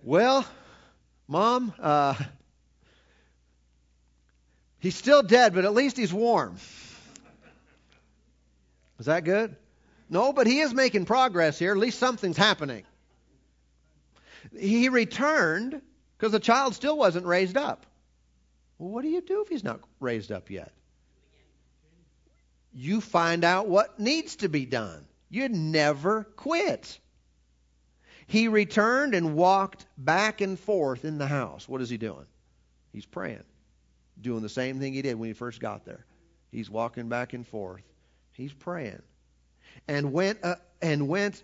Well, 0.02 0.48
Mom, 1.28 1.74
uh, 1.80 2.16
he's 4.80 4.96
still 4.96 5.24
dead, 5.24 5.54
but 5.54 5.66
at 5.66 5.74
least 5.74 5.98
he's 5.98 6.14
warm. 6.14 6.58
Is 9.00 9.08
that 9.08 9.24
good? 9.26 9.56
No, 10.10 10.32
but 10.32 10.48
he 10.48 10.60
is 10.60 10.74
making 10.74 11.06
progress 11.06 11.60
here. 11.60 11.72
At 11.72 11.78
least 11.78 12.00
something's 12.00 12.38
happening. 12.38 12.84
He 14.58 14.88
returned 14.88 15.82
because 16.18 16.32
the 16.32 16.40
child 16.40 16.76
still 16.76 16.98
wasn't 16.98 17.26
raised 17.26 17.58
up. 17.58 17.86
Well, 18.78 18.90
what 18.90 19.02
do 19.02 19.10
you 19.10 19.22
do 19.22 19.42
if 19.42 19.50
he's 19.50 19.64
not 19.64 19.82
raised 20.00 20.32
up 20.32 20.50
yet? 20.50 20.72
You 22.74 23.02
find 23.02 23.44
out 23.44 23.68
what 23.68 24.00
needs 24.00 24.38
to 24.38 24.50
be 24.50 24.66
done. 24.66 25.06
You 25.30 25.50
never 25.50 26.24
quit. 26.24 27.00
He 28.28 28.50
returned 28.50 29.16
and 29.16 29.36
walked 29.36 29.86
back 29.98 30.42
and 30.42 30.60
forth 30.60 31.06
in 31.06 31.18
the 31.18 31.28
house. 31.28 31.68
What 31.68 31.82
is 31.82 31.90
he 31.90 31.98
doing? 31.98 32.26
He's 32.92 33.06
praying, 33.06 33.44
doing 34.20 34.42
the 34.42 34.50
same 34.50 34.80
thing 34.80 34.94
he 34.94 35.02
did 35.02 35.16
when 35.16 35.30
he 35.30 35.34
first 35.34 35.62
got 35.62 35.86
there. 35.86 36.06
He's 36.52 36.70
walking 36.70 37.08
back 37.08 37.34
and 37.34 37.48
forth. 37.48 37.84
He's 38.34 38.54
praying, 38.54 39.02
and 39.88 40.12
went 40.12 40.40
uh, 40.44 40.56
and 40.82 41.08
went, 41.08 41.42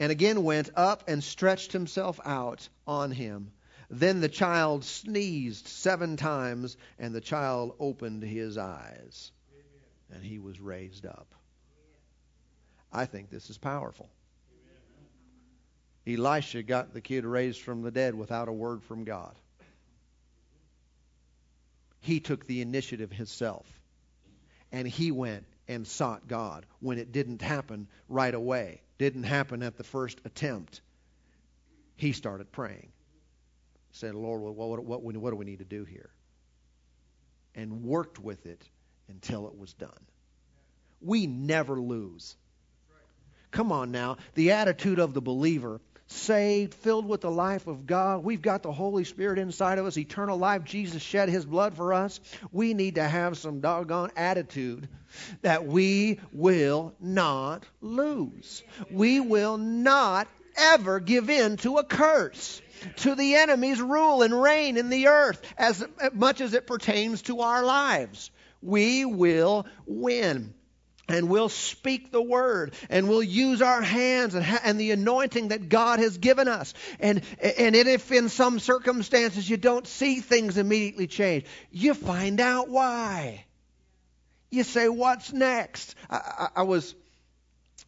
and 0.00 0.10
again 0.10 0.42
went 0.42 0.70
up 0.74 1.04
and 1.08 1.22
stretched 1.22 1.72
himself 1.72 2.20
out 2.24 2.68
on 2.86 3.12
him. 3.12 3.52
Then 3.88 4.20
the 4.20 4.28
child 4.28 4.84
sneezed 4.84 5.68
seven 5.68 6.16
times, 6.16 6.76
and 6.98 7.14
the 7.14 7.20
child 7.20 7.74
opened 7.78 8.22
his 8.22 8.58
eyes, 8.58 9.30
and 10.12 10.24
he 10.24 10.38
was 10.38 10.60
raised 10.60 11.06
up. 11.06 11.34
I 12.92 13.06
think 13.06 13.30
this 13.30 13.50
is 13.50 13.58
powerful. 13.58 14.10
Elisha 16.06 16.62
got 16.62 16.92
the 16.92 17.00
kid 17.00 17.24
raised 17.24 17.60
from 17.60 17.82
the 17.82 17.90
dead 17.90 18.14
without 18.14 18.48
a 18.48 18.52
word 18.52 18.82
from 18.82 19.04
God. 19.04 19.34
He 22.00 22.18
took 22.18 22.46
the 22.46 22.60
initiative 22.60 23.12
himself. 23.12 23.66
And 24.72 24.88
he 24.88 25.12
went 25.12 25.44
and 25.68 25.86
sought 25.86 26.26
God 26.26 26.66
when 26.80 26.98
it 26.98 27.12
didn't 27.12 27.42
happen 27.42 27.86
right 28.08 28.34
away, 28.34 28.80
didn't 28.98 29.24
happen 29.24 29.62
at 29.62 29.76
the 29.76 29.84
first 29.84 30.20
attempt. 30.24 30.80
He 31.96 32.12
started 32.12 32.50
praying. 32.50 32.88
Said, 33.92 34.14
Lord, 34.14 34.40
what, 34.40 34.54
what, 34.54 34.84
what, 34.84 35.02
what 35.02 35.30
do 35.30 35.36
we 35.36 35.44
need 35.44 35.58
to 35.58 35.64
do 35.64 35.84
here? 35.84 36.10
And 37.54 37.84
worked 37.84 38.18
with 38.18 38.46
it 38.46 38.66
until 39.08 39.46
it 39.46 39.56
was 39.56 39.74
done. 39.74 39.90
We 41.00 41.26
never 41.26 41.78
lose. 41.78 42.36
Come 43.50 43.70
on 43.70 43.92
now. 43.92 44.16
The 44.34 44.52
attitude 44.52 44.98
of 44.98 45.12
the 45.12 45.20
believer 45.20 45.80
saved, 46.12 46.74
filled 46.74 47.06
with 47.06 47.20
the 47.20 47.30
life 47.30 47.66
of 47.66 47.86
God. 47.86 48.24
We've 48.24 48.42
got 48.42 48.62
the 48.62 48.72
Holy 48.72 49.04
Spirit 49.04 49.38
inside 49.38 49.78
of 49.78 49.86
us, 49.86 49.96
eternal 49.96 50.38
life. 50.38 50.64
Jesus 50.64 51.02
shed 51.02 51.28
his 51.28 51.44
blood 51.44 51.74
for 51.74 51.92
us. 51.92 52.20
We 52.50 52.74
need 52.74 52.96
to 52.96 53.04
have 53.04 53.38
some 53.38 53.60
doggone 53.60 54.10
attitude 54.16 54.88
that 55.42 55.66
we 55.66 56.20
will 56.32 56.94
not 57.00 57.64
lose. 57.80 58.62
We 58.90 59.20
will 59.20 59.58
not 59.58 60.28
ever 60.56 61.00
give 61.00 61.30
in 61.30 61.56
to 61.58 61.78
a 61.78 61.84
curse, 61.84 62.60
to 62.96 63.14
the 63.14 63.36
enemy's 63.36 63.80
rule 63.80 64.22
and 64.22 64.40
reign 64.40 64.76
in 64.76 64.90
the 64.90 65.08
earth 65.08 65.40
as 65.56 65.84
much 66.12 66.40
as 66.40 66.54
it 66.54 66.66
pertains 66.66 67.22
to 67.22 67.40
our 67.40 67.64
lives. 67.64 68.30
We 68.60 69.04
will 69.04 69.66
win 69.86 70.54
and 71.12 71.28
we'll 71.28 71.48
speak 71.48 72.10
the 72.10 72.22
word 72.22 72.74
and 72.88 73.08
we'll 73.08 73.22
use 73.22 73.60
our 73.60 73.82
hands 73.82 74.34
and, 74.34 74.44
ha- 74.44 74.60
and 74.64 74.80
the 74.80 74.92
anointing 74.92 75.48
that 75.48 75.68
God 75.68 75.98
has 75.98 76.18
given 76.18 76.48
us. 76.48 76.72
And, 77.00 77.22
and 77.40 77.76
if 77.76 78.10
in 78.10 78.28
some 78.28 78.58
circumstances 78.58 79.48
you 79.48 79.56
don't 79.56 79.86
see 79.86 80.20
things 80.20 80.56
immediately 80.56 81.06
change, 81.06 81.44
you 81.70 81.94
find 81.94 82.40
out 82.40 82.68
why. 82.68 83.44
You 84.50 84.64
say, 84.64 84.88
What's 84.88 85.32
next? 85.32 85.94
I, 86.08 86.16
I, 86.16 86.48
I 86.56 86.62
was 86.62 86.94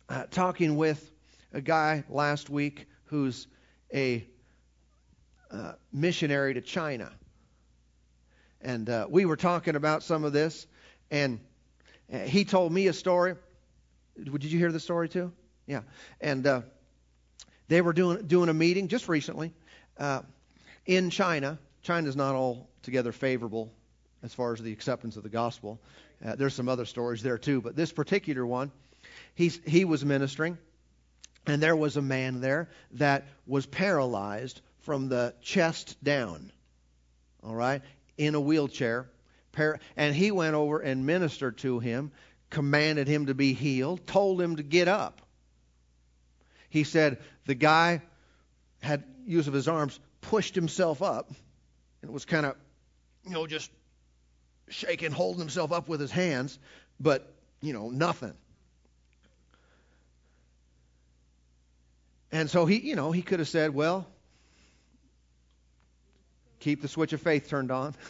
uh, 0.09 0.25
talking 0.31 0.77
with 0.77 1.11
a 1.53 1.61
guy 1.61 2.05
last 2.09 2.51
week 2.51 2.87
who's 3.07 3.47
a 3.93 4.27
uh, 5.51 5.73
missionary 5.93 6.55
to 6.55 6.61
China. 6.61 7.11
And 8.61 8.89
uh, 8.89 9.07
we 9.09 9.25
were 9.25 9.37
talking 9.37 9.77
about 9.77 10.03
some 10.03 10.25
of 10.25 10.33
this. 10.33 10.67
And 11.11 11.39
he 12.11 12.45
told 12.45 12.73
me 12.73 12.87
a 12.87 12.93
story. 12.93 13.35
Did 14.23 14.45
you 14.45 14.59
hear 14.59 14.73
the 14.73 14.81
story 14.81 15.09
too? 15.09 15.33
Yeah. 15.67 15.83
And 16.21 16.47
uh, 16.47 16.63
they 17.69 17.81
were 17.81 17.93
doing 17.93 18.27
doing 18.27 18.49
a 18.49 18.55
meeting 18.55 18.89
just 18.89 19.09
recently 19.09 19.53
uh, 19.99 20.23
in 20.87 21.11
China. 21.11 21.59
China's 21.83 22.17
not 22.17 22.35
altogether 22.35 23.13
favorable 23.13 23.73
as 24.23 24.33
far 24.33 24.53
as 24.53 24.61
the 24.61 24.73
acceptance 24.73 25.17
of 25.17 25.23
the 25.23 25.29
gospel. 25.29 25.81
Uh, 26.25 26.35
there's 26.35 26.55
some 26.55 26.69
other 26.69 26.87
stories 26.87 27.23
there 27.23 27.39
too, 27.39 27.61
but 27.61 27.77
this 27.77 27.93
particular 27.93 28.47
one, 28.47 28.73
he's, 29.35 29.61
he 29.67 29.85
was 29.85 30.03
ministering, 30.05 30.57
and 31.47 31.63
there 31.63 31.77
was 31.77 31.99
a 31.99 32.03
man 32.03 32.41
there 32.41 32.71
that 32.93 33.27
was 33.47 33.67
paralyzed 33.67 34.63
from 34.81 35.09
the 35.09 35.35
chest 35.43 36.03
down. 36.03 36.51
All 37.43 37.55
right, 37.55 37.83
in 38.17 38.35
a 38.35 38.41
wheelchair 38.41 39.07
and 39.97 40.15
he 40.15 40.31
went 40.31 40.55
over 40.55 40.81
and 40.81 41.07
ministered 41.07 41.59
to 41.59 41.79
him, 41.79 42.13
commanded 42.51 43.09
him 43.09 43.27
to 43.27 43.35
be 43.35 43.53
healed, 43.53 44.07
told 44.07 44.41
him 44.41 44.57
to 44.57 44.63
get 44.63 44.89
up. 44.89 45.21
He 46.69 46.85
said 46.85 47.19
the 47.47 47.55
guy 47.55 48.03
had 48.81 49.05
use 49.27 49.49
of 49.49 49.55
his 49.55 49.69
arms, 49.69 49.99
pushed 50.21 50.55
himself 50.55 51.03
up, 51.03 51.31
and 52.03 52.13
was 52.13 52.25
kind 52.25 52.47
of, 52.47 52.57
you 53.25 53.31
know, 53.31 53.47
just 53.47 53.71
shaking, 54.69 55.13
holding 55.13 55.41
himself 55.41 55.73
up 55.73 55.89
with 55.89 56.01
his 56.01 56.11
hands, 56.11 56.59
but, 57.01 57.33
you 57.61 57.73
know, 57.73 57.91
nothing. 57.91 58.35
And 62.33 62.51
so 62.51 62.67
he, 62.67 62.81
you 62.81 62.97
know, 62.97 63.13
he 63.13 63.23
could 63.23 63.39
have 63.39 63.49
said, 63.49 63.73
well, 63.73 64.07
keep 66.59 66.83
the 66.83 66.89
switch 66.89 67.13
of 67.13 67.21
faith 67.21 67.49
turned 67.49 67.71
on. 67.71 67.95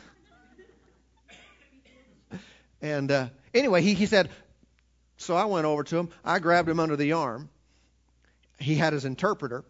And 2.84 3.10
uh, 3.10 3.28
anyway, 3.54 3.80
he, 3.80 3.94
he 3.94 4.04
said, 4.04 4.28
so 5.16 5.34
I 5.34 5.46
went 5.46 5.64
over 5.64 5.84
to 5.84 5.96
him. 5.96 6.10
I 6.22 6.38
grabbed 6.38 6.68
him 6.68 6.78
under 6.78 6.96
the 6.96 7.12
arm. 7.12 7.48
He 8.58 8.74
had 8.74 8.92
his 8.92 9.06
interpreter. 9.06 9.64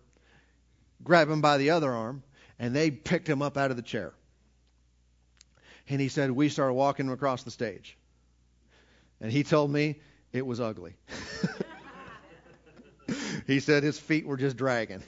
Grabbed 1.05 1.31
him 1.31 1.41
by 1.41 1.59
the 1.59 1.71
other 1.71 1.93
arm, 1.93 2.25
and 2.59 2.75
they 2.75 2.91
picked 2.91 3.29
him 3.29 3.41
up 3.41 3.57
out 3.57 3.71
of 3.71 3.77
the 3.77 3.85
chair. 3.85 4.12
And 5.89 6.01
he 6.01 6.09
said, 6.09 6.33
we 6.33 6.49
started 6.49 6.75
walking 6.75 7.07
him 7.07 7.12
across 7.12 7.45
the 7.45 7.53
stage. 7.53 7.97
And 9.21 9.31
he 9.31 9.45
told 9.45 9.71
me 9.71 10.01
it 10.33 10.45
was 10.45 10.61
ugly. 10.61 10.95
he 13.47 13.61
said 13.61 13.85
his 13.85 13.97
feet 13.97 14.27
were 14.27 14.37
just 14.37 14.57
dragging. 14.57 15.05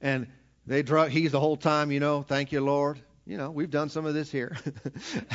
And 0.00 0.26
they 0.66 0.82
drug 0.82 1.10
he's 1.10 1.30
the 1.30 1.38
whole 1.38 1.56
time, 1.56 1.92
you 1.92 2.00
know, 2.00 2.22
thank 2.22 2.50
you, 2.50 2.60
Lord. 2.60 2.98
You 3.24 3.36
know, 3.36 3.52
we've 3.52 3.70
done 3.70 3.88
some 3.88 4.04
of 4.04 4.14
this 4.14 4.32
here. 4.32 4.56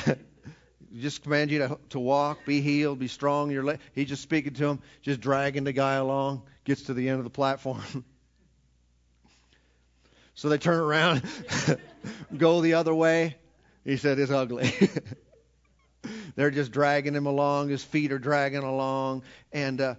just 0.99 1.23
command 1.23 1.51
you 1.51 1.59
to, 1.59 1.79
to 1.89 1.99
walk, 1.99 2.45
be 2.45 2.61
healed, 2.61 2.99
be 2.99 3.07
strong. 3.07 3.51
Your 3.51 3.77
he's 3.93 4.09
just 4.09 4.21
speaking 4.21 4.53
to 4.55 4.67
him, 4.67 4.79
just 5.01 5.21
dragging 5.21 5.63
the 5.63 5.73
guy 5.73 5.95
along, 5.95 6.43
gets 6.65 6.83
to 6.83 6.93
the 6.93 7.09
end 7.09 7.19
of 7.19 7.23
the 7.23 7.29
platform. 7.29 7.81
so 10.35 10.49
they 10.49 10.57
turn 10.57 10.79
around, 10.79 11.23
go 12.37 12.61
the 12.61 12.73
other 12.73 12.93
way. 12.93 13.37
He 13.85 13.97
said, 13.97 14.19
It's 14.19 14.31
ugly. 14.31 14.71
They're 16.35 16.51
just 16.51 16.71
dragging 16.71 17.13
him 17.13 17.25
along. 17.25 17.69
His 17.69 17.83
feet 17.83 18.11
are 18.11 18.19
dragging 18.19 18.63
along. 18.63 19.23
And 19.51 19.81
uh, 19.81 19.95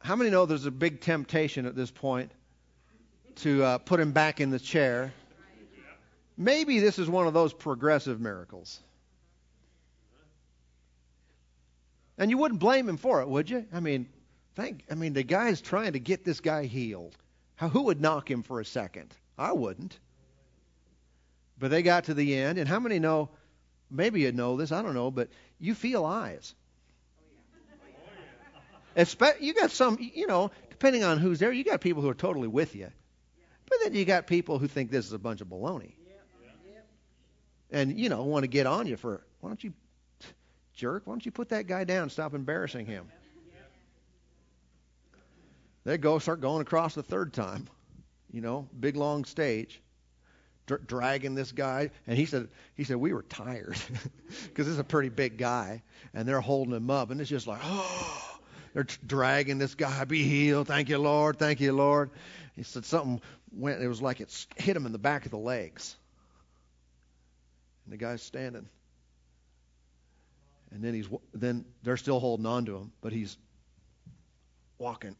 how 0.00 0.16
many 0.16 0.30
know 0.30 0.46
there's 0.46 0.66
a 0.66 0.70
big 0.70 1.00
temptation 1.00 1.66
at 1.66 1.74
this 1.74 1.90
point 1.90 2.32
to 3.36 3.62
uh, 3.62 3.78
put 3.78 4.00
him 4.00 4.12
back 4.12 4.40
in 4.40 4.50
the 4.50 4.58
chair? 4.58 5.12
Maybe 6.40 6.78
this 6.78 7.00
is 7.00 7.10
one 7.10 7.26
of 7.26 7.34
those 7.34 7.52
progressive 7.52 8.20
miracles. 8.20 8.78
And 12.16 12.30
you 12.30 12.38
wouldn't 12.38 12.60
blame 12.60 12.88
him 12.88 12.96
for 12.96 13.20
it, 13.20 13.28
would 13.28 13.50
you? 13.50 13.66
I 13.72 13.80
mean, 13.80 14.08
thank 14.54 14.84
I 14.88 14.94
mean 14.94 15.12
the 15.14 15.24
guy's 15.24 15.60
trying 15.60 15.92
to 15.94 15.98
get 15.98 16.24
this 16.24 16.40
guy 16.40 16.64
healed. 16.64 17.16
How, 17.56 17.68
who 17.68 17.82
would 17.82 18.00
knock 18.00 18.30
him 18.30 18.44
for 18.44 18.60
a 18.60 18.64
second? 18.64 19.12
I 19.36 19.52
wouldn't. 19.52 19.98
But 21.58 21.72
they 21.72 21.82
got 21.82 22.04
to 22.04 22.14
the 22.14 22.36
end, 22.36 22.58
and 22.58 22.68
how 22.68 22.78
many 22.78 23.00
know? 23.00 23.30
Maybe 23.90 24.20
you 24.20 24.30
know 24.30 24.56
this, 24.56 24.70
I 24.70 24.82
don't 24.82 24.94
know, 24.94 25.10
but 25.10 25.30
you 25.58 25.74
feel 25.74 26.04
eyes. 26.04 26.54
You 29.40 29.54
got 29.54 29.70
some, 29.70 29.98
you 30.00 30.26
know, 30.26 30.50
depending 30.70 31.02
on 31.02 31.18
who's 31.18 31.38
there, 31.38 31.50
you 31.50 31.64
got 31.64 31.80
people 31.80 32.02
who 32.02 32.08
are 32.08 32.14
totally 32.14 32.48
with 32.48 32.76
you. 32.76 32.90
But 33.68 33.78
then 33.82 33.94
you 33.94 34.04
got 34.04 34.26
people 34.26 34.58
who 34.58 34.68
think 34.68 34.90
this 34.90 35.06
is 35.06 35.12
a 35.12 35.18
bunch 35.18 35.40
of 35.40 35.48
baloney. 35.48 35.94
And, 37.70 37.98
you 37.98 38.08
know, 38.08 38.24
want 38.24 38.44
to 38.44 38.48
get 38.48 38.66
on 38.66 38.86
you 38.86 38.96
for, 38.96 39.22
why 39.40 39.50
don't 39.50 39.62
you, 39.62 39.72
jerk, 40.74 41.02
why 41.06 41.12
don't 41.12 41.24
you 41.24 41.32
put 41.32 41.50
that 41.50 41.66
guy 41.66 41.84
down 41.84 42.10
stop 42.10 42.34
embarrassing 42.34 42.86
him? 42.86 43.06
They 45.84 45.96
go, 45.96 46.18
start 46.18 46.40
going 46.40 46.60
across 46.60 46.94
the 46.94 47.02
third 47.02 47.32
time, 47.32 47.66
you 48.30 48.42
know, 48.42 48.68
big 48.78 48.94
long 48.94 49.24
stage, 49.24 49.80
dr- 50.66 50.86
dragging 50.86 51.34
this 51.34 51.52
guy. 51.52 51.90
And 52.06 52.18
he 52.18 52.26
said, 52.26 52.48
he 52.74 52.84
said 52.84 52.96
we 52.96 53.12
were 53.12 53.22
tired 53.22 53.76
because 54.48 54.66
this 54.66 54.74
is 54.74 54.78
a 54.78 54.84
pretty 54.84 55.08
big 55.08 55.38
guy, 55.38 55.82
and 56.12 56.28
they're 56.28 56.42
holding 56.42 56.74
him 56.74 56.90
up, 56.90 57.10
and 57.10 57.20
it's 57.20 57.30
just 57.30 57.46
like, 57.46 57.60
oh, 57.62 58.38
they're 58.74 58.86
dragging 59.06 59.56
this 59.58 59.74
guy, 59.74 60.04
be 60.04 60.24
healed, 60.24 60.68
thank 60.68 60.88
you, 60.90 60.98
Lord, 60.98 61.38
thank 61.38 61.60
you, 61.60 61.72
Lord. 61.72 62.10
He 62.54 62.64
said 62.64 62.84
something 62.84 63.22
went, 63.52 63.80
it 63.80 63.88
was 63.88 64.02
like 64.02 64.20
it 64.20 64.46
hit 64.56 64.76
him 64.76 64.84
in 64.84 64.92
the 64.92 64.98
back 64.98 65.24
of 65.24 65.30
the 65.30 65.38
legs. 65.38 65.96
And 67.88 67.92
the 67.94 67.96
guy's 67.96 68.20
standing. 68.20 68.68
And 70.70 70.84
then 70.84 70.92
he's 70.92 71.08
then 71.32 71.64
they're 71.82 71.96
still 71.96 72.20
holding 72.20 72.44
on 72.44 72.66
to 72.66 72.76
him, 72.76 72.92
but 73.00 73.14
he's 73.14 73.38
walking 74.76 75.16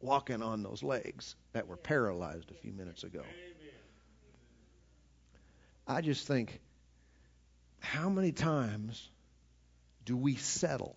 walking 0.00 0.40
on 0.40 0.62
those 0.62 0.84
legs 0.84 1.34
that 1.54 1.66
were 1.66 1.76
paralyzed 1.76 2.52
a 2.52 2.54
few 2.54 2.72
minutes 2.72 3.02
ago. 3.02 3.24
I 5.84 6.00
just 6.00 6.28
think 6.28 6.60
how 7.80 8.08
many 8.08 8.30
times 8.30 9.10
do 10.04 10.16
we 10.16 10.36
settle? 10.36 10.94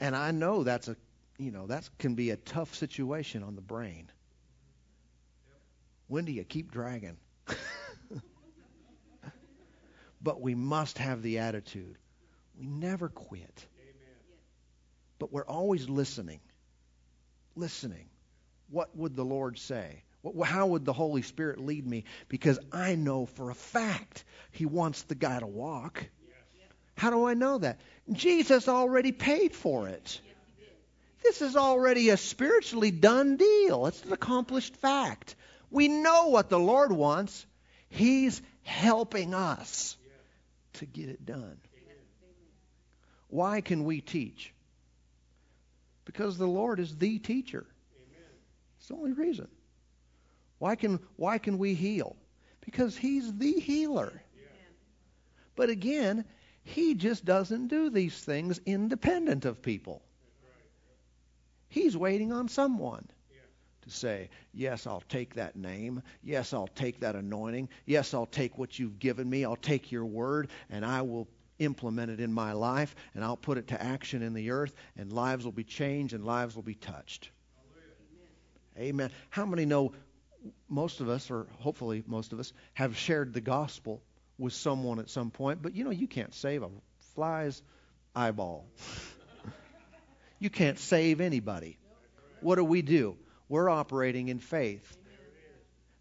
And 0.00 0.16
I 0.16 0.32
know 0.32 0.64
that's 0.64 0.88
a 0.88 0.96
you 1.38 1.52
know, 1.52 1.68
that 1.68 1.88
can 2.00 2.16
be 2.16 2.30
a 2.30 2.36
tough 2.36 2.74
situation 2.74 3.44
on 3.44 3.54
the 3.54 3.62
brain. 3.62 4.10
When 6.08 6.24
do 6.24 6.32
you 6.32 6.42
keep 6.42 6.72
dragging? 6.72 7.18
but 10.22 10.40
we 10.40 10.54
must 10.54 10.98
have 10.98 11.22
the 11.22 11.38
attitude. 11.38 11.98
We 12.58 12.66
never 12.66 13.08
quit. 13.08 13.66
But 15.18 15.32
we're 15.32 15.46
always 15.46 15.88
listening. 15.88 16.40
Listening. 17.54 18.08
What 18.70 18.96
would 18.96 19.14
the 19.14 19.24
Lord 19.24 19.58
say? 19.58 20.02
How 20.44 20.66
would 20.68 20.84
the 20.84 20.92
Holy 20.92 21.22
Spirit 21.22 21.58
lead 21.60 21.86
me? 21.86 22.04
Because 22.28 22.58
I 22.72 22.94
know 22.94 23.26
for 23.26 23.50
a 23.50 23.54
fact 23.54 24.24
He 24.50 24.66
wants 24.66 25.02
the 25.02 25.14
guy 25.14 25.38
to 25.38 25.46
walk. 25.46 26.04
How 26.96 27.10
do 27.10 27.26
I 27.26 27.34
know 27.34 27.58
that? 27.58 27.80
Jesus 28.12 28.68
already 28.68 29.12
paid 29.12 29.54
for 29.54 29.88
it. 29.88 30.20
This 31.22 31.40
is 31.40 31.56
already 31.56 32.10
a 32.10 32.16
spiritually 32.16 32.90
done 32.90 33.36
deal. 33.36 33.86
It's 33.86 34.02
an 34.02 34.12
accomplished 34.12 34.76
fact. 34.76 35.36
We 35.72 35.88
know 35.88 36.28
what 36.28 36.50
the 36.50 36.58
Lord 36.58 36.92
wants. 36.92 37.46
He's 37.88 38.40
helping 38.62 39.34
us 39.34 39.96
to 40.74 40.86
get 40.86 41.08
it 41.08 41.24
done. 41.24 41.56
Why 43.28 43.62
can 43.62 43.84
we 43.84 44.02
teach? 44.02 44.52
Because 46.04 46.36
the 46.36 46.46
Lord 46.46 46.78
is 46.78 46.94
the 46.96 47.18
teacher. 47.18 47.66
It's 48.78 48.88
the 48.88 48.94
only 48.94 49.12
reason. 49.12 49.48
Why 50.58 50.76
can 50.76 51.00
why 51.16 51.38
can 51.38 51.56
we 51.56 51.72
heal? 51.74 52.16
Because 52.60 52.94
he's 52.96 53.32
the 53.32 53.52
healer. 53.52 54.22
But 55.56 55.70
again, 55.70 56.26
he 56.64 56.94
just 56.94 57.24
doesn't 57.24 57.68
do 57.68 57.88
these 57.88 58.18
things 58.18 58.60
independent 58.66 59.46
of 59.46 59.62
people. 59.62 60.02
He's 61.68 61.96
waiting 61.96 62.30
on 62.32 62.48
someone 62.48 63.08
to 63.82 63.90
say, 63.90 64.30
Yes, 64.52 64.86
I'll 64.86 65.02
take 65.08 65.34
that 65.34 65.56
name. 65.56 66.02
Yes, 66.22 66.52
I'll 66.52 66.68
take 66.68 67.00
that 67.00 67.14
anointing. 67.14 67.68
Yes, 67.86 68.14
I'll 68.14 68.26
take 68.26 68.58
what 68.58 68.78
you've 68.78 68.98
given 68.98 69.28
me. 69.28 69.44
I'll 69.44 69.56
take 69.56 69.92
your 69.92 70.04
word 70.04 70.48
and 70.70 70.84
I 70.84 71.02
will 71.02 71.28
implement 71.58 72.10
it 72.10 72.20
in 72.20 72.32
my 72.32 72.52
life 72.52 72.94
and 73.14 73.24
I'll 73.24 73.36
put 73.36 73.58
it 73.58 73.68
to 73.68 73.82
action 73.82 74.22
in 74.22 74.34
the 74.34 74.50
earth 74.50 74.74
and 74.96 75.12
lives 75.12 75.44
will 75.44 75.52
be 75.52 75.64
changed 75.64 76.14
and 76.14 76.24
lives 76.24 76.54
will 76.54 76.62
be 76.62 76.74
touched. 76.74 77.30
Amen. 78.76 78.88
Amen. 78.88 79.10
How 79.30 79.46
many 79.46 79.64
know 79.64 79.92
most 80.68 81.00
of 81.00 81.08
us, 81.08 81.30
or 81.30 81.46
hopefully 81.60 82.02
most 82.06 82.32
of 82.32 82.40
us, 82.40 82.52
have 82.74 82.96
shared 82.96 83.32
the 83.32 83.40
gospel 83.40 84.02
with 84.38 84.52
someone 84.52 84.98
at 84.98 85.08
some 85.08 85.30
point, 85.30 85.62
but 85.62 85.74
you 85.74 85.84
know, 85.84 85.90
you 85.90 86.08
can't 86.08 86.34
save 86.34 86.62
a 86.62 86.68
fly's 87.14 87.62
eyeball. 88.14 88.66
You 90.42 90.50
can't 90.50 90.76
save 90.76 91.20
anybody. 91.20 91.78
What 92.40 92.56
do 92.56 92.64
we 92.64 92.82
do? 92.82 93.16
We're 93.52 93.68
operating 93.68 94.28
in 94.28 94.38
faith 94.38 94.96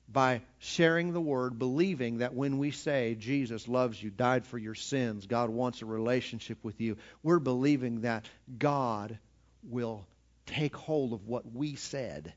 by 0.08 0.39
sharing 0.60 1.12
the 1.12 1.20
word, 1.20 1.60
believing 1.60 2.20
that 2.20 2.34
when 2.34 2.60
we 2.60 2.72
say 2.72 3.14
Jesus 3.20 3.68
loves 3.68 4.02
you, 4.02 4.10
died 4.10 4.45
for 4.45 4.58
your 4.58 4.74
sins, 4.74 5.28
God 5.28 5.49
wants 5.49 5.82
a 5.82 5.86
relationship 5.86 6.64
with 6.64 6.80
you, 6.80 6.95
we're 7.22 7.39
believing 7.39 8.04
that 8.04 8.26
God 8.58 9.20
will 9.64 10.08
take 10.45 10.78
hold 10.78 11.12
of 11.12 11.28
what 11.28 11.54
we 11.54 11.76
said 11.76 12.32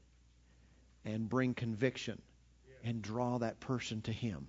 and 1.05 1.29
bring 1.29 1.55
conviction 1.55 2.21
and 2.83 3.01
draw 3.01 3.39
that 3.39 3.61
person 3.61 4.03
to 4.03 4.13
Him. 4.13 4.49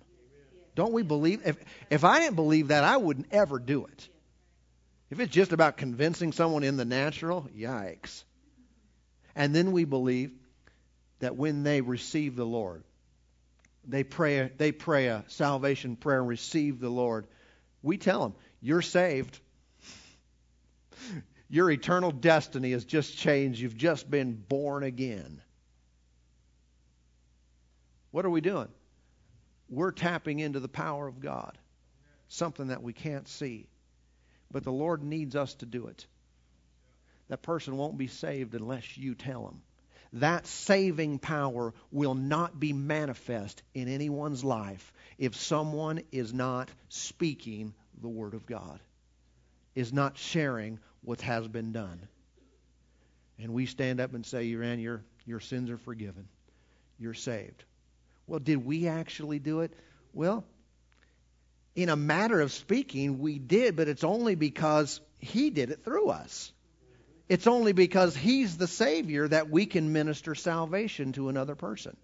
Don't 0.74 0.92
we 0.92 1.04
believe? 1.04 1.42
If, 1.46 1.58
if 1.90 2.02
I 2.02 2.18
didn't 2.18 2.34
believe 2.34 2.68
that, 2.68 2.82
I 2.82 2.96
wouldn't 2.96 3.28
ever 3.30 3.60
do 3.60 3.86
it. 3.86 4.08
If 5.10 5.20
it's 5.20 5.32
just 5.32 5.52
about 5.52 5.76
convincing 5.76 6.32
someone 6.32 6.64
in 6.64 6.76
the 6.76 6.84
natural, 6.84 7.48
yikes. 7.56 8.24
And 9.36 9.54
then 9.54 9.70
we 9.70 9.84
believe 9.84 10.32
that 11.20 11.36
when 11.36 11.62
they 11.62 11.80
receive 11.80 12.36
the 12.36 12.46
Lord, 12.46 12.82
they 13.86 14.04
pray, 14.04 14.50
they 14.56 14.72
pray 14.72 15.06
a 15.06 15.24
salvation 15.28 15.96
prayer 15.96 16.20
and 16.20 16.28
receive 16.28 16.80
the 16.80 16.90
Lord. 16.90 17.26
We 17.82 17.98
tell 17.98 18.22
them, 18.22 18.34
you're 18.60 18.82
saved. 18.82 19.38
Your 21.48 21.70
eternal 21.70 22.10
destiny 22.10 22.72
has 22.72 22.84
just 22.84 23.16
changed. 23.16 23.60
You've 23.60 23.76
just 23.76 24.10
been 24.10 24.34
born 24.34 24.82
again. 24.82 25.40
What 28.10 28.24
are 28.24 28.30
we 28.30 28.40
doing? 28.40 28.68
We're 29.68 29.92
tapping 29.92 30.40
into 30.40 30.58
the 30.58 30.68
power 30.68 31.06
of 31.06 31.20
God, 31.20 31.56
something 32.28 32.68
that 32.68 32.82
we 32.82 32.92
can't 32.92 33.28
see. 33.28 33.68
But 34.50 34.64
the 34.64 34.72
Lord 34.72 35.02
needs 35.02 35.36
us 35.36 35.54
to 35.56 35.66
do 35.66 35.86
it. 35.86 36.06
That 37.28 37.42
person 37.42 37.76
won't 37.76 37.98
be 37.98 38.06
saved 38.06 38.54
unless 38.54 38.96
you 38.96 39.14
tell 39.14 39.46
him. 39.46 39.62
That 40.14 40.46
saving 40.46 41.18
power 41.18 41.74
will 41.90 42.14
not 42.14 42.58
be 42.58 42.72
manifest 42.72 43.62
in 43.74 43.88
anyone's 43.88 44.44
life 44.44 44.92
if 45.18 45.34
someone 45.34 46.02
is 46.12 46.32
not 46.32 46.70
speaking 46.88 47.74
the 48.00 48.08
Word 48.08 48.34
of 48.34 48.46
God, 48.46 48.80
is 49.74 49.92
not 49.92 50.18
sharing 50.18 50.78
what 51.02 51.20
has 51.22 51.48
been 51.48 51.72
done. 51.72 52.08
And 53.38 53.52
we 53.52 53.66
stand 53.66 54.00
up 54.00 54.14
and 54.14 54.24
say, 54.24 54.50
Iran, 54.52 54.78
your, 54.78 55.02
your 55.26 55.40
sins 55.40 55.70
are 55.70 55.76
forgiven. 55.76 56.28
You're 56.98 57.14
saved. 57.14 57.64
Well, 58.26 58.40
did 58.40 58.64
we 58.64 58.88
actually 58.88 59.38
do 59.38 59.60
it? 59.60 59.72
Well, 60.12 60.44
in 61.74 61.90
a 61.90 61.96
matter 61.96 62.40
of 62.40 62.52
speaking, 62.52 63.18
we 63.18 63.38
did, 63.38 63.76
but 63.76 63.88
it's 63.88 64.04
only 64.04 64.34
because 64.34 65.00
He 65.18 65.50
did 65.50 65.70
it 65.70 65.84
through 65.84 66.08
us. 66.08 66.52
It's 67.28 67.46
only 67.46 67.72
because 67.72 68.16
He's 68.16 68.56
the 68.56 68.66
Savior 68.66 69.26
that 69.28 69.50
we 69.50 69.66
can 69.66 69.92
minister 69.92 70.34
salvation 70.34 71.12
to 71.12 71.28
another 71.28 71.54
person. 71.54 71.96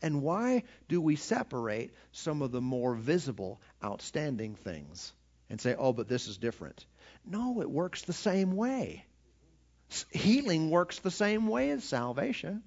And 0.00 0.22
why 0.22 0.64
do 0.88 1.00
we 1.00 1.16
separate 1.16 1.92
some 2.10 2.42
of 2.42 2.50
the 2.50 2.60
more 2.60 2.94
visible, 2.94 3.60
outstanding 3.84 4.56
things 4.56 5.12
and 5.48 5.60
say, 5.60 5.76
oh, 5.78 5.92
but 5.92 6.08
this 6.08 6.26
is 6.26 6.38
different? 6.38 6.84
No, 7.24 7.60
it 7.60 7.70
works 7.70 8.02
the 8.02 8.12
same 8.12 8.56
way. 8.56 9.04
Healing 10.10 10.70
works 10.70 10.98
the 10.98 11.10
same 11.10 11.46
way 11.46 11.70
as 11.70 11.84
salvation 11.84 12.62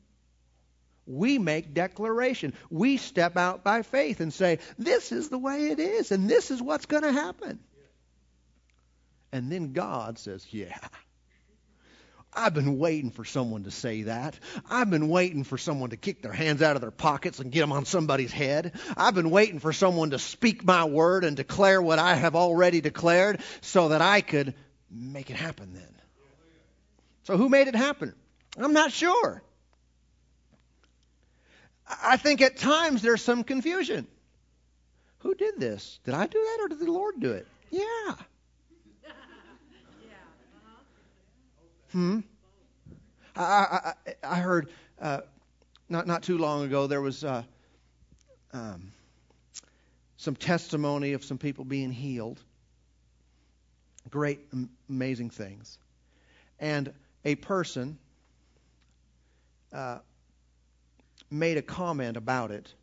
we 1.06 1.38
make 1.38 1.74
declaration. 1.74 2.54
We 2.70 2.98
step 2.98 3.38
out 3.38 3.64
by 3.64 3.84
faith 3.84 4.20
and 4.20 4.34
say, 4.34 4.60
this 4.78 5.12
is 5.12 5.30
the 5.30 5.38
way 5.38 5.70
it 5.70 5.80
is, 5.80 6.12
and 6.12 6.30
this 6.30 6.52
is 6.52 6.62
what's 6.62 6.86
going 6.86 7.04
to 7.04 7.12
happen. 7.12 7.60
And 9.32 9.52
then 9.52 9.74
God 9.74 10.18
says, 10.18 10.46
yeah. 10.52 10.78
I've 12.36 12.54
been 12.54 12.78
waiting 12.78 13.12
for 13.12 13.24
someone 13.24 13.64
to 13.64 13.72
say 13.72 14.04
that. 14.04 14.38
I've 14.70 14.90
been 14.90 15.08
waiting 15.08 15.44
for 15.44 15.58
someone 15.58 15.92
to 15.92 15.98
kick 15.98 16.22
their 16.22 16.34
hands 16.34 16.62
out 16.62 16.76
of 16.76 16.82
their 16.82 16.92
pockets 16.92 17.40
and 17.40 17.52
get 17.52 17.62
them 17.62 17.72
on 17.72 17.86
somebody's 17.86 18.32
head. 18.32 18.74
I've 18.98 19.16
been 19.16 19.30
waiting 19.30 19.60
for 19.60 19.74
someone 19.74 20.10
to 20.12 20.20
speak 20.20 20.64
my 20.64 20.86
word 20.86 21.24
and 21.24 21.38
declare 21.38 21.82
what 21.82 22.00
I 22.00 22.16
have 22.16 22.36
already 22.36 22.82
declared 22.82 23.42
so 23.62 23.90
that 23.90 24.02
I 24.02 24.22
could 24.22 24.54
make 24.92 25.30
it 25.30 25.36
happen 25.36 25.74
then. 25.74 25.96
So 27.24 27.38
who 27.38 27.50
made 27.50 27.68
it 27.68 27.76
happen? 27.76 28.14
I'm 28.58 28.74
not 28.74 28.92
sure. 28.92 29.42
I 32.04 32.18
think 32.18 32.42
at 32.42 32.58
times 32.58 33.02
there's 33.02 33.22
some 33.22 33.44
confusion. 33.44 34.08
Who 35.20 35.36
did 35.36 35.60
this? 35.60 36.00
Did 36.04 36.14
I 36.14 36.28
do 36.28 36.40
that 36.40 36.64
or 36.64 36.68
did 36.70 36.80
the 36.80 36.92
Lord 36.92 37.20
do 37.20 37.32
it? 37.32 37.48
Yeah. 37.72 38.16
Hmm. 41.96 42.20
I 43.38 43.42
I, 43.42 43.94
I 44.22 44.36
heard 44.36 44.70
uh, 45.02 45.22
not 45.88 46.06
not 46.08 46.24
too 46.24 46.38
long 46.38 46.66
ago 46.66 46.88
there 46.88 47.00
was 47.00 47.24
uh, 47.24 47.44
um, 48.52 48.92
some 50.18 50.36
testimony 50.36 51.14
of 51.14 51.24
some 51.24 51.38
people 51.38 51.64
being 51.64 51.94
healed. 51.94 52.42
Great, 54.10 54.42
amazing 54.90 55.30
things, 55.30 55.78
and 56.60 56.92
a 57.24 57.36
person 57.36 57.98
uh, 59.72 60.00
made 61.32 61.56
a 61.56 61.62
comment 61.62 62.18
about 62.18 62.52
it, 62.52 62.74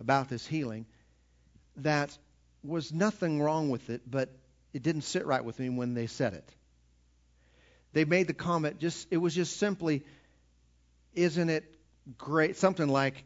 about 0.00 0.30
this 0.30 0.46
healing, 0.46 0.86
that 1.76 2.16
was 2.62 2.90
nothing 2.90 3.42
wrong 3.42 3.68
with 3.68 3.90
it, 3.90 4.00
but 4.10 4.30
it 4.72 4.82
didn't 4.82 5.02
sit 5.02 5.26
right 5.26 5.44
with 5.44 5.58
me 5.58 5.68
when 5.68 5.92
they 5.92 6.06
said 6.06 6.32
it. 6.32 6.54
They 7.94 8.04
made 8.04 8.26
the 8.26 8.34
comment 8.34 8.78
just 8.78 9.08
it 9.10 9.16
was 9.16 9.34
just 9.34 9.56
simply 9.56 10.04
isn't 11.14 11.48
it 11.48 11.64
great 12.18 12.56
something 12.56 12.88
like 12.88 13.24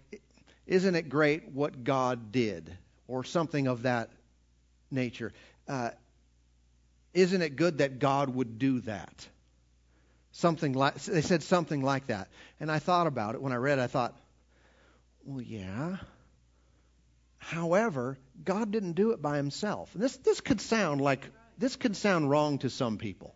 isn't 0.66 0.94
it 0.94 1.08
great 1.08 1.48
what 1.48 1.82
God 1.82 2.30
did 2.30 2.70
or 3.08 3.24
something 3.24 3.66
of 3.66 3.82
that 3.82 4.10
nature. 4.90 5.32
Uh, 5.66 5.90
isn't 7.14 7.42
it 7.42 7.56
good 7.56 7.78
that 7.78 7.98
God 7.98 8.32
would 8.34 8.58
do 8.58 8.80
that? 8.80 9.26
Something 10.32 10.74
like 10.74 10.94
they 10.94 11.22
said 11.22 11.42
something 11.42 11.82
like 11.82 12.06
that. 12.06 12.28
And 12.60 12.70
I 12.70 12.78
thought 12.78 13.06
about 13.06 13.34
it 13.34 13.42
when 13.42 13.52
I 13.52 13.56
read 13.56 13.78
it, 13.78 13.82
I 13.82 13.86
thought, 13.88 14.14
well 15.24 15.42
yeah, 15.42 15.96
However, 17.48 18.18
God 18.44 18.70
didn't 18.70 18.92
do 18.92 19.12
it 19.12 19.22
by 19.22 19.38
himself. 19.38 19.94
And 19.94 20.02
this, 20.02 20.16
this 20.18 20.42
could 20.42 20.60
sound 20.60 21.00
like, 21.00 21.24
this 21.56 21.76
could 21.76 21.96
sound 21.96 22.28
wrong 22.28 22.58
to 22.58 22.68
some 22.68 22.98
people. 22.98 23.34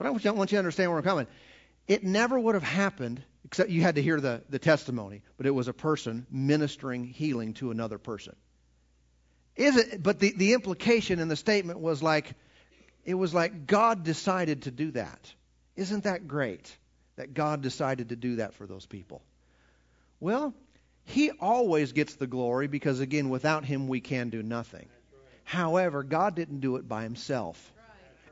But 0.00 0.06
I 0.06 0.10
want 0.12 0.24
you, 0.24 0.32
to 0.32 0.58
understand 0.58 0.90
where 0.90 0.96
I'm 0.96 1.04
coming. 1.04 1.26
It 1.86 2.02
never 2.02 2.40
would 2.40 2.54
have 2.54 2.64
happened, 2.64 3.22
except 3.44 3.68
you 3.68 3.82
had 3.82 3.96
to 3.96 4.02
hear 4.02 4.18
the, 4.18 4.42
the 4.48 4.58
testimony, 4.58 5.20
but 5.36 5.44
it 5.44 5.50
was 5.50 5.68
a 5.68 5.74
person 5.74 6.26
ministering 6.30 7.04
healing 7.04 7.52
to 7.54 7.70
another 7.70 7.98
person. 7.98 8.34
Is 9.56 9.76
it, 9.76 10.02
but 10.02 10.18
the, 10.18 10.32
the 10.34 10.54
implication 10.54 11.18
in 11.18 11.28
the 11.28 11.36
statement 11.36 11.80
was 11.80 12.02
like, 12.02 12.32
it 13.04 13.12
was 13.12 13.34
like 13.34 13.66
God 13.66 14.02
decided 14.02 14.62
to 14.62 14.70
do 14.70 14.92
that. 14.92 15.34
Isn't 15.76 16.04
that 16.04 16.26
great 16.26 16.74
that 17.16 17.34
God 17.34 17.60
decided 17.60 18.08
to 18.08 18.16
do 18.16 18.36
that 18.36 18.54
for 18.54 18.66
those 18.66 18.86
people? 18.86 19.20
Well, 20.18 20.54
he 21.04 21.30
always 21.30 21.92
gets 21.92 22.14
the 22.14 22.26
glory 22.26 22.68
because, 22.68 23.00
again, 23.00 23.28
without 23.28 23.66
Him 23.66 23.86
we 23.86 24.00
can 24.00 24.30
do 24.30 24.42
nothing. 24.42 24.88
However, 25.44 26.02
God 26.02 26.34
didn't 26.34 26.60
do 26.60 26.76
it 26.76 26.88
by 26.88 27.02
Himself. 27.02 27.70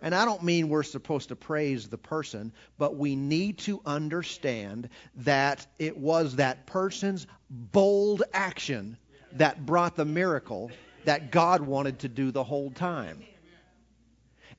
And 0.00 0.14
I 0.14 0.24
don't 0.24 0.42
mean 0.42 0.68
we're 0.68 0.82
supposed 0.82 1.28
to 1.28 1.36
praise 1.36 1.88
the 1.88 1.98
person, 1.98 2.52
but 2.78 2.96
we 2.96 3.16
need 3.16 3.58
to 3.58 3.80
understand 3.84 4.88
that 5.16 5.66
it 5.78 5.96
was 5.96 6.36
that 6.36 6.66
person's 6.66 7.26
bold 7.50 8.22
action 8.32 8.96
that 9.32 9.64
brought 9.64 9.96
the 9.96 10.04
miracle 10.04 10.70
that 11.04 11.30
God 11.30 11.62
wanted 11.62 12.00
to 12.00 12.08
do 12.08 12.30
the 12.30 12.44
whole 12.44 12.70
time. 12.70 13.22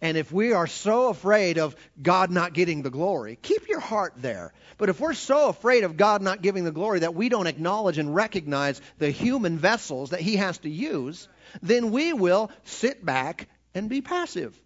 And 0.02 0.16
if 0.16 0.32
we 0.32 0.54
are 0.54 0.68
so 0.68 1.10
afraid 1.10 1.58
of 1.58 1.76
God 2.02 2.32
not 2.32 2.54
getting 2.54 2.82
the 2.82 2.90
glory, 2.90 3.38
keep 3.42 3.68
your 3.68 3.82
heart 3.82 4.14
there. 4.18 4.54
But 4.78 4.88
if 4.88 5.00
we're 5.00 5.14
so 5.14 5.50
afraid 5.50 5.84
of 5.84 5.98
God 5.98 6.22
not 6.22 6.42
giving 6.42 6.64
the 6.64 6.72
glory 6.72 7.00
that 7.00 7.16
we 7.16 7.28
don't 7.28 7.48
acknowledge 7.48 7.98
and 7.98 8.16
recognize 8.16 8.80
the 8.98 9.12
human 9.12 9.58
vessels 9.58 10.12
that 10.12 10.22
He 10.22 10.38
has 10.38 10.58
to 10.60 10.70
use, 10.70 11.28
then 11.62 11.92
we 11.92 12.14
will 12.14 12.50
sit 12.64 13.06
back 13.06 13.50
and 13.74 13.90
be 13.90 14.02
passive. 14.02 14.58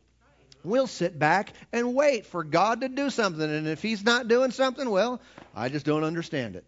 We'll 0.63 0.87
sit 0.87 1.19
back 1.19 1.49
and 1.71 1.93
wait 1.93 2.25
for 2.25 2.43
God 2.43 2.81
to 2.81 2.89
do 2.89 3.09
something. 3.09 3.41
And 3.41 3.67
if 3.67 3.81
He's 3.81 4.03
not 4.03 4.27
doing 4.27 4.51
something, 4.51 4.89
well, 4.89 5.21
I 5.55 5.69
just 5.69 5.85
don't 5.85 6.03
understand 6.03 6.55
it. 6.55 6.65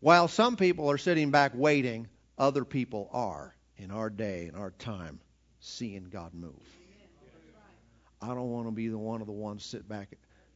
While 0.00 0.28
some 0.28 0.56
people 0.56 0.90
are 0.90 0.98
sitting 0.98 1.30
back 1.30 1.52
waiting, 1.54 2.08
other 2.38 2.64
people 2.64 3.08
are 3.12 3.54
in 3.76 3.90
our 3.90 4.08
day, 4.10 4.46
in 4.46 4.54
our 4.54 4.70
time 4.70 5.20
seeing 5.60 6.04
God 6.04 6.32
move. 6.34 6.54
I 8.22 8.28
don't 8.28 8.50
want 8.50 8.66
to 8.66 8.72
be 8.72 8.88
the 8.88 8.98
one 8.98 9.20
of 9.20 9.26
the 9.26 9.32
ones 9.32 9.64
sit 9.64 9.88
back 9.88 10.10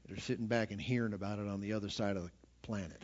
that 0.07 0.17
are 0.17 0.21
sitting 0.21 0.47
back 0.47 0.71
and 0.71 0.81
hearing 0.81 1.15
about 1.15 1.39
it 1.39 1.49
on 1.49 1.61
the 1.61 1.73
other 1.75 1.89
side 1.89 2.17
of 2.17 2.25
the 2.25 2.31
planet, 2.63 3.03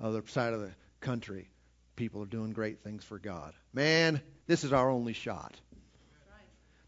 other 0.00 0.22
side 0.26 0.52
of 0.52 0.60
the 0.60 0.72
country. 1.00 1.48
People 1.94 2.22
are 2.22 2.26
doing 2.26 2.52
great 2.52 2.80
things 2.80 3.04
for 3.04 3.18
God. 3.18 3.54
Man, 3.72 4.20
this 4.46 4.64
is 4.64 4.72
our 4.72 4.90
only 4.90 5.12
shot. 5.12 5.54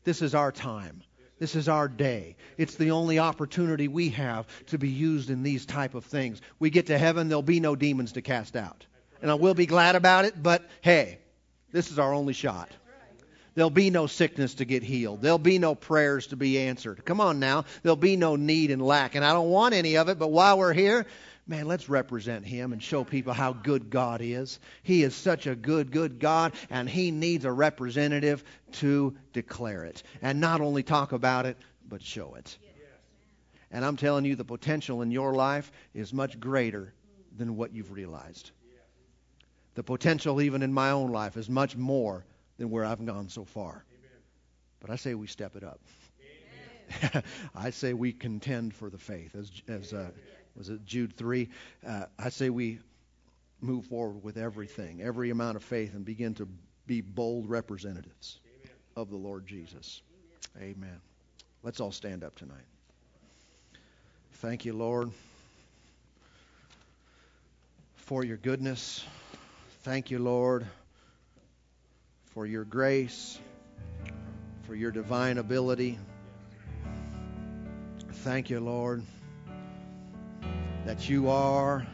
This 0.05 0.23
is 0.23 0.35
our 0.35 0.53
time. 0.53 1.03
This 1.39 1.55
is 1.55 1.69
our 1.69 1.87
day. 1.87 2.37
It's 2.57 2.75
the 2.75 2.91
only 2.91 3.19
opportunity 3.19 3.87
we 3.87 4.11
have 4.11 4.47
to 4.67 4.79
be 4.79 4.89
used 4.89 5.31
in 5.31 5.43
these 5.43 5.67
type 5.67 5.95
of 5.95 6.05
things. 6.05 6.41
We 6.59 6.71
get 6.71 6.87
to 6.87 6.99
heaven, 6.99 7.29
there'll 7.29 7.43
be 7.43 7.61
no 7.61 7.77
demons 7.77 8.13
to 8.13 8.23
cast 8.23 8.57
out. 8.57 8.87
And 9.23 9.31
I 9.31 9.35
will 9.35 9.55
be 9.55 9.67
glad 9.67 9.95
about 9.95 10.25
it, 10.25 10.41
but 10.41 10.69
hey, 10.81 11.19
this 11.73 11.91
is 11.91 11.99
our 11.99 12.13
only 12.13 12.33
shot. 12.33 12.71
There'll 13.55 13.71
be 13.71 13.91
no 13.91 14.07
sickness 14.07 14.55
to 14.55 14.65
get 14.65 14.85
healed. 14.85 15.21
There'll 15.21 15.37
be 15.37 15.59
no 15.59 15.75
prayers 15.75 16.29
to 16.29 16.37
be 16.37 16.61
answered. 16.61 17.05
Come 17.05 17.21
on 17.21 17.41
now. 17.41 17.65
There'll 17.83 17.97
be 17.97 18.17
no 18.17 18.37
need 18.37 18.71
and 18.71 18.81
lack. 18.81 19.17
And 19.17 19.25
I 19.25 19.33
don't 19.33 19.51
want 19.51 19.75
any 19.75 19.97
of 19.97 20.09
it, 20.09 20.17
but 20.17 20.31
while 20.31 20.59
we're 20.59 20.73
here, 20.73 21.07
man, 21.49 21.67
let's 21.67 21.89
represent 21.89 22.47
Him 22.47 22.73
and 22.73 22.83
show 22.83 23.03
people 23.03 23.33
how 23.33 23.53
good 23.53 23.91
God 23.91 24.21
is. 24.23 24.61
He 24.83 25.03
is 25.03 25.15
such 25.15 25.47
a 25.47 25.57
good, 25.57 25.91
good 25.91 26.21
God, 26.21 26.53
and 26.71 26.89
He 26.89 27.11
needs 27.11 27.45
a 27.45 27.53
representative 27.53 28.45
to 28.73 29.17
declare 29.33 29.85
it. 29.85 30.03
And 30.23 30.41
not 30.41 30.61
only 30.61 30.83
talk 30.83 31.13
about 31.13 31.47
it, 31.47 31.57
but 31.89 32.03
show 32.03 32.35
it. 32.35 32.59
And 33.71 33.85
I'm 33.85 33.97
telling 33.97 34.25
you, 34.25 34.37
the 34.37 34.45
potential 34.45 35.03
in 35.03 35.11
your 35.11 35.35
life 35.35 35.73
is 35.95 36.13
much 36.13 36.39
greater 36.39 36.95
than 37.37 37.57
what 37.57 37.73
you've 37.73 37.93
realized. 37.93 38.51
The 39.75 39.83
potential, 39.83 40.41
even 40.41 40.63
in 40.63 40.73
my 40.73 40.91
own 40.91 41.13
life, 41.13 41.37
is 41.37 41.49
much 41.49 41.77
more 41.77 42.25
than 42.59 42.71
where 42.71 42.85
I've 42.85 43.05
gone 43.05 43.29
so 43.29 43.45
far. 43.45 43.85
But 44.81 44.91
I 44.91 44.97
say 44.97 45.15
we 45.15 45.27
step 45.27 45.57
it 45.57 45.65
up. 45.65 45.81
I 47.55 47.71
say 47.71 47.93
we 47.93 48.13
contend 48.13 48.75
for 48.75 48.91
the 48.91 48.99
faith, 48.99 49.35
as 49.35 49.51
as 49.69 49.93
uh, 49.93 50.11
was 50.59 50.69
it 50.69 50.85
Jude 50.85 51.17
three. 51.17 51.49
Uh, 51.87 52.07
I 52.19 52.29
say 52.29 52.51
we 52.51 52.81
move 53.61 53.87
forward 53.87 54.23
with 54.23 54.37
everything, 54.37 55.01
every 55.01 55.31
amount 55.31 55.57
of 55.57 55.63
faith, 55.63 55.95
and 55.95 56.05
begin 56.05 56.35
to 56.35 56.49
be 56.87 57.01
bold 57.01 57.49
representatives 57.49 58.41
Amen. 58.61 58.77
of 58.97 59.11
the 59.11 59.17
Lord 59.17 59.47
Jesus. 59.47 60.03
Amen. 60.57 60.75
Amen. 60.77 61.01
Let's 61.63 61.81
all 61.81 61.93
stand 61.93 62.25
up 62.25 62.35
tonight. 62.37 62.57
Thank 64.35 64.65
you, 64.65 64.73
Lord, 64.73 65.11
for 67.97 68.25
your 68.25 68.37
goodness. 68.37 69.05
Thank 69.83 70.11
you, 70.11 70.19
Lord 70.19 70.67
for 72.39 72.47
your 72.47 72.63
grace, 72.63 73.37
for 74.63 74.77
your 74.77 74.93
divine 74.93 75.39
ability. 75.39 75.99
Thank 78.13 78.49
you, 78.49 78.61
Lord, 78.61 79.03
that 80.89 81.07
you 81.07 81.29
are 81.29 81.87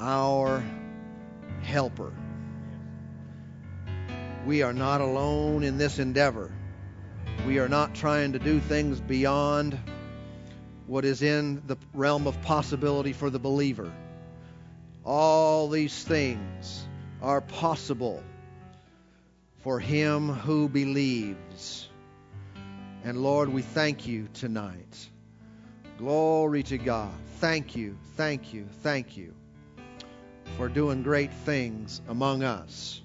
our 0.00 0.64
helper. 1.60 2.10
We 4.46 4.62
are 4.62 4.72
not 4.72 5.02
alone 5.02 5.62
in 5.62 5.76
this 5.76 5.98
endeavor. 5.98 6.50
We 7.46 7.58
are 7.58 7.68
not 7.68 7.94
trying 7.94 8.32
to 8.32 8.38
do 8.38 8.60
things 8.60 8.98
beyond 8.98 9.78
what 10.86 11.04
is 11.04 11.20
in 11.20 11.64
the 11.66 11.76
realm 11.92 12.26
of 12.26 12.40
possibility 12.40 13.12
for 13.12 13.28
the 13.28 13.38
believer. 13.38 13.92
All 15.04 15.68
these 15.68 16.02
things 16.02 16.88
are 17.20 17.42
possible 17.42 18.22
for 19.58 19.78
him 19.78 20.30
who 20.30 20.70
believes. 20.70 21.90
And 23.04 23.22
Lord, 23.22 23.50
we 23.50 23.60
thank 23.60 24.06
you 24.06 24.28
tonight. 24.32 25.10
Glory 26.04 26.62
to 26.64 26.76
God. 26.76 27.14
Thank 27.38 27.76
you, 27.76 27.96
thank 28.18 28.52
you, 28.52 28.66
thank 28.82 29.16
you 29.16 29.32
for 30.58 30.68
doing 30.68 31.02
great 31.02 31.32
things 31.32 32.02
among 32.06 32.42
us. 32.42 33.00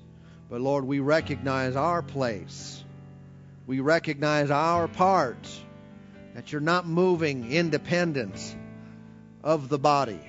But 0.50 0.60
Lord, 0.60 0.84
we 0.84 1.00
recognize 1.00 1.78
our 1.78 2.02
place. 2.02 2.84
We 3.68 3.80
recognize 3.80 4.52
our 4.52 4.89
part. 4.89 5.47
That 6.36 6.52
you're 6.52 6.60
not 6.60 6.88
moving 6.88 7.54
independent 7.54 8.54
of 9.45 9.70
the 9.70 9.80
body. 9.80 10.20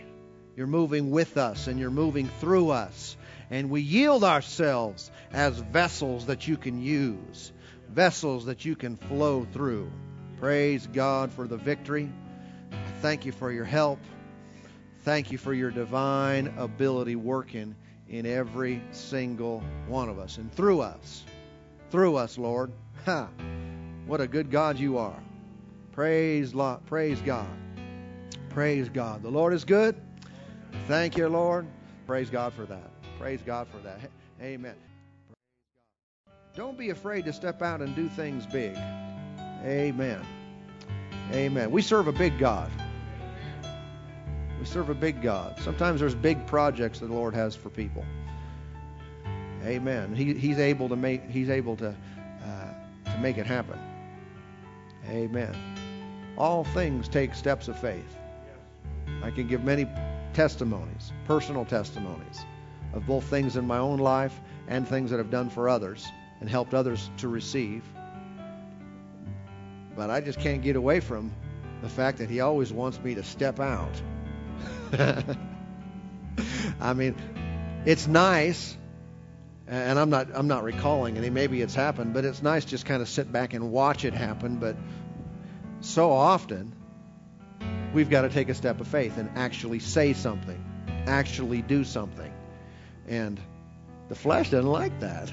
You're 0.55 0.69
moving 0.69 1.11
with 1.11 1.39
us 1.39 1.67
and 1.67 1.81
you're 1.81 1.91
moving 1.91 2.29
through 2.39 2.71
us 2.71 3.17
and 3.51 3.69
we 3.69 3.81
yield 3.81 4.23
ourselves 4.23 5.11
as 5.33 5.59
vessels 5.59 6.27
that 6.27 6.47
you 6.47 6.57
can 6.57 6.81
use, 6.81 7.51
vessels 7.89 8.45
that 8.45 8.65
you 8.65 8.77
can 8.77 8.97
flow 8.97 9.45
through. 9.53 9.91
Praise 10.39 10.87
God 10.87 11.33
for 11.33 11.49
the 11.49 11.57
victory. 11.57 12.09
Thank 13.01 13.25
you 13.25 13.33
for 13.33 13.51
your 13.51 13.65
help. 13.65 13.99
Thank 15.03 15.33
you 15.33 15.39
for 15.39 15.55
your 15.55 15.71
divine 15.71 16.53
ability 16.59 17.17
working 17.17 17.75
in 18.09 18.27
every 18.27 18.83
single 18.91 19.63
one 19.89 20.11
of 20.11 20.19
us 20.19 20.37
and 20.37 20.53
through 20.53 20.81
us. 20.81 21.25
Through 21.91 22.17
us, 22.17 22.37
Lord. 22.37 22.71
Ha! 23.07 23.29
What 24.07 24.21
a 24.21 24.27
good 24.27 24.51
God 24.51 24.79
you 24.79 24.99
are. 24.99 25.19
Praise, 25.93 26.55
praise 26.87 27.21
God. 27.23 27.49
Praise 28.51 28.89
God. 28.91 29.23
The 29.23 29.31
Lord 29.31 29.55
is 29.55 29.65
good. 29.65 29.97
Thank 30.87 31.17
you, 31.17 31.29
Lord. 31.29 31.67
Praise 32.07 32.29
God 32.29 32.53
for 32.53 32.67
that. 32.67 32.91
Praise 33.19 33.41
God 33.45 33.67
for 33.69 33.79
that. 33.79 33.99
Amen. 34.43 34.75
Don't 36.55 36.77
be 36.77 36.91
afraid 36.91 37.25
to 37.25 37.33
step 37.33 37.63
out 37.63 37.81
and 37.81 37.95
do 37.97 38.09
things 38.09 38.45
big. 38.47 38.77
Amen. 39.65 40.21
Amen. 41.33 41.71
We 41.71 41.81
serve 41.81 42.09
a 42.09 42.13
big 42.13 42.39
God. 42.39 42.71
We 44.61 44.67
serve 44.67 44.91
a 44.91 44.95
big 44.95 45.23
God. 45.23 45.59
Sometimes 45.63 46.01
there's 46.01 46.15
big 46.15 46.47
projects 46.47 46.99
that 46.99 47.07
the 47.07 47.15
Lord 47.15 47.35
has 47.35 47.57
for 47.57 47.71
people. 47.71 48.05
Amen. 49.65 50.15
He, 50.15 50.35
he's 50.35 50.59
able 50.59 50.91
to 50.91 50.97
make. 50.97 51.29
He's 51.31 51.49
able 51.49 51.77
to 51.77 51.89
uh, 52.45 53.13
to 53.13 53.19
make 53.21 53.39
it 53.39 53.47
happen. 53.47 53.79
Amen. 55.09 55.57
All 56.37 56.65
things 56.65 57.09
take 57.09 57.35
steps 57.35 57.69
of 57.69 57.79
faith. 57.79 58.17
I 59.23 59.31
can 59.31 59.49
give 59.49 59.65
many 59.65 59.89
testimonies, 60.35 61.13
personal 61.25 61.65
testimonies, 61.65 62.45
of 62.93 63.07
both 63.07 63.25
things 63.25 63.57
in 63.57 63.67
my 63.67 63.79
own 63.79 63.99
life 63.99 64.39
and 64.69 64.87
things 64.87 65.11
that 65.11 65.21
I've 65.21 65.31
done 65.31 65.49
for 65.49 65.71
others 65.71 66.07
and 66.41 66.49
helped 66.49 66.75
others 66.75 67.11
to 67.19 67.29
receive. 67.29 67.83
But 69.97 70.11
I 70.11 70.21
just 70.21 70.39
can't 70.39 70.63
get 70.63 70.77
away 70.77 71.01
from 71.01 71.33
the 71.83 71.89
fact 71.89 72.19
that 72.19 72.29
He 72.29 72.41
always 72.41 72.73
wants 72.73 73.01
me 73.01 73.15
to 73.15 73.23
step 73.23 73.59
out. 73.59 74.01
I 76.81 76.95
mean, 76.95 77.15
it's 77.85 78.07
nice, 78.07 78.77
and 79.67 79.99
I'm 79.99 80.11
not 80.11 80.29
I'm 80.35 80.49
not 80.49 80.65
recalling 80.65 81.17
any. 81.17 81.31
Maybe 81.31 81.63
it's 81.63 81.75
happened, 81.75 82.13
but 82.13 82.25
it's 82.25 82.43
nice 82.43 82.65
just 82.65 82.87
kind 82.87 83.01
of 83.01 83.09
sit 83.09 83.31
back 83.31 83.55
and 83.55 83.71
watch 83.71 84.05
it 84.05 84.15
happen. 84.15 84.57
But 84.57 84.77
so 85.81 86.11
often, 86.11 86.75
we've 87.95 88.11
got 88.11 88.23
to 88.23 88.29
take 88.29 88.49
a 88.49 88.55
step 88.55 88.81
of 88.81 88.89
faith 88.89 89.17
and 89.17 89.31
actually 89.37 89.79
say 89.79 90.13
something, 90.13 90.63
actually 91.07 91.63
do 91.63 91.85
something, 91.85 92.33
and 93.07 93.41
the 94.09 94.17
flesh 94.17 94.51
doesn't 94.51 94.71
like 94.71 94.99
that. 95.01 95.33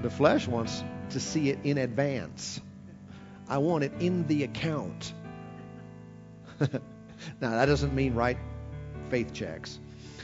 The 0.00 0.10
flesh 0.10 0.48
wants 0.48 0.82
to 1.10 1.20
see 1.20 1.50
it 1.50 1.58
in 1.64 1.76
advance. 1.76 2.60
I 3.46 3.58
want 3.58 3.84
it 3.84 3.92
in 4.00 4.26
the 4.26 4.44
account. 4.44 5.12
Now, 7.40 7.50
that 7.50 7.66
doesn't 7.66 7.94
mean 7.94 8.14
write 8.14 8.38
faith 9.08 9.32
checks. 9.32 9.78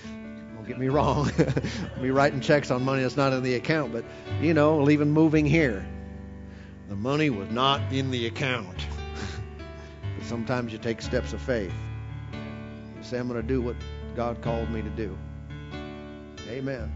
Don't 0.04 0.66
get 0.66 0.78
me 0.78 0.88
wrong. 0.88 1.30
be 2.00 2.10
writing 2.10 2.40
checks 2.40 2.70
on 2.70 2.84
money 2.84 3.02
that's 3.02 3.16
not 3.16 3.32
in 3.32 3.42
the 3.42 3.54
account, 3.54 3.92
but, 3.92 4.04
you 4.40 4.54
know, 4.54 4.88
even 4.88 5.10
moving 5.10 5.46
here. 5.46 5.86
The 6.88 6.96
money 6.96 7.30
was 7.30 7.50
not 7.50 7.92
in 7.92 8.10
the 8.10 8.26
account. 8.26 8.76
but 10.18 10.26
sometimes 10.26 10.72
you 10.72 10.78
take 10.78 11.02
steps 11.02 11.32
of 11.32 11.42
faith. 11.42 11.72
You 12.32 13.02
say, 13.02 13.18
I'm 13.18 13.28
going 13.28 13.40
to 13.40 13.46
do 13.46 13.60
what 13.60 13.76
God 14.14 14.40
called 14.40 14.70
me 14.70 14.82
to 14.82 14.90
do. 14.90 15.16
Amen. 16.48 16.92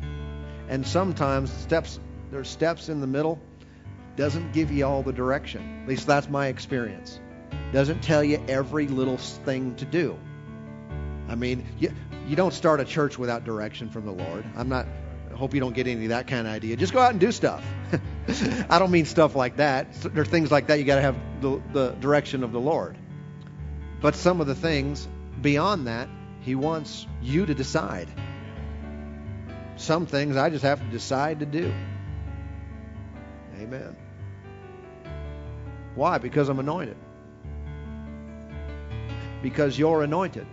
And 0.69 0.87
sometimes 0.87 1.53
steps 1.53 1.99
there's 2.31 2.49
steps 2.49 2.89
in 2.89 3.01
the 3.01 3.09
middle 3.09 3.41
doesn't 4.15 4.53
give 4.53 4.71
you 4.71 4.87
all 4.87 5.03
the 5.03 5.13
direction. 5.13 5.81
At 5.83 5.89
least 5.89 6.07
that's 6.07 6.29
my 6.29 6.47
experience 6.47 7.19
doesn't 7.73 8.03
tell 8.03 8.25
you 8.25 8.43
every 8.49 8.89
little 8.89 9.17
thing 9.17 9.75
to 9.77 9.85
do. 9.85 10.19
I 11.29 11.37
mean, 11.37 11.67
you, 11.79 11.93
you 12.27 12.37
don't 12.37 12.53
start 12.53 12.81
a 12.81 12.85
church 12.85 13.19
without 13.19 13.45
direction 13.45 13.91
from 13.91 14.05
the 14.05 14.13
Lord. 14.13 14.45
I'm 14.57 14.69
not, 14.69 14.87
I 15.33 15.37
hope 15.37 15.55
you 15.55 15.61
don't 15.61 15.75
get 15.75 15.87
any 15.87 16.05
of 16.05 16.09
that 16.09 16.27
kind 16.27 16.47
of 16.47 16.53
idea. 16.53 16.77
Just 16.77 16.93
go 16.93 17.01
out 17.01 17.13
and 17.13 17.21
do 17.21 17.31
stuff. 17.31 17.65
I 18.69 18.79
don't 18.79 18.91
mean 18.91 19.05
stuff 19.05 19.37
like 19.37 19.59
that. 19.59 19.93
There 20.03 20.23
are 20.23 20.27
things 20.27 20.51
like 20.51 20.67
that 20.67 20.79
you 20.79 20.85
got 20.85 20.97
to 20.97 21.03
have 21.03 21.17
the, 21.41 21.63
the 21.73 21.91
direction 21.93 22.43
of 22.43 22.53
the 22.53 22.61
Lord. 22.61 22.97
But 24.01 24.17
some 24.17 24.41
of 24.41 24.47
the 24.49 24.55
things 24.55 25.07
beyond 25.41 25.87
that, 25.87 26.09
He 26.41 26.57
wants 26.57 27.07
you 27.23 27.47
to 27.47 27.55
decide. 27.55 28.09
Some 29.77 30.07
things 30.07 30.37
I 30.37 30.51
just 30.51 30.65
have 30.65 30.81
to 30.81 30.87
decide 30.87 31.41
to 31.41 31.47
do. 31.47 31.73
Amen. 33.61 33.97
Why? 35.95 36.19
Because 36.19 36.49
I'm 36.49 36.59
anointed 36.59 36.97
because 39.43 39.79
you're 39.79 40.03
anointed. 40.03 40.47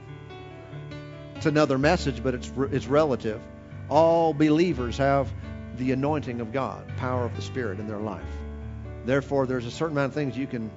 It's 1.36 1.46
another 1.46 1.78
message, 1.78 2.24
but 2.24 2.34
it's 2.34 2.52
it's 2.72 2.88
relative. 2.88 3.42
All 3.90 4.34
believers 4.34 4.98
have 4.98 5.32
the 5.78 5.92
anointing 5.92 6.42
of 6.42 6.52
God, 6.52 6.88
power 6.98 7.24
of 7.24 7.36
the 7.36 7.42
Spirit 7.42 7.80
in 7.80 7.88
their 7.88 8.00
life. 8.00 8.24
Therefore, 9.06 9.46
there's 9.46 9.66
a 9.66 9.72
certain 9.72 9.96
amount 9.96 10.12
of 10.12 10.14
things 10.16 10.36
you 10.36 10.48
can 10.48 10.70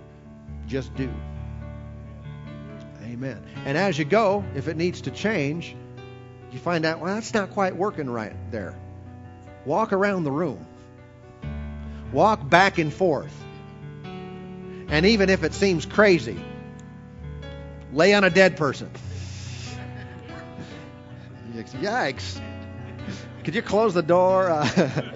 just 0.69 0.95
do. 0.95 1.11
Amen. 3.03 3.43
And 3.65 3.77
as 3.77 3.99
you 3.99 4.05
go, 4.05 4.45
if 4.55 4.69
it 4.69 4.77
needs 4.77 5.03
to 5.03 5.11
change, 5.11 5.75
you 6.53 6.59
find 6.59 6.85
out, 6.85 7.01
well, 7.01 7.15
that's 7.15 7.35
not 7.35 7.51
quite 7.51 7.75
working 7.75 8.09
right 8.09 8.35
there. 8.51 8.79
Walk 9.65 9.93
around 9.93 10.25
the 10.25 10.31
room. 10.31 10.65
Walk 12.13 12.49
back 12.49 12.79
and 12.79 12.93
forth. 12.93 13.35
And 14.05 15.07
even 15.07 15.31
if 15.31 15.45
it 15.45 15.55
seems 15.55 15.87
crazy, 15.87 16.41
lay 17.93 18.15
on 18.15 18.25
a 18.25 18.31
dead 18.31 18.57
person. 18.57 18.91
Yikes. 21.55 22.41
Could 23.45 23.55
you 23.55 23.63
close 23.63 23.95
the 23.95 24.03
door? 24.03 24.51
Uh, 24.51 25.13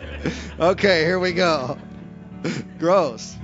okay, 0.61 1.05
here 1.05 1.19
we 1.19 1.33
go. 1.33 1.79
Gross. 2.79 3.37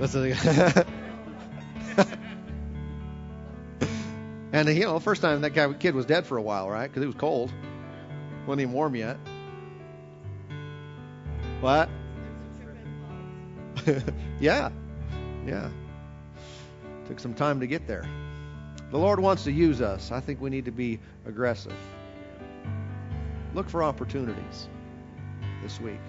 and 4.51 4.69
you 4.69 4.81
know, 4.81 4.93
the 4.93 4.99
first 4.99 5.21
time 5.21 5.41
that 5.41 5.51
guy 5.51 5.71
kid 5.73 5.95
was 5.95 6.05
dead 6.05 6.25
for 6.25 6.37
a 6.37 6.41
while, 6.41 6.69
right? 6.69 6.87
Because 6.87 7.03
it 7.03 7.07
was 7.07 7.15
cold. 7.15 7.51
wasn't 8.45 8.61
even 8.61 8.73
warm 8.73 8.95
yet. 8.95 9.17
What? 11.59 11.89
yeah, 14.39 14.69
yeah. 15.45 15.69
Took 17.07 17.19
some 17.19 17.33
time 17.33 17.59
to 17.59 17.67
get 17.67 17.87
there. 17.87 18.05
The 18.91 18.97
Lord 18.97 19.21
wants 19.21 19.45
to 19.45 19.51
use 19.51 19.81
us. 19.81 20.11
I 20.11 20.19
think 20.19 20.41
we 20.41 20.49
need 20.49 20.65
to 20.65 20.71
be 20.71 20.99
aggressive. 21.25 21.75
Look 23.53 23.69
for 23.69 23.83
opportunities 23.83 24.67
this 25.63 25.79
week. 25.79 26.01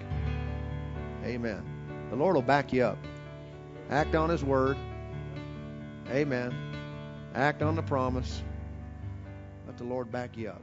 Amen. 1.23 1.63
The 2.09 2.15
Lord 2.17 2.35
will 2.35 2.41
back 2.41 2.73
you 2.73 2.83
up. 2.83 2.97
Act 3.89 4.15
on 4.15 4.29
His 4.29 4.43
word. 4.43 4.77
Amen. 6.09 6.53
Act 7.33 7.61
on 7.61 7.75
the 7.75 7.81
promise. 7.81 8.43
Let 9.65 9.77
the 9.77 9.85
Lord 9.85 10.11
back 10.11 10.35
you 10.35 10.49
up. 10.49 10.61